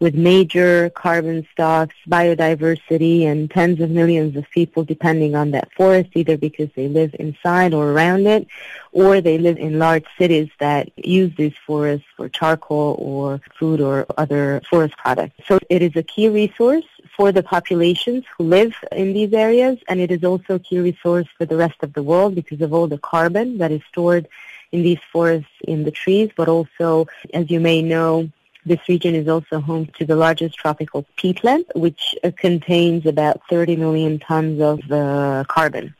with 0.00 0.14
major 0.14 0.90
carbon 0.90 1.46
stocks, 1.52 1.94
biodiversity, 2.08 3.22
and 3.22 3.50
tens 3.50 3.80
of 3.80 3.90
millions 3.90 4.36
of 4.36 4.48
people 4.50 4.84
depending 4.84 5.34
on 5.34 5.52
that 5.52 5.72
forest, 5.72 6.10
either 6.14 6.36
because 6.36 6.68
they 6.74 6.88
live 6.88 7.14
inside 7.18 7.74
or 7.74 7.92
around 7.92 8.26
it, 8.26 8.46
or 8.92 9.20
they 9.20 9.38
live 9.38 9.58
in 9.58 9.78
large 9.78 10.04
cities 10.18 10.48
that 10.58 10.90
use 10.96 11.32
these 11.36 11.54
forests 11.66 12.06
for 12.16 12.28
charcoal 12.28 12.96
or 12.98 13.40
food 13.58 13.80
or 13.80 14.06
other 14.18 14.60
forest 14.68 14.96
products. 14.96 15.34
So 15.46 15.58
it 15.68 15.82
is 15.82 15.96
a 15.96 16.02
key 16.02 16.28
resource 16.28 16.84
for 17.16 17.32
the 17.32 17.42
populations 17.42 18.24
who 18.36 18.44
live 18.44 18.74
in 18.90 19.12
these 19.12 19.32
areas, 19.32 19.78
and 19.88 20.00
it 20.00 20.10
is 20.10 20.24
also 20.24 20.54
a 20.54 20.58
key 20.58 20.78
resource 20.78 21.26
for 21.36 21.44
the 21.44 21.56
rest 21.56 21.82
of 21.82 21.92
the 21.92 22.02
world 22.02 22.34
because 22.34 22.60
of 22.60 22.72
all 22.72 22.86
the 22.86 22.98
carbon 22.98 23.58
that 23.58 23.70
is 23.70 23.82
stored 23.88 24.26
in 24.72 24.82
these 24.82 25.00
forests 25.12 25.50
in 25.62 25.84
the 25.84 25.90
trees, 25.90 26.30
but 26.36 26.48
also, 26.48 27.06
as 27.34 27.50
you 27.50 27.60
may 27.60 27.82
know, 27.82 28.28
this 28.64 28.80
region 28.88 29.14
is 29.14 29.28
also 29.28 29.60
home 29.60 29.86
to 29.98 30.04
the 30.04 30.16
largest 30.16 30.56
tropical 30.56 31.04
peatland, 31.16 31.64
which 31.74 32.14
uh, 32.22 32.30
contains 32.36 33.06
about 33.06 33.40
30 33.50 33.76
million 33.76 34.18
tons 34.18 34.60
of 34.60 34.80
uh, 34.90 35.44
carbon. 35.48 35.94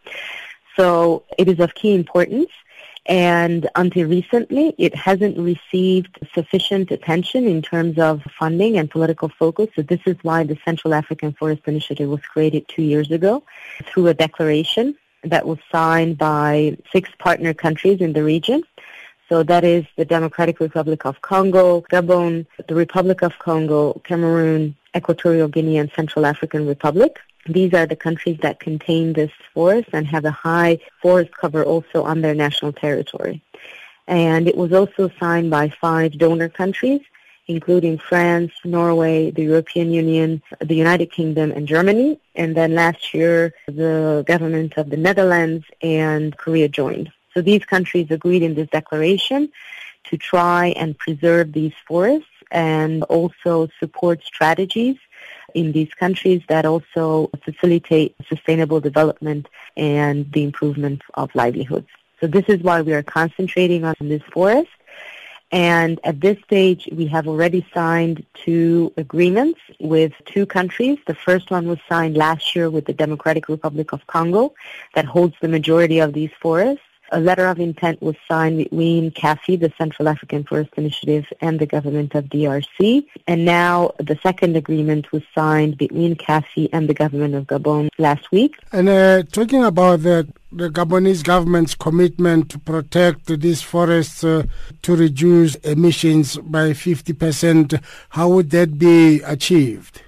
So 0.76 1.24
it 1.38 1.48
is 1.48 1.60
of 1.60 1.74
key 1.74 1.94
importance. 1.94 2.50
And 3.06 3.68
until 3.74 4.08
recently, 4.08 4.76
it 4.78 4.94
hasn't 4.94 5.36
received 5.36 6.18
sufficient 6.32 6.92
attention 6.92 7.48
in 7.48 7.60
terms 7.60 7.98
of 7.98 8.22
funding 8.38 8.78
and 8.78 8.88
political 8.88 9.28
focus. 9.28 9.68
So 9.74 9.82
this 9.82 10.00
is 10.06 10.16
why 10.22 10.44
the 10.44 10.56
Central 10.64 10.94
African 10.94 11.32
Forest 11.32 11.62
Initiative 11.66 12.08
was 12.08 12.20
created 12.20 12.68
two 12.68 12.82
years 12.82 13.10
ago 13.10 13.42
through 13.86 14.06
a 14.06 14.14
declaration 14.14 14.96
that 15.24 15.46
was 15.46 15.58
signed 15.70 16.16
by 16.18 16.76
six 16.92 17.10
partner 17.18 17.52
countries 17.52 18.00
in 18.00 18.12
the 18.12 18.22
region. 18.22 18.62
So 19.32 19.42
that 19.44 19.64
is 19.64 19.86
the 19.96 20.04
Democratic 20.04 20.60
Republic 20.60 21.06
of 21.06 21.22
Congo, 21.22 21.80
Gabon, 21.90 22.44
the 22.68 22.74
Republic 22.74 23.22
of 23.22 23.38
Congo, 23.38 23.94
Cameroon, 24.04 24.76
Equatorial 24.94 25.48
Guinea, 25.48 25.78
and 25.78 25.90
Central 25.96 26.26
African 26.26 26.66
Republic. 26.66 27.18
These 27.46 27.72
are 27.72 27.86
the 27.86 27.96
countries 27.96 28.36
that 28.42 28.60
contain 28.60 29.14
this 29.14 29.32
forest 29.54 29.88
and 29.94 30.06
have 30.06 30.26
a 30.26 30.30
high 30.30 30.80
forest 31.00 31.32
cover 31.32 31.64
also 31.64 32.04
on 32.04 32.20
their 32.20 32.34
national 32.34 32.74
territory. 32.74 33.40
And 34.06 34.46
it 34.46 34.54
was 34.54 34.74
also 34.74 35.10
signed 35.18 35.48
by 35.50 35.70
five 35.80 36.18
donor 36.18 36.50
countries, 36.50 37.00
including 37.46 37.96
France, 37.96 38.52
Norway, 38.66 39.30
the 39.30 39.44
European 39.44 39.92
Union, 39.92 40.42
the 40.60 40.76
United 40.76 41.10
Kingdom, 41.10 41.52
and 41.52 41.66
Germany. 41.66 42.20
And 42.34 42.54
then 42.54 42.74
last 42.74 43.14
year, 43.14 43.54
the 43.66 44.24
government 44.26 44.76
of 44.76 44.90
the 44.90 44.98
Netherlands 44.98 45.64
and 45.80 46.36
Korea 46.36 46.68
joined. 46.68 47.10
So 47.34 47.40
these 47.40 47.64
countries 47.64 48.10
agreed 48.10 48.42
in 48.42 48.54
this 48.54 48.68
declaration 48.68 49.50
to 50.04 50.16
try 50.16 50.68
and 50.68 50.96
preserve 50.98 51.52
these 51.52 51.72
forests 51.86 52.26
and 52.50 53.02
also 53.04 53.68
support 53.80 54.22
strategies 54.22 54.96
in 55.54 55.72
these 55.72 55.92
countries 55.94 56.42
that 56.48 56.64
also 56.64 57.30
facilitate 57.44 58.14
sustainable 58.28 58.80
development 58.80 59.48
and 59.76 60.30
the 60.32 60.44
improvement 60.44 61.02
of 61.14 61.34
livelihoods. 61.34 61.88
So 62.20 62.26
this 62.26 62.44
is 62.48 62.60
why 62.60 62.82
we 62.82 62.92
are 62.92 63.02
concentrating 63.02 63.84
on 63.84 63.94
this 64.00 64.22
forest. 64.32 64.70
And 65.50 66.00
at 66.04 66.20
this 66.20 66.38
stage, 66.44 66.88
we 66.92 67.06
have 67.08 67.28
already 67.28 67.66
signed 67.74 68.24
two 68.32 68.92
agreements 68.96 69.60
with 69.80 70.12
two 70.24 70.46
countries. 70.46 70.98
The 71.06 71.14
first 71.14 71.50
one 71.50 71.68
was 71.68 71.78
signed 71.88 72.16
last 72.16 72.56
year 72.56 72.70
with 72.70 72.86
the 72.86 72.94
Democratic 72.94 73.48
Republic 73.48 73.92
of 73.92 74.06
Congo 74.06 74.54
that 74.94 75.04
holds 75.04 75.34
the 75.42 75.48
majority 75.48 75.98
of 75.98 76.14
these 76.14 76.30
forests 76.40 76.82
a 77.12 77.20
letter 77.20 77.46
of 77.46 77.60
intent 77.60 78.02
was 78.02 78.16
signed 78.26 78.56
between 78.58 79.10
CAFI, 79.12 79.60
the 79.60 79.72
Central 79.78 80.08
African 80.08 80.44
Forest 80.44 80.70
Initiative, 80.76 81.26
and 81.40 81.60
the 81.60 81.66
government 81.66 82.14
of 82.14 82.24
DRC. 82.24 83.04
And 83.26 83.44
now 83.44 83.92
the 83.98 84.18
second 84.22 84.56
agreement 84.56 85.12
was 85.12 85.22
signed 85.34 85.76
between 85.76 86.16
CAFI 86.16 86.70
and 86.72 86.88
the 86.88 86.94
government 86.94 87.34
of 87.34 87.46
Gabon 87.46 87.88
last 87.98 88.32
week. 88.32 88.56
And 88.72 88.88
uh, 88.88 89.22
talking 89.24 89.62
about 89.62 90.02
the, 90.02 90.26
the 90.50 90.70
Gabonese 90.70 91.22
government's 91.22 91.74
commitment 91.74 92.50
to 92.50 92.58
protect 92.58 93.26
these 93.26 93.62
forests 93.62 94.24
uh, 94.24 94.44
to 94.82 94.96
reduce 94.96 95.54
emissions 95.56 96.38
by 96.38 96.70
50%, 96.70 97.82
how 98.10 98.28
would 98.30 98.50
that 98.50 98.78
be 98.78 99.20
achieved? 99.22 100.02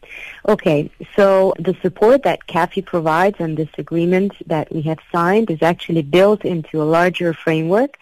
Okay, 0.49 0.91
so 1.17 1.55
the 1.59 1.75
support 1.83 2.23
that 2.25 2.47
CAFI 2.47 2.85
provides 2.85 3.37
and 3.39 3.57
this 3.57 3.69
agreement 3.79 4.33
that 4.47 4.71
we 4.73 4.83
have 4.83 4.99
signed 5.11 5.51
is 5.51 5.63
actually 5.63 6.03
built 6.03 6.45
into 6.45 6.83
a 6.83 6.85
larger 6.85 7.33
framework 7.33 7.97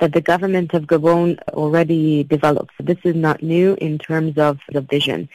that 0.00 0.12
the 0.12 0.20
government 0.20 0.74
of 0.74 0.84
Gabon 0.84 1.38
already 1.48 2.24
developed. 2.24 2.72
This 2.80 2.98
is 3.04 3.14
not 3.14 3.42
new 3.42 3.76
in 3.80 3.98
terms 3.98 4.36
of 4.36 4.60
the 4.70 4.82
vision. 4.82 5.28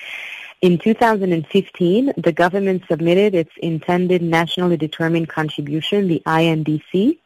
In 0.61 0.77
2015, 0.77 2.13
the 2.17 2.31
government 2.31 2.83
submitted 2.87 3.33
its 3.33 3.49
intended 3.57 4.21
nationally 4.21 4.77
determined 4.77 5.27
contribution, 5.27 6.07
the 6.07 6.21
INDC, 6.27 7.17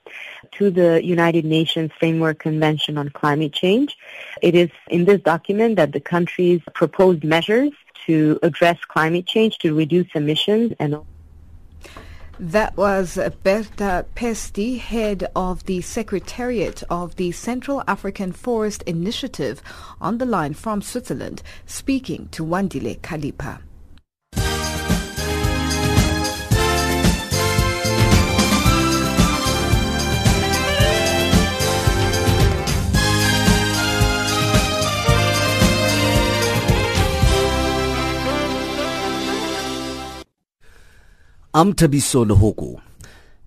to 0.53 0.71
the 0.71 1.03
United 1.03 1.45
Nations 1.45 1.91
Framework 1.99 2.39
Convention 2.39 2.97
on 2.97 3.09
Climate 3.09 3.53
Change. 3.53 3.97
It 4.41 4.55
is 4.55 4.69
in 4.89 5.05
this 5.05 5.21
document 5.21 5.75
that 5.75 5.91
the 5.91 5.99
countries 5.99 6.61
proposed 6.73 7.23
measures 7.23 7.71
to 8.05 8.39
address 8.43 8.77
climate 8.87 9.25
change, 9.25 9.57
to 9.59 9.73
reduce 9.73 10.07
emissions 10.15 10.73
and 10.79 10.97
That 12.39 12.75
was 12.75 13.17
Berta 13.43 14.05
Pesti, 14.15 14.77
head 14.77 15.27
of 15.35 15.65
the 15.65 15.81
Secretariat 15.81 16.83
of 16.89 17.15
the 17.15 17.31
Central 17.31 17.81
African 17.87 18.31
Forest 18.31 18.83
Initiative, 18.83 19.61
on 20.01 20.17
the 20.17 20.25
line 20.25 20.53
from 20.53 20.81
Switzerland, 20.81 21.41
speaking 21.65 22.27
to 22.31 22.43
Wandile 22.43 22.99
Kalipa. 22.99 23.64
Amtabiso 41.55 42.25
Lohoko. 42.25 42.81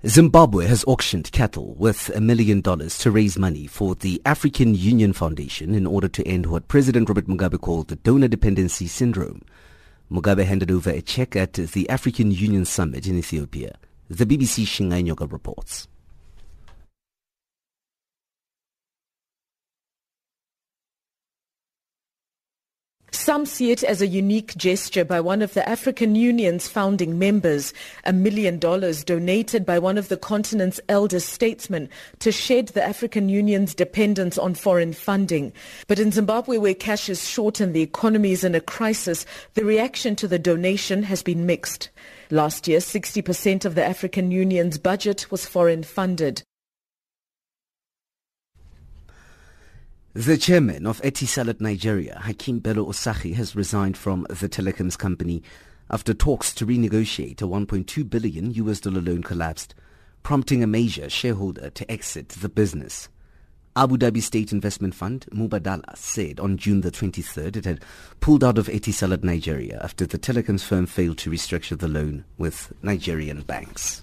Zimbabwe 0.06 0.64
has 0.64 0.82
auctioned 0.84 1.30
cattle 1.30 1.74
worth 1.74 2.08
a 2.16 2.22
million 2.22 2.62
dollars 2.62 2.96
to 2.96 3.10
raise 3.10 3.38
money 3.38 3.66
for 3.66 3.94
the 3.96 4.22
African 4.24 4.74
Union 4.74 5.12
Foundation 5.12 5.74
in 5.74 5.86
order 5.86 6.08
to 6.08 6.26
end 6.26 6.46
what 6.46 6.68
President 6.68 7.06
Robert 7.10 7.26
Mugabe 7.26 7.60
called 7.60 7.88
the 7.88 7.96
donor 7.96 8.26
dependency 8.26 8.86
syndrome. 8.86 9.42
Mugabe 10.10 10.46
handed 10.46 10.70
over 10.70 10.88
a 10.88 11.02
check 11.02 11.36
at 11.36 11.52
the 11.52 11.86
African 11.90 12.30
Union 12.30 12.64
Summit 12.64 13.06
in 13.06 13.18
Ethiopia. 13.18 13.76
The 14.08 14.24
BBC 14.24 14.64
Shingai 14.64 15.06
Nyoka 15.06 15.30
reports. 15.30 15.86
Some 23.28 23.44
see 23.44 23.72
it 23.72 23.84
as 23.84 24.00
a 24.00 24.06
unique 24.06 24.56
gesture 24.56 25.04
by 25.04 25.20
one 25.20 25.42
of 25.42 25.52
the 25.52 25.68
African 25.68 26.14
Union's 26.14 26.66
founding 26.66 27.18
members, 27.18 27.74
a 28.04 28.12
million 28.14 28.58
dollars 28.58 29.04
donated 29.04 29.66
by 29.66 29.78
one 29.78 29.98
of 29.98 30.08
the 30.08 30.16
continent's 30.16 30.80
eldest 30.88 31.28
statesmen 31.28 31.90
to 32.20 32.32
shed 32.32 32.68
the 32.68 32.82
African 32.82 33.28
Union's 33.28 33.74
dependence 33.74 34.38
on 34.38 34.54
foreign 34.54 34.94
funding. 34.94 35.52
But 35.88 35.98
in 35.98 36.10
Zimbabwe, 36.10 36.56
where 36.56 36.72
cash 36.72 37.10
is 37.10 37.28
short 37.28 37.60
and 37.60 37.74
the 37.74 37.82
economy 37.82 38.32
is 38.32 38.44
in 38.44 38.54
a 38.54 38.62
crisis, 38.62 39.26
the 39.52 39.62
reaction 39.66 40.16
to 40.16 40.26
the 40.26 40.38
donation 40.38 41.02
has 41.02 41.22
been 41.22 41.44
mixed. 41.44 41.90
Last 42.30 42.66
year, 42.66 42.78
60% 42.78 43.66
of 43.66 43.74
the 43.74 43.84
African 43.84 44.30
Union's 44.30 44.78
budget 44.78 45.30
was 45.30 45.44
foreign 45.44 45.82
funded. 45.82 46.44
The 50.18 50.36
chairman 50.36 50.84
of 50.84 51.00
Etisalat 51.02 51.60
Nigeria, 51.60 52.20
Hakeem 52.24 52.60
Belo-Osagie, 52.60 53.34
has 53.34 53.54
resigned 53.54 53.96
from 53.96 54.26
the 54.28 54.48
telecoms 54.48 54.98
company 54.98 55.44
after 55.90 56.12
talks 56.12 56.52
to 56.54 56.66
renegotiate 56.66 57.40
a 57.40 57.44
1.2 57.44 58.10
billion 58.10 58.50
US 58.54 58.80
dollar 58.80 59.00
loan 59.00 59.22
collapsed, 59.22 59.76
prompting 60.24 60.60
a 60.60 60.66
major 60.66 61.08
shareholder 61.08 61.70
to 61.70 61.88
exit 61.88 62.30
the 62.30 62.48
business. 62.48 63.08
Abu 63.76 63.96
Dhabi 63.96 64.20
State 64.20 64.50
Investment 64.50 64.92
Fund, 64.96 65.24
Mubadala, 65.32 65.96
said 65.96 66.40
on 66.40 66.56
June 66.56 66.80
the 66.80 66.90
23rd 66.90 67.54
it 67.54 67.64
had 67.64 67.84
pulled 68.18 68.42
out 68.42 68.58
of 68.58 68.66
Etisalat 68.66 69.22
Nigeria 69.22 69.78
after 69.84 70.04
the 70.04 70.18
telecoms 70.18 70.64
firm 70.64 70.86
failed 70.86 71.18
to 71.18 71.30
restructure 71.30 71.78
the 71.78 71.86
loan 71.86 72.24
with 72.38 72.72
Nigerian 72.82 73.42
banks. 73.42 74.02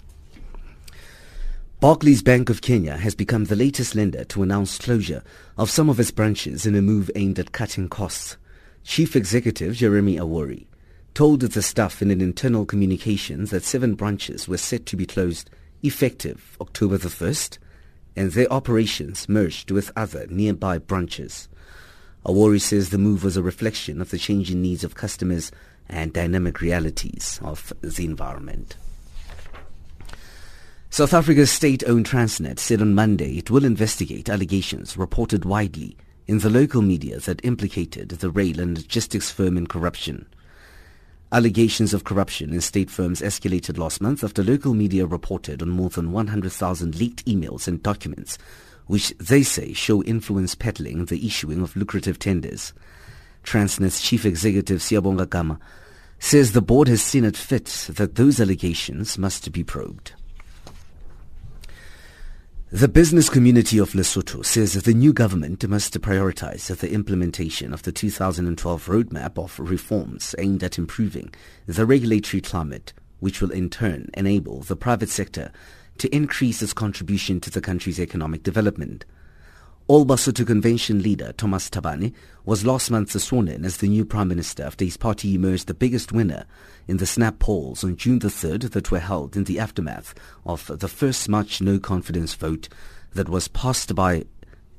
Barclays 1.85 2.23
Bank 2.23 2.49
of 2.49 2.63
Kenya 2.63 2.97
has 2.97 3.13
become 3.13 3.45
the 3.45 3.55
latest 3.55 3.93
lender 3.93 4.23
to 4.23 4.41
announce 4.41 4.79
closure 4.79 5.21
of 5.55 5.69
some 5.69 5.87
of 5.87 5.99
its 5.99 6.09
branches 6.09 6.65
in 6.65 6.73
a 6.73 6.81
move 6.81 7.11
aimed 7.13 7.37
at 7.37 7.51
cutting 7.51 7.89
costs. 7.89 8.37
Chief 8.83 9.15
Executive 9.15 9.75
Jeremy 9.75 10.15
Awori 10.17 10.65
told 11.13 11.41
the 11.41 11.61
staff 11.61 12.01
in 12.01 12.09
an 12.09 12.21
internal 12.21 12.65
communication 12.65 13.45
that 13.45 13.63
seven 13.63 13.93
branches 13.93 14.47
were 14.47 14.57
set 14.57 14.87
to 14.87 14.97
be 14.97 15.05
closed 15.05 15.51
effective 15.83 16.57
October 16.59 16.97
the 16.97 17.07
1st 17.07 17.59
and 18.15 18.31
their 18.31 18.51
operations 18.51 19.29
merged 19.29 19.69
with 19.69 19.91
other 19.95 20.25
nearby 20.25 20.79
branches. 20.79 21.47
Awori 22.25 22.59
says 22.59 22.89
the 22.89 22.97
move 22.97 23.23
was 23.23 23.37
a 23.37 23.43
reflection 23.43 24.01
of 24.01 24.09
the 24.09 24.17
changing 24.17 24.59
needs 24.59 24.83
of 24.83 24.95
customers 24.95 25.51
and 25.87 26.11
dynamic 26.13 26.61
realities 26.61 27.39
of 27.43 27.71
the 27.81 28.05
environment. 28.05 28.75
South 30.95 31.13
Africa's 31.13 31.51
state-owned 31.51 32.05
Transnet 32.05 32.57
said 32.57 32.81
on 32.81 32.95
Monday 32.95 33.37
it 33.37 33.51
will 33.51 33.65
investigate 33.65 34.29
allegations 34.29 34.95
reported 34.95 35.43
widely 35.43 35.97
in 36.25 36.39
the 36.39 36.49
local 36.49 36.81
media 36.81 37.19
that 37.19 37.43
implicated 37.43 38.07
the 38.07 38.29
rail 38.29 38.61
and 38.61 38.77
logistics 38.77 39.29
firm 39.29 39.57
in 39.57 39.67
corruption. 39.67 40.25
Allegations 41.33 41.93
of 41.93 42.05
corruption 42.05 42.53
in 42.53 42.61
state 42.61 42.89
firms 42.89 43.21
escalated 43.21 43.77
last 43.77 43.99
month 43.99 44.23
after 44.23 44.41
local 44.41 44.73
media 44.73 45.05
reported 45.05 45.61
on 45.61 45.67
more 45.67 45.89
than 45.89 46.13
100,000 46.13 46.95
leaked 46.95 47.25
emails 47.25 47.67
and 47.67 47.83
documents 47.83 48.37
which 48.85 49.09
they 49.17 49.43
say 49.43 49.73
show 49.73 50.01
influence 50.03 50.55
peddling 50.55 51.03
the 51.03 51.27
issuing 51.27 51.61
of 51.61 51.75
lucrative 51.75 52.19
tenders. 52.19 52.71
Transnet's 53.43 54.01
chief 54.01 54.25
executive 54.25 54.79
Siyabonga 54.79 55.29
Gama 55.29 55.59
says 56.19 56.53
the 56.53 56.61
board 56.61 56.87
has 56.87 57.01
seen 57.01 57.25
it 57.25 57.35
fit 57.35 57.65
that 57.89 58.15
those 58.15 58.39
allegations 58.39 59.17
must 59.17 59.51
be 59.51 59.61
probed. 59.61 60.13
The 62.75 62.89
business 62.89 63.29
community 63.29 63.77
of 63.77 63.93
Lesotho 63.93 64.43
says 64.43 64.73
the 64.73 64.93
new 64.93 65.13
government 65.13 65.65
must 65.65 65.97
prioritize 66.01 66.67
the 66.75 66.91
implementation 66.91 67.73
of 67.73 67.83
the 67.83 67.93
2012 67.93 68.87
roadmap 68.87 69.41
of 69.41 69.57
reforms 69.57 70.35
aimed 70.39 70.61
at 70.61 70.77
improving 70.77 71.33
the 71.67 71.85
regulatory 71.85 72.41
climate, 72.41 72.91
which 73.21 73.39
will 73.39 73.51
in 73.51 73.69
turn 73.69 74.09
enable 74.13 74.59
the 74.59 74.75
private 74.75 75.07
sector 75.07 75.53
to 75.99 76.13
increase 76.13 76.61
its 76.61 76.73
contribution 76.73 77.39
to 77.39 77.49
the 77.49 77.61
country's 77.61 77.97
economic 77.97 78.43
development. 78.43 79.05
All 79.87 80.03
Basotho 80.03 80.47
Convention 80.47 81.03
leader 81.03 81.31
Thomas 81.33 81.69
Thabane 81.69 82.11
was 82.43 82.65
last 82.65 82.89
month 82.89 83.21
sworn 83.21 83.47
in 83.47 83.63
as 83.63 83.77
the 83.77 83.87
new 83.87 84.03
Prime 84.03 84.27
Minister 84.27 84.63
after 84.63 84.83
his 84.83 84.97
party 84.97 85.35
emerged 85.35 85.67
the 85.67 85.75
biggest 85.75 86.11
winner 86.11 86.47
in 86.87 86.97
the 86.97 87.05
snap 87.05 87.37
polls 87.37 87.83
on 87.83 87.95
June 87.95 88.17
the 88.17 88.29
3rd 88.29 88.71
that 88.71 88.89
were 88.89 88.99
held 88.99 89.37
in 89.37 89.43
the 89.43 89.59
aftermath 89.59 90.15
of 90.43 90.65
the 90.79 90.87
first 90.87 91.29
much 91.29 91.61
no 91.61 91.77
confidence 91.77 92.33
vote 92.33 92.67
that 93.13 93.29
was 93.29 93.47
passed 93.47 93.93
by 93.93 94.25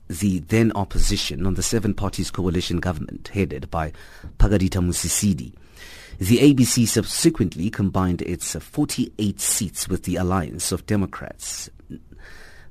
the 0.08 0.40
then 0.40 0.72
opposition 0.74 1.46
on 1.46 1.54
the 1.54 1.62
seven 1.62 1.94
parties 1.94 2.32
coalition 2.32 2.78
government 2.78 3.28
headed 3.28 3.70
by 3.70 3.92
Pakalitha 4.38 4.80
Mosisili. 4.84 5.54
The 6.18 6.38
ABC 6.38 6.88
subsequently 6.88 7.70
combined 7.70 8.22
its 8.22 8.56
48 8.56 9.40
seats 9.40 9.88
with 9.88 10.02
the 10.02 10.16
Alliance 10.16 10.72
of 10.72 10.84
Democrats 10.84 11.70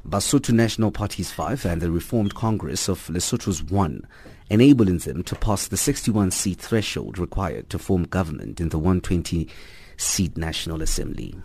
Basotho 0.08 0.54
National 0.54 0.92
Party's 0.92 1.32
five 1.32 1.66
and 1.66 1.82
the 1.82 1.90
Reformed 1.90 2.36
Congress 2.36 2.88
of 2.88 3.08
Lesotho's 3.08 3.64
one, 3.64 4.06
enabling 4.52 5.00
them 5.00 5.24
to 5.24 5.36
pass 5.36 5.68
the 5.68 5.76
61-seat 5.76 6.60
threshold 6.60 7.18
required 7.18 7.72
to 7.72 7.80
form 7.80 8.04
government 8.04 8.62
in 8.62 8.70
the 8.70 8.80
120-seat 8.80 10.38
National 10.38 10.84
Assembly. 10.84 11.36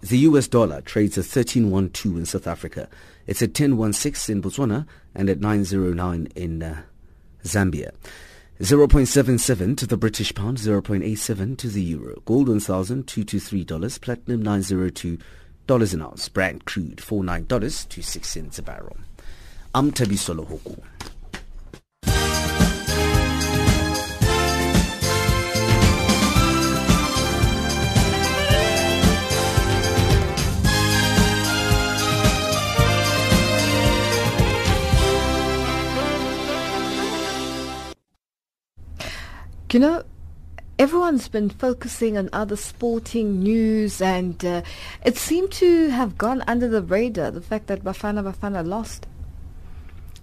The 0.00 0.18
US 0.18 0.48
dollar 0.48 0.80
trades 0.80 1.18
at 1.18 1.26
13.12 1.26 2.16
in 2.16 2.24
South 2.24 2.46
Africa. 2.46 2.88
It's 3.26 3.42
at 3.42 3.52
10.16 3.52 4.30
in 4.30 4.42
Botswana 4.42 4.86
and 5.14 5.28
at 5.28 5.38
9.09 5.38 6.32
in 6.34 6.62
uh, 6.62 6.82
Zambia. 7.44 7.92
0.77 8.60 9.76
to 9.76 9.86
the 9.86 9.96
British 9.96 10.34
pound, 10.34 10.56
0.87 10.56 11.58
to 11.58 11.68
the 11.68 11.82
euro. 11.82 12.22
Gold 12.24 12.48
$1,223, 12.48 14.00
platinum 14.00 14.42
902 14.42 15.18
dollars 15.66 15.94
an 15.94 16.02
ounce. 16.02 16.28
Brent 16.28 16.64
crude 16.64 16.98
$49 16.98 17.88
to 17.88 18.02
6 18.02 18.28
cents 18.28 18.58
a 18.58 18.62
barrel. 18.62 18.96
I'm 19.74 19.92
Tabiso 19.92 20.38
Lohoko. 20.38 20.82
you 39.72 39.80
know, 39.80 40.02
everyone's 40.82 41.28
been 41.28 41.48
focusing 41.48 42.18
on 42.18 42.28
other 42.32 42.56
sporting 42.56 43.38
news 43.38 44.02
and 44.02 44.44
uh, 44.44 44.60
it 45.04 45.16
seemed 45.16 45.52
to 45.52 45.88
have 45.90 46.18
gone 46.18 46.42
under 46.48 46.66
the 46.66 46.82
radar, 46.82 47.30
the 47.30 47.40
fact 47.40 47.68
that 47.68 47.84
Bafana 47.84 48.20
Bafana 48.20 48.66
lost. 48.66 49.06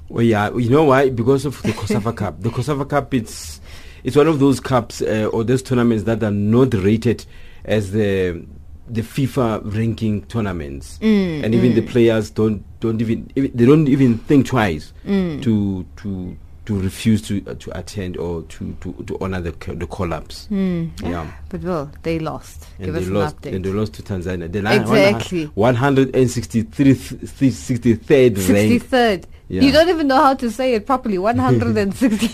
Well, 0.10 0.22
yeah, 0.24 0.50
you 0.54 0.70
know 0.70 0.84
why? 0.84 1.12
Because 1.12 1.46
of 1.46 1.62
the 1.62 1.72
COSAFA 1.72 2.14
Cup. 2.14 2.42
The 2.42 2.50
COSAFA 2.50 2.90
Cup, 2.90 3.14
it's 3.14 3.62
it's 4.04 4.18
one 4.18 4.28
of 4.28 4.40
those 4.40 4.60
cups 4.60 5.02
uh, 5.02 5.30
or 5.32 5.46
those 5.46 5.62
tournaments 5.64 6.04
that 6.04 6.22
are 6.24 6.32
not 6.32 6.74
rated 6.74 7.26
as 7.64 7.92
the 7.94 8.46
the 8.90 9.02
FIFA 9.02 9.74
ranking 9.74 10.24
tournaments, 10.26 10.98
Mm, 11.02 11.44
and 11.46 11.56
even 11.56 11.72
mm. 11.72 11.76
the 11.76 11.84
players 11.84 12.32
don't 12.32 12.66
don't 12.82 13.00
even 13.02 13.32
they 13.36 13.66
don't 13.66 13.88
even 13.88 14.18
think 14.18 14.48
twice 14.48 14.92
Mm. 15.08 15.42
to 15.44 15.86
to 15.98 16.36
to 16.70 16.80
refuse 16.80 17.20
to 17.24 17.44
uh, 17.48 17.56
to 17.56 17.76
attend 17.80 18.16
or 18.18 18.44
to, 18.44 18.78
to, 18.82 18.94
to 19.08 19.18
honor 19.22 19.42
the 19.42 19.52
the 19.74 19.88
collapse. 19.88 20.46
Hmm. 20.48 20.90
Yeah. 21.02 21.26
But 21.50 21.64
well, 21.64 21.92
they 22.04 22.20
lost. 22.20 22.68
And 22.78 22.86
Give 22.86 22.94
they 22.94 23.02
us 23.02 23.08
lost, 23.08 23.36
an 23.38 23.42
update. 23.42 23.56
and 23.56 23.66
they 23.66 23.72
lost 23.72 23.94
to 23.96 24.04
Tanzania. 24.04 24.52
The 24.52 24.60
Exactly. 24.60 25.46
163 25.46 26.94
63rd 26.94 28.54
rank. 28.54 28.84
63rd. 28.84 29.24
Yeah. 29.48 29.62
You 29.64 29.72
don't 29.72 29.90
even 29.90 30.08
know 30.08 30.22
how 30.22 30.36
to 30.36 30.52
say 30.52 30.76
it 30.76 30.86
properly. 30.86 31.18
160. 31.30 32.28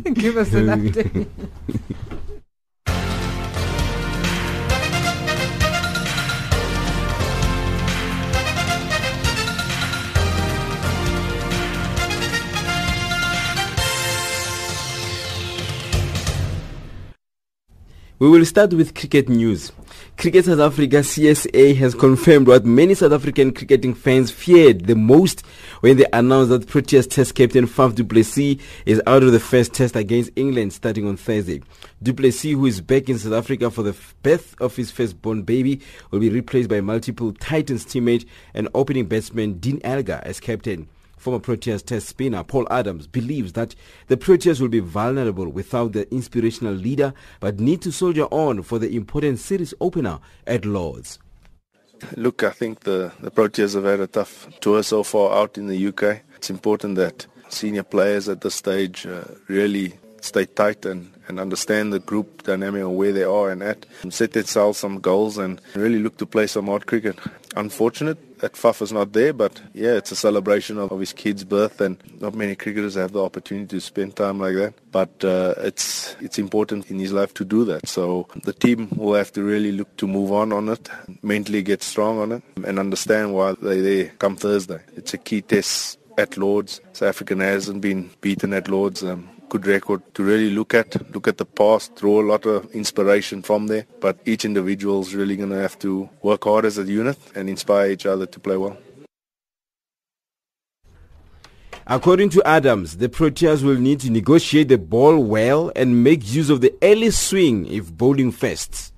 Give 0.12 0.36
us 0.36 0.52
an 0.52 0.66
update. 0.66 1.26
We 18.24 18.30
will 18.30 18.46
start 18.46 18.72
with 18.72 18.94
cricket 18.94 19.28
news. 19.28 19.70
Cricket 20.16 20.46
South 20.46 20.58
Africa 20.58 21.00
CSA 21.00 21.76
has 21.76 21.94
confirmed 21.94 22.46
what 22.46 22.64
many 22.64 22.94
South 22.94 23.12
African 23.12 23.52
cricketing 23.52 23.92
fans 23.92 24.30
feared 24.30 24.86
the 24.86 24.94
most 24.94 25.42
when 25.80 25.98
they 25.98 26.06
announced 26.10 26.48
that 26.48 26.66
Proteas 26.66 27.06
Test 27.06 27.34
captain 27.34 27.66
Faf 27.66 27.94
du 27.94 28.02
Plessis 28.02 28.58
is 28.86 29.02
out 29.06 29.22
of 29.22 29.32
the 29.32 29.40
first 29.40 29.74
test 29.74 29.94
against 29.94 30.30
England 30.36 30.72
starting 30.72 31.06
on 31.06 31.18
Thursday. 31.18 31.60
Du 32.02 32.14
Plessis, 32.14 32.52
who 32.52 32.64
is 32.64 32.80
back 32.80 33.10
in 33.10 33.18
South 33.18 33.34
Africa 33.34 33.70
for 33.70 33.82
the 33.82 33.94
birth 34.22 34.58
of 34.58 34.74
his 34.74 34.90
firstborn 34.90 35.42
baby, 35.42 35.82
will 36.10 36.20
be 36.20 36.30
replaced 36.30 36.70
by 36.70 36.80
multiple 36.80 37.34
Titans 37.34 37.84
teammate 37.84 38.24
and 38.54 38.70
opening 38.72 39.04
batsman 39.04 39.58
Dean 39.58 39.82
Elgar 39.84 40.22
as 40.22 40.40
captain. 40.40 40.88
Former 41.24 41.40
Proteas 41.40 41.82
test 41.82 42.06
spinner 42.10 42.44
Paul 42.44 42.66
Adams 42.70 43.06
believes 43.06 43.54
that 43.54 43.74
the 44.08 44.16
Proteas 44.18 44.60
will 44.60 44.68
be 44.68 44.80
vulnerable 44.80 45.48
without 45.48 45.92
the 45.92 46.06
inspirational 46.12 46.74
leader 46.74 47.14
but 47.40 47.58
need 47.58 47.80
to 47.80 47.92
soldier 47.92 48.24
on 48.24 48.62
for 48.62 48.78
the 48.78 48.94
important 48.94 49.38
series 49.38 49.72
opener 49.80 50.18
at 50.46 50.66
Lords. 50.66 51.18
Look, 52.18 52.42
I 52.42 52.50
think 52.50 52.80
the, 52.80 53.10
the 53.20 53.30
Proteas 53.30 53.74
have 53.74 53.84
had 53.84 54.00
a 54.00 54.06
tough 54.06 54.50
tour 54.60 54.82
so 54.82 55.02
far 55.02 55.34
out 55.34 55.56
in 55.56 55.66
the 55.66 55.86
UK. 55.86 56.20
It's 56.36 56.50
important 56.50 56.96
that 56.96 57.26
senior 57.48 57.84
players 57.84 58.28
at 58.28 58.42
this 58.42 58.56
stage 58.56 59.06
uh, 59.06 59.24
really 59.48 59.94
stay 60.20 60.44
tight 60.44 60.84
and, 60.84 61.10
and 61.28 61.40
understand 61.40 61.94
the 61.94 62.00
group 62.00 62.42
dynamic 62.42 62.82
and 62.82 62.96
where 62.96 63.14
they 63.14 63.24
are 63.24 63.50
and 63.50 63.62
at, 63.62 63.86
and 64.02 64.12
set 64.12 64.32
themselves 64.32 64.78
some 64.78 65.00
goals 65.00 65.38
and 65.38 65.58
really 65.74 66.00
look 66.00 66.18
to 66.18 66.26
play 66.26 66.46
some 66.46 66.66
hard 66.66 66.84
cricket. 66.86 67.18
Unfortunate 67.56 68.18
that 68.44 68.52
Faf 68.52 68.82
is 68.82 68.92
not 68.92 69.14
there, 69.14 69.32
but 69.32 69.62
yeah, 69.72 69.94
it's 69.94 70.12
a 70.12 70.16
celebration 70.16 70.76
of, 70.76 70.92
of 70.92 71.00
his 71.00 71.14
kid's 71.14 71.44
birth 71.44 71.80
and 71.80 71.96
not 72.20 72.34
many 72.34 72.54
cricketers 72.54 72.94
have 72.94 73.12
the 73.12 73.24
opportunity 73.24 73.68
to 73.68 73.80
spend 73.80 74.16
time 74.16 74.38
like 74.38 74.54
that. 74.56 74.74
But 74.92 75.24
uh, 75.24 75.54
it's 75.68 76.14
it's 76.20 76.38
important 76.38 76.90
in 76.90 76.98
his 76.98 77.10
life 77.10 77.32
to 77.34 77.44
do 77.46 77.64
that. 77.64 77.88
So 77.88 78.28
the 78.42 78.52
team 78.52 78.90
will 78.96 79.14
have 79.14 79.32
to 79.32 79.42
really 79.42 79.72
look 79.72 79.96
to 79.96 80.06
move 80.06 80.30
on 80.30 80.52
on 80.52 80.68
it, 80.68 80.90
mentally 81.22 81.62
get 81.62 81.82
strong 81.82 82.18
on 82.18 82.32
it, 82.32 82.42
and 82.66 82.78
understand 82.78 83.32
why 83.32 83.54
they're 83.62 83.80
there 83.80 84.06
come 84.18 84.36
Thursday. 84.36 84.80
It's 84.94 85.14
a 85.14 85.18
key 85.18 85.40
test 85.40 85.98
at 86.18 86.36
Lords. 86.36 86.82
South 86.92 87.08
African 87.08 87.40
hasn't 87.40 87.80
been 87.80 88.10
beaten 88.20 88.52
at 88.52 88.68
Lords. 88.68 89.02
Um, 89.02 89.30
good 89.54 89.66
record 89.68 90.02
to 90.14 90.24
really 90.24 90.50
look 90.50 90.74
at, 90.74 91.14
look 91.14 91.28
at 91.28 91.38
the 91.38 91.44
past, 91.44 91.94
draw 91.94 92.20
a 92.20 92.26
lot 92.26 92.44
of 92.44 92.68
inspiration 92.74 93.40
from 93.40 93.68
there. 93.68 93.86
But 94.00 94.18
each 94.24 94.44
individual 94.44 95.00
is 95.02 95.14
really 95.14 95.36
going 95.36 95.50
to 95.50 95.60
have 95.60 95.78
to 95.78 96.08
work 96.22 96.42
hard 96.42 96.64
as 96.64 96.76
a 96.76 96.82
unit 96.82 97.16
and 97.36 97.48
inspire 97.48 97.92
each 97.92 98.04
other 98.04 98.26
to 98.26 98.40
play 98.40 98.56
well. 98.56 98.76
According 101.86 102.30
to 102.30 102.42
Adams, 102.44 102.96
the 102.96 103.08
Proteas 103.08 103.62
will 103.62 103.78
need 103.78 104.00
to 104.00 104.10
negotiate 104.10 104.68
the 104.68 104.78
ball 104.78 105.22
well 105.22 105.70
and 105.76 106.02
make 106.02 106.32
use 106.32 106.50
of 106.50 106.60
the 106.60 106.74
early 106.82 107.12
swing 107.12 107.66
if 107.66 107.92
bowling 107.96 108.32
first. 108.32 108.92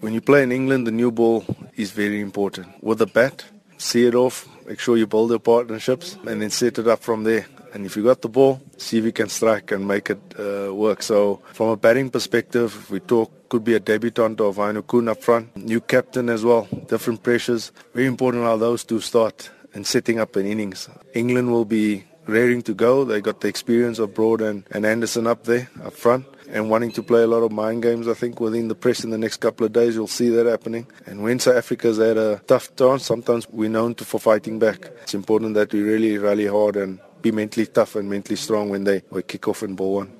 When 0.00 0.14
you 0.14 0.22
play 0.22 0.44
in 0.44 0.52
England, 0.52 0.86
the 0.86 0.92
new 0.92 1.10
ball 1.10 1.44
is 1.74 1.90
very 1.90 2.22
important. 2.22 2.82
With 2.82 3.00
the 3.00 3.06
bat, 3.06 3.44
see 3.76 4.06
it 4.06 4.14
off, 4.14 4.48
make 4.66 4.80
sure 4.80 4.96
you 4.96 5.06
build 5.06 5.28
your 5.28 5.40
partnerships, 5.40 6.16
and 6.26 6.40
then 6.40 6.48
set 6.48 6.78
it 6.78 6.86
up 6.86 7.02
from 7.02 7.24
there. 7.24 7.46
And 7.76 7.84
if 7.84 7.94
you 7.94 8.02
got 8.02 8.22
the 8.22 8.30
ball, 8.30 8.62
see 8.78 8.96
if 8.96 9.04
you 9.04 9.12
can 9.12 9.28
strike 9.28 9.70
and 9.70 9.86
make 9.86 10.08
it 10.08 10.18
uh, 10.38 10.74
work. 10.74 11.02
So 11.02 11.42
from 11.52 11.68
a 11.68 11.76
batting 11.76 12.08
perspective, 12.08 12.90
we 12.90 13.00
talk 13.00 13.30
could 13.50 13.64
be 13.64 13.74
a 13.74 13.80
debutant 13.80 14.40
of 14.40 14.56
Heino 14.56 14.80
Kuhn 14.86 15.08
up 15.10 15.22
front, 15.22 15.54
new 15.54 15.82
captain 15.82 16.30
as 16.30 16.42
well, 16.42 16.66
different 16.88 17.22
pressures. 17.22 17.72
Very 17.92 18.06
important 18.06 18.44
how 18.44 18.56
those 18.56 18.82
two 18.82 19.00
start 19.00 19.50
and 19.74 19.86
setting 19.86 20.18
up 20.18 20.36
an 20.36 20.46
innings. 20.46 20.88
England 21.12 21.52
will 21.52 21.66
be 21.66 22.04
raring 22.26 22.62
to 22.62 22.72
go. 22.72 23.04
They 23.04 23.20
got 23.20 23.42
the 23.42 23.48
experience 23.48 23.98
of 23.98 24.14
Broad 24.14 24.40
and, 24.40 24.64
and 24.70 24.86
Anderson 24.86 25.26
up 25.26 25.44
there 25.44 25.68
up 25.84 25.92
front 25.92 26.24
and 26.48 26.70
wanting 26.70 26.92
to 26.92 27.02
play 27.02 27.24
a 27.24 27.26
lot 27.26 27.42
of 27.42 27.52
mind 27.52 27.82
games, 27.82 28.08
I 28.08 28.14
think, 28.14 28.40
within 28.40 28.68
the 28.68 28.74
press 28.74 29.04
in 29.04 29.10
the 29.10 29.18
next 29.18 29.36
couple 29.36 29.66
of 29.66 29.72
days. 29.74 29.96
You'll 29.96 30.06
see 30.06 30.30
that 30.30 30.46
happening. 30.46 30.86
And 31.04 31.22
when 31.22 31.40
South 31.40 31.56
Africa's 31.56 31.98
had 31.98 32.16
a 32.16 32.40
tough 32.46 32.74
chance, 32.74 33.04
sometimes 33.04 33.46
we're 33.50 33.68
known 33.68 33.94
to, 33.96 34.04
for 34.06 34.18
fighting 34.18 34.58
back. 34.58 34.86
It's 35.02 35.14
important 35.14 35.54
that 35.54 35.74
we 35.74 35.82
really 35.82 36.16
rally 36.16 36.46
hard 36.46 36.76
and 36.76 37.00
be 37.22 37.32
mentally 37.32 37.66
tough 37.66 37.96
and 37.96 38.08
mentally 38.08 38.36
strong 38.36 38.70
when 38.70 38.84
they, 38.84 39.02
kick 39.26 39.48
off 39.48 39.62
and 39.62 39.76
ball 39.76 39.94
one. 39.96 40.12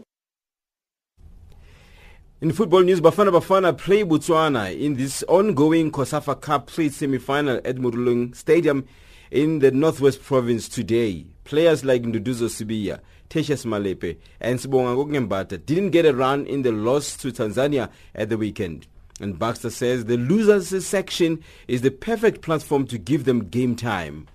In 2.40 2.52
football 2.52 2.82
news, 2.82 3.00
Bafana 3.00 3.32
Bafana 3.32 3.76
play 3.76 4.04
Botswana 4.04 4.78
in 4.78 4.94
this 4.94 5.22
ongoing 5.22 5.90
COSAFA 5.90 6.38
Cup 6.40 6.66
play 6.66 6.90
semi-final 6.90 7.56
at 7.64 7.76
Moruleng 7.76 8.36
Stadium 8.36 8.86
in 9.30 9.60
the 9.60 9.70
Northwest 9.70 10.22
Province 10.22 10.68
today. 10.68 11.26
Players 11.44 11.82
like 11.82 12.02
Nduduzo 12.02 12.48
Sibiya, 12.48 13.00
Tercious 13.30 13.64
Malepe 13.64 14.18
and 14.38 14.58
Sibonga 14.58 15.06
Ngembata 15.06 15.64
didn't 15.64 15.90
get 15.90 16.04
a 16.04 16.14
run 16.14 16.46
in 16.46 16.60
the 16.60 16.72
loss 16.72 17.16
to 17.16 17.28
Tanzania 17.32 17.88
at 18.14 18.28
the 18.28 18.36
weekend. 18.36 18.86
And 19.18 19.38
Baxter 19.38 19.70
says 19.70 20.04
the 20.04 20.18
losers 20.18 20.86
section 20.86 21.42
is 21.68 21.80
the 21.80 21.90
perfect 21.90 22.42
platform 22.42 22.86
to 22.88 22.98
give 22.98 23.24
them 23.24 23.48
game 23.48 23.76
time. 23.76 24.26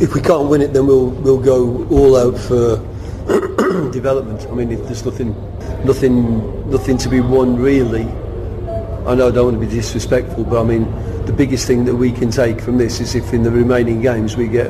If 0.00 0.12
we 0.12 0.20
can't 0.20 0.48
win 0.48 0.60
it, 0.60 0.72
then 0.72 0.88
we'll 0.88 1.06
we'll 1.06 1.38
go 1.38 1.86
all 1.86 2.16
out 2.16 2.36
for 2.36 2.78
development. 3.92 4.44
I 4.50 4.52
mean, 4.52 4.72
if 4.72 4.82
there's 4.86 5.04
nothing, 5.04 5.36
nothing, 5.84 6.68
nothing 6.68 6.98
to 6.98 7.08
be 7.08 7.20
won 7.20 7.54
really. 7.54 8.02
I 9.06 9.14
know 9.14 9.28
I 9.28 9.30
don't 9.30 9.44
want 9.44 9.60
to 9.60 9.64
be 9.64 9.72
disrespectful, 9.72 10.42
but 10.42 10.60
I 10.60 10.64
mean, 10.64 10.90
the 11.26 11.32
biggest 11.32 11.68
thing 11.68 11.84
that 11.84 11.94
we 11.94 12.10
can 12.10 12.32
take 12.32 12.60
from 12.60 12.76
this 12.76 13.00
is 13.00 13.14
if 13.14 13.32
in 13.32 13.44
the 13.44 13.52
remaining 13.52 14.02
games 14.02 14.36
we 14.36 14.48
get 14.48 14.66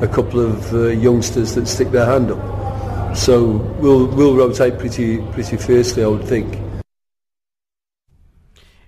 a 0.00 0.06
couple 0.06 0.38
of 0.38 0.72
uh, 0.72 0.90
youngsters 0.90 1.56
that 1.56 1.66
stick 1.66 1.90
their 1.90 2.06
hand 2.06 2.30
up. 2.30 3.16
So 3.16 3.56
we'll 3.80 4.06
we'll 4.06 4.36
rotate 4.36 4.78
pretty 4.78 5.18
pretty 5.32 5.56
fiercely, 5.56 6.04
I 6.04 6.06
would 6.06 6.28
think. 6.28 6.56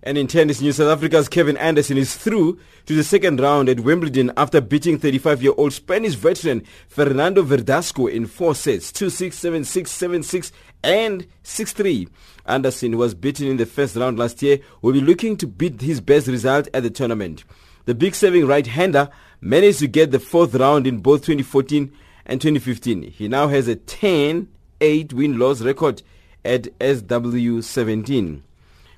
And 0.06 0.18
in 0.18 0.26
tennis 0.26 0.60
news, 0.60 0.76
South 0.76 0.98
Africa's 0.98 1.30
Kevin 1.30 1.56
Anderson 1.56 1.96
is 1.96 2.14
through 2.14 2.60
to 2.84 2.94
the 2.94 3.02
second 3.02 3.40
round 3.40 3.70
at 3.70 3.80
Wimbledon 3.80 4.32
after 4.36 4.60
beating 4.60 4.98
35-year-old 4.98 5.72
Spanish 5.72 6.12
veteran 6.12 6.62
Fernando 6.88 7.42
Verdasco 7.42 8.12
in 8.12 8.26
four 8.26 8.54
sets, 8.54 8.92
2-6, 8.92 9.28
7-6, 9.64 10.20
7-6 10.20 10.52
and 10.82 11.26
6-3. 11.42 12.06
Anderson, 12.44 12.92
who 12.92 12.98
was 12.98 13.14
beaten 13.14 13.48
in 13.48 13.56
the 13.56 13.64
first 13.64 13.96
round 13.96 14.18
last 14.18 14.42
year, 14.42 14.58
will 14.82 14.92
be 14.92 15.00
looking 15.00 15.38
to 15.38 15.46
beat 15.46 15.80
his 15.80 16.02
best 16.02 16.26
result 16.26 16.68
at 16.74 16.82
the 16.82 16.90
tournament. 16.90 17.44
The 17.86 17.94
big 17.94 18.14
serving 18.14 18.46
right-hander 18.46 19.08
managed 19.40 19.78
to 19.78 19.86
get 19.86 20.10
the 20.10 20.20
fourth 20.20 20.54
round 20.54 20.86
in 20.86 20.98
both 20.98 21.22
2014 21.22 21.90
and 22.26 22.42
2015. 22.42 23.04
He 23.04 23.28
now 23.28 23.48
has 23.48 23.68
a 23.68 23.76
10-8 23.76 25.14
win-loss 25.14 25.62
record 25.62 26.02
at 26.44 26.64
SW17. 26.78 28.42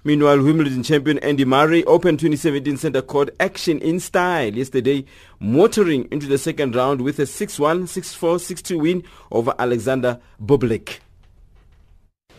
Meanwhile, 0.07 0.41
Wimbledon 0.41 0.85
champion 0.85 1.19
Andy 1.19 1.45
Murray 1.45 1.83
opened 1.83 2.21
2017 2.21 2.77
center 2.77 3.03
court 3.03 3.31
action 3.41 3.81
in 3.81 3.99
style 3.99 4.55
yesterday, 4.55 5.05
motoring 5.41 6.07
into 6.13 6.29
the 6.29 6.39
second 6.39 6.77
round 6.77 7.01
with 7.01 7.19
a 7.19 7.23
6-1, 7.23 7.89
6-4, 7.89 8.37
6-2 8.39 8.81
win 8.81 9.03
over 9.33 9.53
Alexander 9.59 10.21
Bublik. 10.41 11.01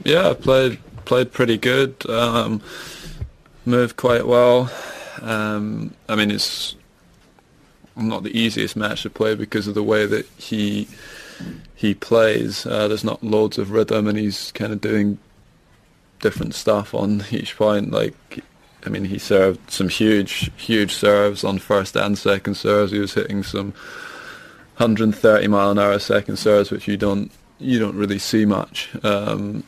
Yeah, 0.05 0.34
played 0.34 0.80
played 1.03 1.34
pretty 1.34 1.57
good. 1.57 2.09
Um, 2.09 2.61
moved 3.65 3.97
quite 3.97 4.26
well. 4.26 4.72
Um, 5.22 5.93
I 6.07 6.15
mean, 6.15 6.32
it's 6.32 6.74
not 7.97 8.24
the 8.24 8.39
easiest 8.39 8.78
match 8.78 9.03
to 9.03 9.09
play 9.09 9.36
because 9.36 9.68
of 9.68 9.74
the 9.74 9.84
way 9.84 10.05
that 10.05 10.26
he 10.38 10.88
he 11.76 11.93
plays. 11.93 12.65
Uh, 12.65 12.88
there's 12.88 13.03
not 13.03 13.22
loads 13.22 13.57
of 13.57 13.72
rhythm, 13.72 14.07
and 14.07 14.18
he's 14.18 14.53
kind 14.53 14.72
of 14.72 14.80
doing 14.80 15.20
different 16.20 16.55
stuff 16.55 16.93
on 16.93 17.24
each 17.32 17.57
point. 17.57 17.91
Like, 17.91 18.43
I 18.86 18.89
mean, 18.89 19.05
he 19.05 19.18
served 19.18 19.72
some 19.72 19.89
huge, 19.89 20.51
huge 20.57 20.93
serves 20.93 21.43
on 21.43 21.59
first 21.59 21.95
and 21.95 22.18
second 22.18 22.55
serves. 22.55 22.91
He 22.91 22.99
was 22.99 23.13
hitting 23.13 23.43
some 23.43 23.74
130 24.78 25.47
mile 25.47 25.72
an 25.72 25.80
hour 25.80 25.97
second 25.99 26.38
serves, 26.38 26.72
which 26.72 26.88
you 26.88 26.97
don't 26.97 27.32
you 27.59 27.80
don't 27.80 27.95
really 27.95 28.20
see 28.20 28.45
much 28.45 28.89
um, 29.03 29.63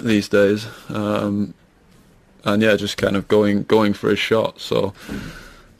these 0.00 0.28
days. 0.28 0.66
Um, 0.88 1.54
and 2.44 2.62
yeah, 2.62 2.76
just 2.76 2.96
kind 2.96 3.16
of 3.16 3.28
going 3.28 3.64
going 3.64 3.92
for 3.92 4.10
his 4.10 4.18
shot. 4.18 4.60
So 4.60 4.94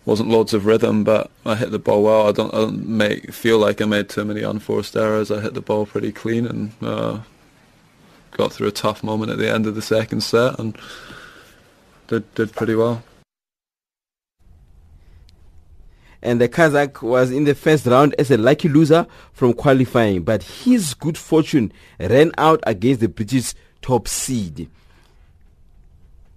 wasn't 0.05 0.31
loads 0.31 0.53
of 0.53 0.67
rhythm, 0.67 1.05
but 1.05 1.31
I 1.47 1.55
hit 1.55 1.71
the 1.71 1.79
ball 1.79 2.03
well. 2.03 2.29
I 2.29 2.33
don't, 2.33 2.53
I 2.53 2.59
don't 2.59 2.87
make 2.87 3.33
feel 3.33 3.59
like 3.59 3.81
I 3.81 3.85
made 3.85 4.09
too 4.09 4.25
many 4.25 4.43
unforced 4.43 4.97
errors. 4.97 5.31
I 5.31 5.41
hit 5.41 5.55
the 5.55 5.61
ball 5.61 5.87
pretty 5.87 6.13
clean 6.13 6.47
and 6.47 6.73
uh, 6.83 7.21
got 8.33 8.53
through 8.53 8.69
a 8.69 8.73
tough 8.73 9.03
moment 9.03 9.31
at 9.31 9.39
the 9.39 9.51
end 9.51 9.67
of 9.67 9.75
the 9.75 9.83
second 9.83 10.23
set 10.23 10.59
and 10.59 10.77
did 12.09 12.35
did 12.35 12.53
pretty 12.53 12.75
well. 12.75 13.03
And 16.25 16.41
the 16.41 16.49
Kazakh 16.49 17.03
was 17.03 17.33
in 17.33 17.45
the 17.45 17.55
first 17.55 17.85
round 17.85 18.15
as 18.17 18.31
a 18.31 18.37
lucky 18.37 18.69
loser 18.69 19.07
from 19.33 19.55
qualifying, 19.55 20.23
but 20.23 20.43
his 20.45 20.95
good 20.95 21.19
fortune 21.19 21.73
ran 21.99 22.31
out 22.39 22.61
against 22.65 23.01
the 23.01 23.09
British 23.09 23.55
top 23.81 24.07
seed. 24.07 24.71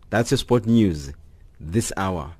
That's 0.10 0.32
your 0.32 0.40
sport 0.40 0.66
news 0.66 1.14
this 1.60 1.94
hour. 1.96 2.34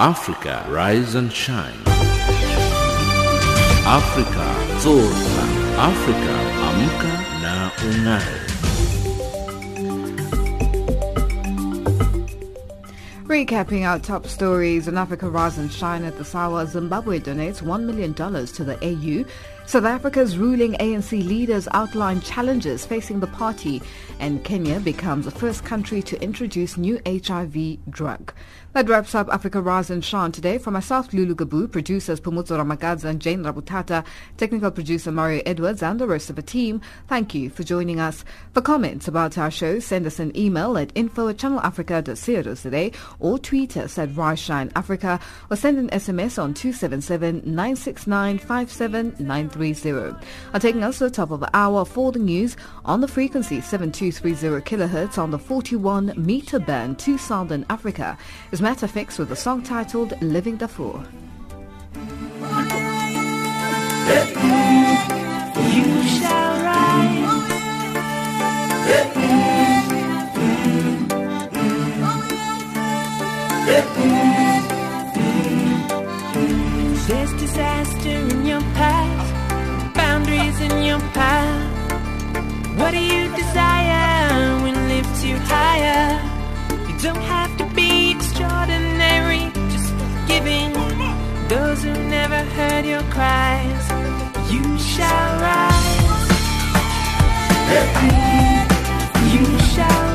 Africa, 0.00 0.64
rise 0.70 1.14
and 1.14 1.30
shine. 1.30 1.76
Africa, 3.84 4.48
zorka. 4.80 5.44
Africa, 5.76 6.34
amka 6.68 7.12
na 7.42 7.70
ung'are. 7.84 8.50
Recapping 13.26 13.86
our 13.86 13.98
top 13.98 14.26
stories 14.26 14.88
in 14.88 14.96
Africa 14.96 15.28
Rise 15.28 15.58
and 15.58 15.70
Shine 15.70 16.04
at 16.04 16.16
the 16.16 16.24
Sawa, 16.24 16.66
Zimbabwe 16.66 17.20
donates 17.20 17.62
$1 17.62 17.84
million 17.84 18.14
to 18.14 18.64
the 18.64 18.78
AU. 18.82 19.24
South 19.66 19.84
Africa's 19.84 20.36
ruling 20.36 20.72
ANC 20.74 21.12
leaders 21.12 21.68
outline 21.72 22.20
challenges 22.22 22.84
facing 22.84 23.20
the 23.20 23.28
party 23.28 23.80
and 24.18 24.42
Kenya 24.42 24.80
becomes 24.80 25.26
the 25.26 25.30
first 25.30 25.64
country 25.64 26.02
to 26.02 26.20
introduce 26.20 26.76
new 26.76 27.00
HIV 27.06 27.78
drug. 27.88 28.32
That 28.72 28.88
wraps 28.88 29.16
up 29.16 29.28
Africa 29.30 29.60
Rise 29.60 29.90
and 29.90 30.04
Shine 30.04 30.30
today. 30.30 30.56
For 30.56 30.70
myself, 30.70 31.12
Lulu 31.12 31.34
Gabu, 31.34 31.68
producers 31.72 32.20
Pumutso 32.20 32.56
Ramagadza 32.56 33.06
and 33.06 33.20
Jane 33.20 33.42
Rabutata, 33.42 34.04
technical 34.36 34.70
producer 34.70 35.10
Mario 35.10 35.42
Edwards 35.44 35.82
and 35.82 35.98
the 35.98 36.06
rest 36.06 36.30
of 36.30 36.36
the 36.36 36.42
team, 36.42 36.80
thank 37.08 37.34
you 37.34 37.50
for 37.50 37.64
joining 37.64 37.98
us. 37.98 38.24
For 38.54 38.62
comments 38.62 39.08
about 39.08 39.36
our 39.36 39.50
show, 39.50 39.80
send 39.80 40.06
us 40.06 40.20
an 40.20 40.36
email 40.36 40.78
at 40.78 40.92
info 40.94 41.26
at 41.26 41.38
channelafrica.co.za 41.38 42.92
or 43.18 43.40
tweet 43.40 43.76
us 43.76 43.98
at 43.98 44.14
Rise 44.14 44.38
Shine 44.38 44.70
Africa 44.76 45.18
or 45.50 45.56
send 45.56 45.76
an 45.76 45.88
SMS 45.90 46.40
on 46.40 46.54
277 46.54 47.42
969 47.44 48.38
57930. 48.38 50.26
Are 50.54 50.60
taking 50.60 50.84
us 50.84 50.98
to 50.98 51.04
the 51.04 51.10
top 51.10 51.32
of 51.32 51.40
the 51.40 51.50
hour 51.54 51.84
for 51.84 52.12
the 52.12 52.20
news 52.20 52.56
on 52.84 53.00
the 53.00 53.08
frequency 53.08 53.60
7230 53.60 54.64
kilohertz 54.64 55.18
on 55.18 55.32
the 55.32 55.40
41 55.40 56.14
meter 56.16 56.60
band 56.60 57.00
to 57.00 57.18
Southern 57.18 57.66
Africa 57.68 58.16
is 58.52 58.59
Mattafix 58.60 59.18
with 59.18 59.32
a 59.32 59.36
song 59.36 59.62
titled 59.62 60.20
Living 60.20 60.56
Darfur. 60.56 61.02
You 65.74 66.02
shall 66.16 66.52
rise. 66.62 67.40
There's 77.08 77.32
disaster 77.40 78.08
in 78.10 78.46
your 78.46 78.60
boundaries 79.94 80.60
in 80.60 80.84
your 80.84 81.00
path. 81.16 82.78
What 82.78 82.90
do 82.90 82.98
you 82.98 83.34
desire 83.34 84.62
when 84.62 84.88
lifts 84.88 85.24
you 85.24 85.36
higher? 85.38 86.20
You 86.88 86.98
don't 86.98 87.22
have 87.22 87.49
those 91.50 91.82
who 91.82 91.92
never 92.08 92.38
heard 92.54 92.86
your 92.86 93.02
cries. 93.10 93.84
You 94.52 94.78
shall 94.78 95.40
rise. 95.40 95.90
You 99.34 99.58
shall 99.74 100.09